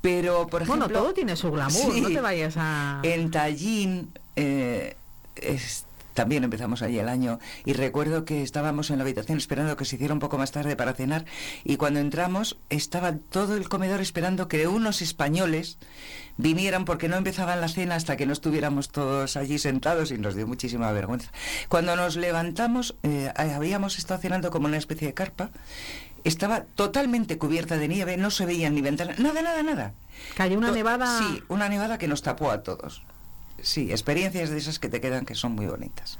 Pero, 0.00 0.48
por 0.48 0.62
ejemplo... 0.62 0.86
Bueno, 0.86 1.00
todo 1.00 1.14
tiene 1.14 1.36
su 1.36 1.52
glamour, 1.52 1.96
no 1.96 2.08
te 2.08 2.20
vayas 2.20 2.54
a... 2.56 3.00
En 3.04 3.30
Tallín 3.30 4.10
eh, 4.34 4.96
es- 5.36 5.84
también 6.18 6.42
empezamos 6.42 6.82
allí 6.82 6.98
el 6.98 7.08
año 7.08 7.38
y 7.64 7.74
recuerdo 7.74 8.24
que 8.24 8.42
estábamos 8.42 8.90
en 8.90 8.98
la 8.98 9.04
habitación 9.04 9.38
esperando 9.38 9.76
que 9.76 9.84
se 9.84 9.94
hiciera 9.94 10.12
un 10.12 10.18
poco 10.18 10.36
más 10.36 10.50
tarde 10.50 10.74
para 10.74 10.92
cenar 10.92 11.24
y 11.62 11.76
cuando 11.76 12.00
entramos 12.00 12.58
estaba 12.70 13.12
todo 13.12 13.56
el 13.56 13.68
comedor 13.68 14.00
esperando 14.00 14.48
que 14.48 14.66
unos 14.66 15.00
españoles 15.00 15.78
vinieran 16.36 16.84
porque 16.84 17.08
no 17.08 17.14
empezaban 17.14 17.60
la 17.60 17.68
cena 17.68 17.94
hasta 17.94 18.16
que 18.16 18.26
no 18.26 18.32
estuviéramos 18.32 18.88
todos 18.88 19.36
allí 19.36 19.60
sentados 19.60 20.10
y 20.10 20.18
nos 20.18 20.34
dio 20.34 20.48
muchísima 20.48 20.90
vergüenza. 20.90 21.30
Cuando 21.68 21.94
nos 21.94 22.16
levantamos, 22.16 22.96
eh, 23.04 23.32
habíamos 23.36 23.96
estado 23.96 24.20
cenando 24.20 24.50
como 24.50 24.66
una 24.66 24.76
especie 24.76 25.06
de 25.06 25.14
carpa 25.14 25.52
estaba 26.24 26.62
totalmente 26.62 27.38
cubierta 27.38 27.76
de 27.76 27.86
nieve, 27.86 28.16
no 28.16 28.32
se 28.32 28.44
veían 28.44 28.74
ni 28.74 28.82
ventanas, 28.82 29.20
nada, 29.20 29.40
nada, 29.40 29.62
nada. 29.62 29.94
Cayó 30.36 30.58
una 30.58 30.72
nevada. 30.72 31.20
Sí, 31.20 31.44
una 31.46 31.68
nevada 31.68 31.96
que 31.96 32.08
nos 32.08 32.22
tapó 32.22 32.50
a 32.50 32.64
todos. 32.64 33.04
Sí, 33.62 33.90
experiencias 33.90 34.50
de 34.50 34.58
esas 34.58 34.78
que 34.78 34.88
te 34.88 35.00
quedan 35.00 35.24
que 35.24 35.34
son 35.34 35.52
muy 35.52 35.66
bonitas. 35.66 36.18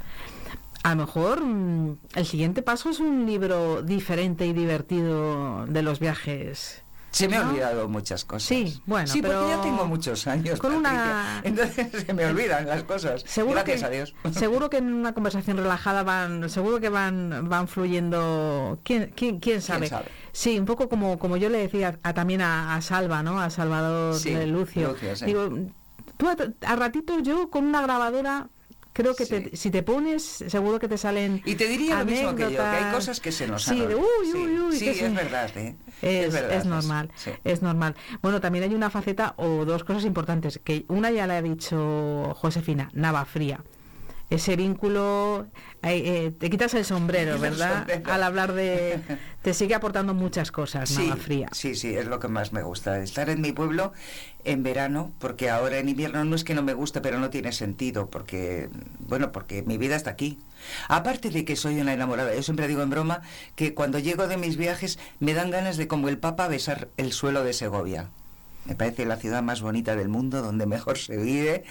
A 0.83 0.91
lo 0.95 1.07
mejor 1.07 1.43
mm, 1.45 1.99
el 2.15 2.27
siguiente 2.27 2.63
paso 2.63 2.91
es 2.91 3.01
un 3.01 3.27
libro 3.27 3.83
diferente 3.83 4.47
y 4.47 4.53
divertido 4.53 5.67
de 5.67 5.83
los 5.83 5.99
viajes. 6.01 6.83
Se 7.11 7.27
me 7.27 7.37
han 7.37 7.45
¿No? 7.45 7.51
olvidado 7.51 7.89
muchas 7.89 8.25
cosas. 8.27 8.43
Sí, 8.47 8.83
bueno, 8.85 9.07
Sí, 9.07 9.23
pero 9.23 9.41
porque 9.41 9.55
ya 9.57 9.63
tengo 9.63 9.87
muchos 9.87 10.27
años. 10.27 10.59
con 10.61 10.75
una-. 10.75 11.41
Entonces 11.45 12.05
se 12.07 12.13
me 12.13 12.27
olvidan 12.27 12.67
las 12.67 12.83
cosas. 12.85 13.23
Seguro 13.27 13.55
Gracias 13.57 13.81
que, 13.81 13.87
a 13.87 13.91
Dios. 13.91 14.15
Seguro 14.39 14.69
que 14.71 14.77
en 14.77 14.93
una 14.93 15.15
conversación 15.15 15.57
relajada 15.57 16.03
van, 16.03 16.51
seguro 16.51 16.81
que 16.81 16.91
van, 16.91 17.49
van 17.49 17.67
fluyendo. 17.67 18.79
¿Quién, 18.85 19.11
quién, 19.17 19.41
quién 19.41 19.63
sabe? 19.63 19.89
sabe? 19.89 20.07
Sí, 20.33 20.59
un 20.59 20.67
poco 20.67 20.89
como, 20.91 21.19
como 21.19 21.39
yo 21.39 21.49
le 21.49 21.59
decía 21.59 21.99
a- 22.03 22.13
también 22.13 22.43
a, 22.43 22.75
a 22.77 22.81
Salva, 22.83 23.23
¿no? 23.23 23.41
A 23.41 23.49
Salvador 23.51 24.15
Sí, 24.15 24.31
de 24.35 24.47
Lucio. 24.47 24.91
Lucio, 24.93 25.17
sí. 25.17 25.25
Digo, 25.25 25.49
tú 26.19 26.29
a, 26.29 26.37
a 26.67 26.77
ratito 26.77 27.19
yo 27.21 27.49
con 27.49 27.65
una 27.65 27.81
grabadora. 27.81 28.49
Creo 28.93 29.15
que 29.15 29.27
te- 29.27 29.57
si 29.57 29.71
te 29.71 29.85
pones, 29.85 30.25
seguro 30.25 30.81
que 30.81 30.89
te 30.89 30.99
salen. 30.99 31.41
Y 31.45 31.55
te 31.55 31.69
diría 31.69 32.01
lo 32.01 32.05
mismo 32.05 32.35
que 32.35 32.43
yo, 32.43 32.49
que 32.49 32.59
hay 32.59 32.67
anécdotas. 32.67 32.95
cosas 32.95 33.21
que 33.21 33.31
se 33.31 33.47
nos 33.47 33.63
Sí, 33.63 33.71
han 33.71 33.79
de 33.79 33.95
olvidado. 33.95 34.07
uy, 34.23 34.33
uy, 34.33 34.59
uy. 34.61 34.77
Sí, 34.77 34.85
que 34.87 34.93
sí, 34.95 34.99
se- 35.01 35.07
es 35.07 35.15
verdad, 35.15 35.57
¿eh? 35.57 35.77
Es, 36.03 36.27
Es 36.27 36.33
verdad, 36.35 36.53
es 36.53 36.59
es- 36.59 36.65
normal, 36.67 37.11
sí. 37.15 37.31
es 37.45 37.63
normal. 37.63 37.95
Bueno, 38.23 38.41
también 38.41 38.65
hay 38.65 38.75
una 38.75 38.91
faceta 38.91 39.35
o 39.37 39.65
dos 39.65 39.85
cosas 39.85 40.05
importantes, 40.05 40.59
que 40.65 40.85
una 40.89 41.13
ya 41.13 41.29
le 41.29 41.35
ha 41.35 41.43
dicho 41.43 42.35
Josefina, 42.39 42.91
Nava 42.93 43.25
Fría. 43.25 43.61
Ese 44.31 44.57
vínculo, 44.57 45.47
eh, 45.83 46.33
te 46.39 46.51
quitas 46.51 46.75
el 46.75 46.85
sombrero, 46.85 47.37
El 47.37 47.41
¿verdad? 47.41 47.79
sombrero. 47.79 48.13
Al 48.13 48.23
hablar 48.23 48.53
de... 48.53 49.01
Te 49.43 49.55
sigue 49.55 49.75
aportando 49.75 50.13
muchas 50.13 50.51
cosas, 50.53 50.91
Sí, 50.91 51.11
Fría. 51.13 51.49
sí, 51.53 51.75
sí, 51.75 51.95
es 51.95 52.05
lo 52.07 52.19
que 52.21 52.29
más 52.29 52.53
me 52.53 52.63
gusta. 52.63 52.99
Estar 53.03 53.31
en 53.31 53.41
mi 53.41 53.53
pueblo 53.53 53.93
en 54.45 54.63
verano, 54.63 55.13
porque 55.19 55.49
ahora 55.49 55.79
en 55.79 55.89
invierno 55.89 56.23
no 56.25 56.37
es 56.37 56.45
que 56.45 56.55
no 56.55 56.63
me 56.63 56.75
guste, 56.75 57.01
pero 57.01 57.19
no 57.19 57.31
tiene 57.31 57.53
sentido, 57.53 58.11
porque, 58.11 58.69
bueno, 58.99 59.33
porque 59.33 59.63
mi 59.63 59.79
vida 59.79 59.97
está 59.97 60.11
aquí. 60.11 60.39
Aparte 60.89 61.31
de 61.31 61.47
que 61.47 61.57
soy 61.57 61.81
una 61.81 61.95
enamorada, 61.95 62.35
yo 62.35 62.43
siempre 62.43 62.69
digo 62.69 62.83
en 62.83 62.91
broma 62.91 63.23
que 63.55 63.73
cuando 63.73 63.99
llego 63.99 64.27
de 64.29 64.37
mis 64.37 64.57
viajes 64.59 64.99
me 65.21 65.33
dan 65.33 65.51
ganas 65.51 65.79
de, 65.79 65.89
como 65.89 66.09
el 66.11 66.19
Papa, 66.19 66.49
besar 66.49 66.89
el 66.99 67.13
suelo 67.13 67.45
de 67.45 67.55
Segovia. 67.55 68.11
Me 68.67 68.75
parece 68.75 69.07
la 69.07 69.17
ciudad 69.17 69.43
más 69.43 69.63
bonita 69.63 69.97
del 69.97 70.09
mundo, 70.11 70.43
donde 70.43 70.67
mejor 70.67 70.99
se 70.99 71.17
vive. 71.17 71.65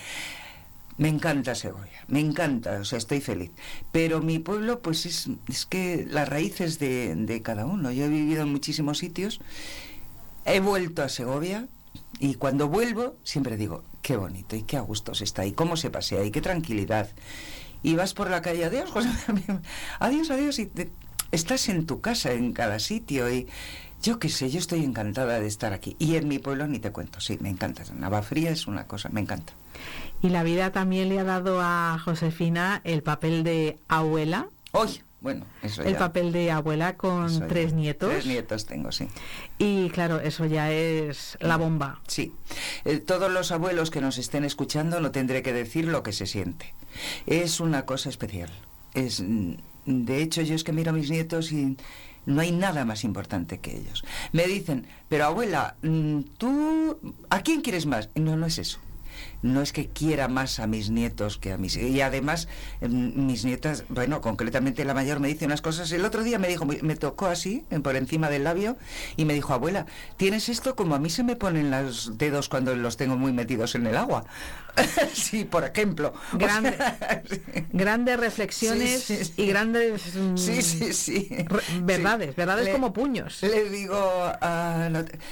Me 0.98 1.10
encanta 1.10 1.54
Segovia, 1.54 2.04
me 2.08 2.20
encanta, 2.20 2.80
o 2.80 2.86
sea, 2.86 2.98
estoy 2.98 3.22
feliz. 3.22 3.52
Pero 3.92 4.20
mi 4.22 4.40
pueblo, 4.40 4.82
pues 4.82 5.06
es, 5.06 5.30
es 5.48 5.66
que 5.68 6.08
las 6.10 6.28
raíces 6.28 6.80
de, 6.80 7.14
de 7.16 7.42
cada 7.44 7.66
uno. 7.68 7.92
Yo 7.92 8.06
he 8.06 8.10
vivido 8.10 8.42
en 8.44 8.52
muchísimos 8.52 8.98
sitios, 8.98 9.40
he 10.46 10.60
vuelto 10.60 11.04
a 11.04 11.10
Segovia 11.10 11.68
y 12.20 12.36
cuando 12.36 12.68
vuelvo 12.68 13.16
siempre 13.24 13.58
digo, 13.58 13.84
qué 14.02 14.18
bonito 14.18 14.56
y 14.56 14.64
qué 14.64 14.78
a 14.78 14.82
gusto 14.82 15.14
se 15.14 15.24
está 15.24 15.46
y 15.46 15.52
cómo 15.52 15.78
se 15.78 15.90
pasea 15.92 16.24
y 16.24 16.32
qué 16.32 16.42
tranquilidad. 16.42 17.10
Y 17.84 17.94
vas 17.96 18.14
por 18.16 18.30
la 18.32 18.42
calle, 18.42 18.66
adiós, 18.66 18.90
José, 18.90 19.10
adiós, 20.00 20.32
adiós, 20.32 20.58
y 20.58 20.66
te- 20.66 20.90
estás 21.32 21.70
en 21.70 21.86
tu 21.86 22.02
casa, 22.02 22.32
en 22.34 22.54
cada 22.54 22.80
sitio 22.80 23.32
y 23.32 23.48
yo 24.02 24.18
qué 24.20 24.30
sé, 24.30 24.50
yo 24.50 24.58
estoy 24.60 24.84
encantada 24.84 25.40
de 25.40 25.48
estar 25.48 25.74
aquí. 25.74 25.96
Y 26.00 26.16
en 26.16 26.28
mi 26.28 26.40
pueblo 26.40 26.66
ni 26.68 26.80
te 26.80 26.92
cuento, 26.92 27.20
sí, 27.20 27.38
me 27.40 27.50
encanta. 27.50 27.84
Navafría 27.94 28.50
es 28.52 28.66
una 28.68 28.88
cosa, 28.88 29.10
me 29.10 29.22
encanta. 29.22 29.54
Y 30.22 30.30
la 30.30 30.44
vida 30.44 30.72
también 30.72 31.10
le 31.10 31.20
ha 31.20 31.24
dado 31.24 31.60
a 31.62 32.00
Josefina 32.04 32.82
el 32.84 33.04
papel 33.04 33.44
de 33.44 33.78
abuela. 33.88 34.48
Hoy, 34.72 35.02
bueno, 35.22 35.46
eso 35.62 35.84
El 35.84 35.94
ya. 35.94 36.00
papel 36.00 36.32
de 36.32 36.52
abuela 36.52 36.98
con 36.98 37.26
Eso 37.28 37.40
ya. 37.42 37.48
tres 37.48 37.74
nietos. 37.74 38.10
Tres 38.10 38.26
nietos 38.26 38.66
tengo, 38.66 38.92
sí. 38.92 39.08
Y 39.58 39.90
claro, 39.90 40.20
eso 40.20 40.46
ya 40.46 40.72
es 40.72 41.38
la 41.40 41.58
bomba. 41.58 42.02
Sí. 42.08 42.34
Eh, 42.86 42.98
todos 42.98 43.32
los 43.32 43.52
abuelos 43.52 43.92
que 43.92 44.02
nos 44.02 44.18
estén 44.18 44.44
escuchando 44.44 45.00
no 45.00 45.12
tendré 45.12 45.42
que 45.44 45.54
decir 45.54 45.86
lo 45.88 46.04
que 46.04 46.14
se 46.14 46.26
siente. 46.26 46.74
Es 47.26 47.60
una 47.60 47.86
cosa 47.86 48.10
especial. 48.10 48.50
Es, 48.94 49.22
mm, 49.22 49.54
de 49.86 50.22
hecho, 50.22 50.42
yo 50.42 50.56
es 50.56 50.64
que 50.64 50.74
miro 50.74 50.90
a 50.92 50.94
mis 50.94 51.10
nietos 51.12 51.52
y 51.52 51.78
no 52.26 52.42
hay 52.42 52.52
nada 52.52 52.84
más 52.86 53.04
importante 53.04 53.60
que 53.60 53.78
ellos. 53.78 54.04
Me 54.34 54.48
dicen, 54.48 54.88
pero 55.10 55.26
abuela, 55.26 55.76
mm, 55.84 56.22
¿tú 56.38 57.00
a 57.30 57.42
quién 57.42 57.62
quieres 57.62 57.86
más? 57.86 58.10
No, 58.16 58.36
no 58.36 58.46
es 58.48 58.58
eso. 58.58 58.80
No 59.42 59.62
es 59.62 59.74
que 59.74 59.88
quiera 59.88 60.28
más 60.28 60.60
a 60.60 60.68
mis 60.68 60.90
nietos 60.90 61.38
que 61.38 61.54
a 61.54 61.58
mis... 61.58 61.78
Y 61.78 62.02
además, 62.02 62.48
mm, 62.82 63.26
mis 63.26 63.46
nietas, 63.46 63.86
bueno, 63.90 64.22
concretamente 64.22 64.86
la 64.86 64.94
mayor 64.94 65.20
me 65.20 65.28
dice 65.28 65.46
unas 65.46 65.62
cosas. 65.62 65.92
El 65.92 66.06
otro 66.06 66.24
día 66.24 66.40
me 66.40 66.48
dijo, 66.48 66.66
me 66.66 66.96
tocó 66.96 67.28
así, 67.28 67.66
por 67.84 67.96
encima 67.96 68.30
del 68.30 68.44
labio, 68.44 68.78
y 69.16 69.26
me 69.26 69.34
dijo, 69.34 69.54
abuela, 69.54 69.86
tienes 70.18 70.50
esto 70.50 70.76
como 70.76 70.96
a 70.96 71.00
mí 71.00 71.10
se 71.10 71.24
me 71.24 71.36
ponen 71.36 71.72
los 71.72 72.18
dedos 72.18 72.50
cuando 72.50 72.76
los 72.76 72.98
tengo 72.98 73.18
muy 73.18 73.34
metidos 73.34 73.76
en 73.76 73.88
el 73.88 73.98
agua. 73.98 74.26
sí, 75.14 75.46
por 75.46 75.64
ejemplo. 75.64 76.14
O 76.34 76.38
Grandes 77.72 78.20
reflexiones 78.20 79.04
Sí, 79.04 79.18
sí, 79.18 79.26
sí. 79.26 79.34
y 79.44 79.48
grandes 79.48 80.16
mm, 80.16 80.38
Sí, 80.38 80.62
sí, 80.62 80.94
sí. 80.94 81.28
re- 81.48 81.62
verdades, 81.82 82.36
verdades 82.36 82.66
Le- 82.66 82.72
como 82.72 82.94
puños. 82.94 83.42
Le 83.42 83.70
digo, 83.70 83.98
otra, 84.42 84.90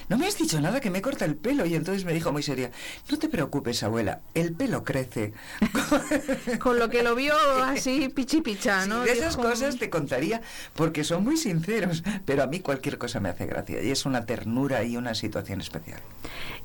no 0.09 0.17
me 0.17 0.27
has 0.27 0.37
dicho 0.37 0.59
nada 0.61 0.79
que 0.79 0.89
me 0.89 1.01
corta 1.01 1.25
el 1.25 1.35
pelo. 1.35 1.65
Y 1.65 1.75
entonces 1.75 2.05
me 2.05 2.13
dijo 2.13 2.31
muy 2.31 2.43
seria, 2.43 2.71
no 3.09 3.17
te 3.17 3.29
preocupes, 3.29 3.83
abuela, 3.83 4.21
el 4.33 4.53
pelo 4.53 4.83
crece. 4.83 5.33
Con 6.59 6.79
lo 6.79 6.89
que 6.89 7.03
lo 7.03 7.15
vio 7.15 7.35
así 7.63 8.09
pichi 8.09 8.41
picha, 8.41 8.85
¿no? 8.85 9.03
Esas 9.03 9.37
cosas 9.37 9.77
te 9.77 9.89
contaría 9.89 10.41
porque 10.73 11.03
son 11.03 11.23
muy 11.23 11.37
sinceros, 11.37 12.03
pero 12.25 12.43
a 12.43 12.47
mí 12.47 12.59
cualquier 12.59 12.97
cosa 12.97 13.19
me 13.19 13.29
hace 13.29 13.45
gracia 13.45 13.81
y 13.81 13.91
es 13.91 14.05
una 14.05 14.25
ternura 14.25 14.83
y 14.83 14.97
una 14.97 15.15
situación 15.15 15.61
especial. 15.61 15.99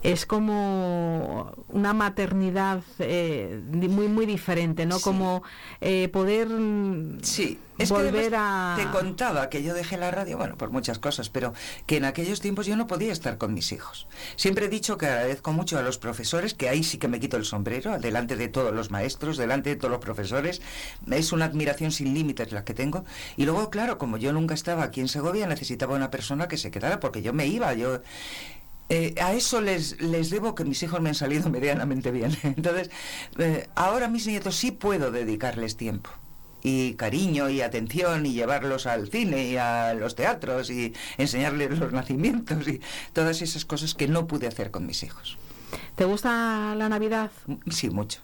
Es 0.02 0.26
como 0.26 1.52
una 1.68 1.92
maternidad 1.92 2.69
eh, 2.98 3.60
muy 3.70 4.08
muy 4.08 4.26
diferente, 4.26 4.86
¿no? 4.86 5.00
Como 5.00 5.42
eh, 5.80 6.08
poder 6.12 6.48
mm, 6.48 7.18
Sí, 7.22 7.58
es 7.78 7.88
que 7.88 7.94
volver 7.94 8.34
además 8.34 8.78
a 8.78 8.82
te 8.82 8.90
contaba 8.90 9.48
que 9.48 9.62
yo 9.62 9.74
dejé 9.74 9.96
la 9.96 10.10
radio, 10.10 10.36
bueno, 10.36 10.56
por 10.56 10.70
muchas 10.70 10.98
cosas, 10.98 11.30
pero 11.30 11.54
que 11.86 11.96
en 11.96 12.04
aquellos 12.04 12.40
tiempos 12.40 12.66
yo 12.66 12.76
no 12.76 12.86
podía 12.86 13.12
estar 13.12 13.38
con 13.38 13.54
mis 13.54 13.72
hijos. 13.72 14.06
Siempre 14.36 14.66
he 14.66 14.68
dicho 14.68 14.98
que 14.98 15.06
agradezco 15.06 15.52
mucho 15.52 15.78
a 15.78 15.82
los 15.82 15.98
profesores, 15.98 16.54
que 16.54 16.68
ahí 16.68 16.82
sí 16.82 16.98
que 16.98 17.08
me 17.08 17.20
quito 17.20 17.36
el 17.36 17.44
sombrero, 17.44 17.98
delante 17.98 18.36
de 18.36 18.48
todos 18.48 18.74
los 18.74 18.90
maestros, 18.90 19.36
delante 19.36 19.70
de 19.70 19.76
todos 19.76 19.90
los 19.90 20.00
profesores. 20.00 20.60
Es 21.10 21.32
una 21.32 21.46
admiración 21.46 21.90
sin 21.90 22.14
límites 22.14 22.52
la 22.52 22.64
que 22.64 22.74
tengo. 22.74 23.04
Y 23.36 23.44
luego, 23.44 23.70
claro, 23.70 23.98
como 23.98 24.16
yo 24.16 24.32
nunca 24.32 24.54
estaba 24.54 24.84
aquí 24.84 25.00
en 25.00 25.08
Segovia, 25.08 25.46
necesitaba 25.46 25.94
una 25.94 26.10
persona 26.10 26.48
que 26.48 26.56
se 26.56 26.70
quedara, 26.70 27.00
porque 27.00 27.22
yo 27.22 27.32
me 27.32 27.46
iba, 27.46 27.72
yo... 27.74 28.00
Eh, 28.90 29.14
a 29.22 29.32
eso 29.32 29.60
les, 29.60 30.00
les 30.00 30.30
debo 30.30 30.54
que 30.54 30.64
mis 30.64 30.82
hijos 30.82 31.00
me 31.00 31.08
han 31.10 31.14
salido 31.14 31.48
medianamente 31.56 32.10
bien. 32.10 32.36
Entonces, 32.42 32.90
eh, 33.38 33.68
ahora 33.74 34.08
mis 34.08 34.26
nietos 34.26 34.56
sí 34.56 34.72
puedo 34.72 35.10
dedicarles 35.10 35.76
tiempo 35.76 36.10
y 36.62 36.92
cariño 36.94 37.48
y 37.48 37.62
atención 37.62 38.26
y 38.26 38.34
llevarlos 38.34 38.86
al 38.86 39.08
cine 39.08 39.46
y 39.48 39.56
a 39.56 39.94
los 39.94 40.14
teatros 40.14 40.68
y 40.68 40.92
enseñarles 41.16 41.78
los 41.78 41.92
nacimientos 41.92 42.68
y 42.68 42.82
todas 43.14 43.40
esas 43.40 43.64
cosas 43.64 43.94
que 43.94 44.08
no 44.08 44.26
pude 44.26 44.46
hacer 44.46 44.70
con 44.70 44.84
mis 44.86 45.02
hijos. 45.02 45.38
¿Te 45.94 46.04
gusta 46.04 46.74
la 46.76 46.88
Navidad? 46.90 47.30
Sí, 47.70 47.88
mucho. 47.88 48.20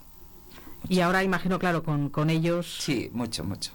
Y 0.88 1.00
ahora 1.00 1.22
imagino, 1.22 1.58
claro, 1.58 1.82
con, 1.82 2.10
con 2.10 2.28
ellos 2.28 2.76
Sí, 2.80 3.08
mucho, 3.14 3.42
mucho. 3.44 3.72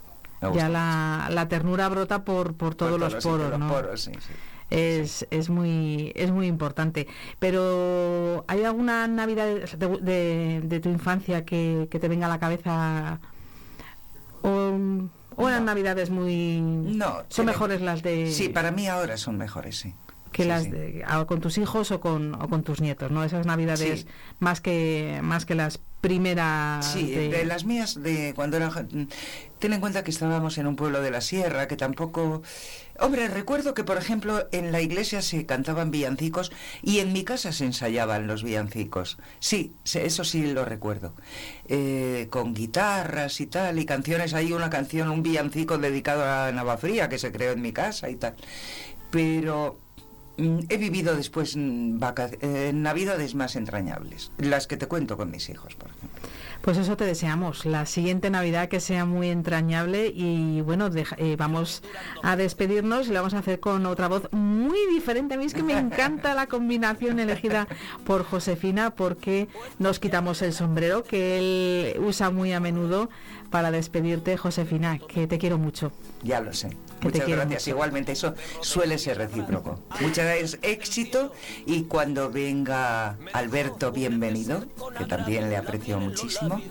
Ya 0.54 0.70
la, 0.70 1.28
la 1.32 1.48
ternura 1.48 1.88
brota 1.90 2.24
por, 2.24 2.54
por 2.56 2.76
todos 2.76 3.00
los 3.00 3.16
poros, 3.16 3.52
los 3.52 3.60
¿no? 3.60 3.68
poros, 3.68 4.02
sí, 4.02 4.12
sí. 4.14 4.34
Es, 4.72 5.28
es 5.32 5.50
muy 5.50 6.12
es 6.16 6.32
muy 6.32 6.48
importante. 6.48 7.06
Pero 7.40 8.46
¿hay 8.48 8.64
alguna 8.64 9.06
Navidad 9.08 9.46
de, 9.46 9.88
de- 10.00 10.62
de 10.64 10.80
tu 10.80 10.90
infancia 10.90 11.46
que, 11.46 11.88
que 11.92 12.00
te 12.00 12.08
venga 12.08 12.26
a 12.26 12.30
la 12.30 12.40
cabeza? 12.40 13.20
¿O, 14.42 14.72
o 15.36 15.48
eran 15.50 15.66
Navidades 15.66 16.10
muy... 16.10 16.60
No, 16.62 17.24
son 17.30 17.46
mejores 17.46 17.82
las 17.82 18.02
de... 18.02 18.32
Sí, 18.32 18.50
para 18.50 18.72
mí 18.72 18.88
ahora 18.88 19.18
son 19.18 19.38
mejores, 19.38 19.78
sí. 19.78 19.94
que 20.32 20.44
Sí, 20.44 20.50
las 20.50 20.72
de- 20.72 21.04
a- 21.06 21.26
con 21.26 21.42
tus 21.42 21.58
hijos 21.58 21.92
o 21.92 22.00
con, 22.00 22.34
o 22.36 22.48
con 22.50 22.64
tus 22.64 22.82
nietos, 22.82 23.12
¿no? 23.12 23.24
Esas 23.24 23.46
navidades 23.46 24.02
Sí. 24.02 24.08
más 24.40 24.62
que 24.62 25.20
más 25.22 25.46
que 25.46 25.54
las 25.56 25.80
primeras 26.02 26.92
Sí, 26.94 27.10
de- 27.12 27.30
de 27.30 27.46
las 27.46 27.64
mías 27.66 28.02
de 28.02 28.34
cuando 28.36 28.58
era... 28.58 28.70
jo- 28.72 28.82
Ten 29.60 29.74
en 29.74 29.80
cuenta 29.80 30.04
que 30.04 30.10
estábamos 30.10 30.58
en 30.58 30.66
un 30.66 30.76
pueblo 30.76 31.02
de 31.02 31.12
la 31.12 31.22
sierra, 31.22 31.68
que 31.68 31.78
tampoco... 31.78 32.42
Hombre, 33.00 33.28
recuerdo 33.28 33.76
que, 33.76 33.84
por 33.84 33.98
ejemplo, 33.98 34.48
en 34.52 34.72
la 34.72 34.82
iglesia 34.82 35.22
se 35.22 35.46
cantaban 35.46 35.92
villancicos 35.92 36.52
y 36.82 36.98
en 37.00 37.14
mi 37.14 37.24
casa 37.24 37.52
se 37.52 37.66
ensayaban 37.66 38.26
los 38.26 38.44
villancicos. 38.44 39.20
Sí, 39.40 39.74
eso 39.86 40.24
sí 40.24 40.52
lo 40.52 40.66
recuerdo. 40.66 41.14
Eh, 41.68 42.28
con 42.32 42.56
guitarras 42.56 43.40
y 43.40 43.46
tal, 43.48 43.78
y 43.80 43.86
canciones. 43.86 44.34
Hay 44.34 44.52
una 44.52 44.70
canción, 44.72 45.10
un 45.12 45.22
villancico 45.24 45.78
dedicado 45.78 46.26
a 46.26 46.52
Navafría 46.52 47.08
que 47.08 47.20
se 47.20 47.32
creó 47.32 47.52
en 47.52 47.62
mi 47.62 47.72
casa 47.72 48.10
y 48.10 48.16
tal. 48.16 48.36
Pero 49.12 49.78
mm, 49.91 49.91
he 50.38 50.78
vivido 50.78 51.16
después 51.16 51.56
mm, 51.56 52.00
eh, 52.42 52.72
navidades 52.74 53.36
más 53.36 53.56
entrañables, 53.56 54.32
las 54.38 54.68
que 54.68 54.78
te 54.78 54.88
cuento 54.88 55.18
con 55.18 55.30
mis 55.32 55.50
hijos, 55.50 55.76
por 55.76 55.90
ejemplo. 55.90 56.22
Pues 56.62 56.78
eso 56.78 56.96
te 56.96 57.06
deseamos. 57.06 57.66
La 57.66 57.88
siguiente 57.88 58.30
Navidad 58.30 58.70
que 58.70 58.80
sea 58.80 59.06
muy 59.06 59.30
entrañable 59.30 60.12
y 60.16 60.62
bueno, 60.62 60.92
deja- 60.92 61.16
eh, 61.18 61.36
vamos 61.36 61.82
a 62.22 62.36
despedirnos 62.36 63.08
y 63.08 63.10
lo 63.10 63.16
vamos 63.16 63.34
a 63.34 63.40
hacer 63.40 63.60
con 63.60 63.86
otra 63.88 64.08
voz 64.08 64.32
muy 64.32 64.78
diferente. 64.94 65.34
A 65.34 65.38
mí 65.38 65.46
es 65.46 65.56
que 65.56 65.64
me 65.64 65.78
encanta 65.78 66.36
la 66.36 66.46
combinación 66.46 67.20
elegida 67.20 67.68
por 68.06 68.24
Josefina 68.24 68.92
porque 68.92 69.48
nos 69.80 70.00
quitamos 70.00 70.44
el 70.44 70.54
sombrero 70.54 71.04
que 71.04 71.40
él 71.94 72.00
usa 72.00 72.30
muy 72.30 72.54
a 72.54 72.60
menudo 72.60 73.10
para 73.50 73.72
despedirte, 73.72 74.38
Josefina, 74.38 75.00
que 75.00 75.26
te 75.26 75.40
quiero 75.40 75.58
mucho. 75.58 75.92
Ya 76.24 76.42
lo 76.42 76.54
sé. 76.54 76.70
Muchas 77.02 77.28
gracias. 77.28 77.62
mucho. 77.62 77.70
Igualmente, 77.70 78.12
eso 78.12 78.36
suele 78.62 78.98
ser 78.98 79.18
recíproco. 79.18 79.80
Muchas 80.00 80.26
gracias, 80.26 80.60
éxito. 80.62 81.32
Y 81.66 81.84
cuando 81.84 82.30
venga 82.32 83.18
Alberto, 83.34 83.92
bienvenido, 83.92 84.66
que 84.98 85.06
también 85.06 85.50
le 85.50 85.58
aprecio 85.58 86.00
muchísimo. 86.00 86.62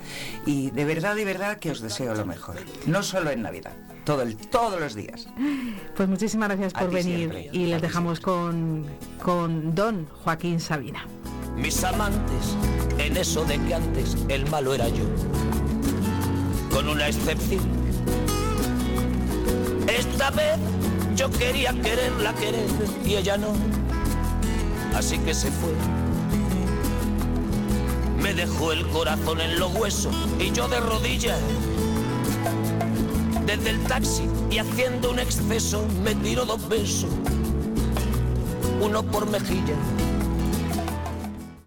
Y 0.46 0.70
de 0.70 0.84
verdad, 0.84 1.14
de 1.16 1.24
verdad 1.24 1.58
que 1.58 1.70
os 1.70 1.80
deseo 1.80 2.14
lo 2.14 2.24
mejor. 2.26 2.56
No 2.86 3.02
solo 3.02 3.30
en 3.30 3.42
Navidad, 3.42 3.72
todo 4.04 4.22
el, 4.22 4.36
todos 4.36 4.80
los 4.80 4.94
días. 4.94 5.28
Pues 5.96 6.08
muchísimas 6.08 6.48
gracias 6.48 6.72
por 6.72 6.90
venir 6.90 7.30
siempre, 7.30 7.50
y 7.52 7.66
les 7.66 7.82
dejamos 7.82 8.20
con, 8.20 8.86
con 9.22 9.74
Don 9.74 10.06
Joaquín 10.24 10.60
Sabina. 10.60 11.06
mis 11.56 11.82
amantes, 11.84 12.56
en 12.98 13.16
eso 13.16 13.44
de 13.44 13.58
que 13.58 13.74
antes 13.74 14.16
el 14.28 14.48
malo 14.50 14.74
era 14.74 14.88
yo. 14.88 15.04
Con 16.72 16.88
una 16.88 17.08
excepción. 17.08 17.60
Esta 20.00 20.30
vez 20.30 20.56
yo 21.14 21.30
quería 21.30 21.74
quererla 21.74 22.32
querer 22.32 22.70
y 23.04 23.16
ella 23.16 23.36
no. 23.36 23.52
Así 24.96 25.18
que 25.18 25.34
se 25.34 25.50
fue. 25.50 25.74
Me 28.22 28.32
dejó 28.32 28.72
el 28.72 28.86
corazón 28.88 29.42
en 29.42 29.58
los 29.58 29.74
huesos 29.74 30.14
y 30.38 30.52
yo 30.52 30.68
de 30.68 30.80
rodillas. 30.80 31.38
Desde 33.44 33.68
el 33.68 33.80
taxi 33.84 34.22
y 34.50 34.56
haciendo 34.56 35.10
un 35.10 35.18
exceso 35.18 35.84
me 36.02 36.14
tiró 36.14 36.46
dos 36.46 36.66
besos. 36.66 37.10
Uno 38.80 39.02
por 39.02 39.28
mejilla 39.28 39.74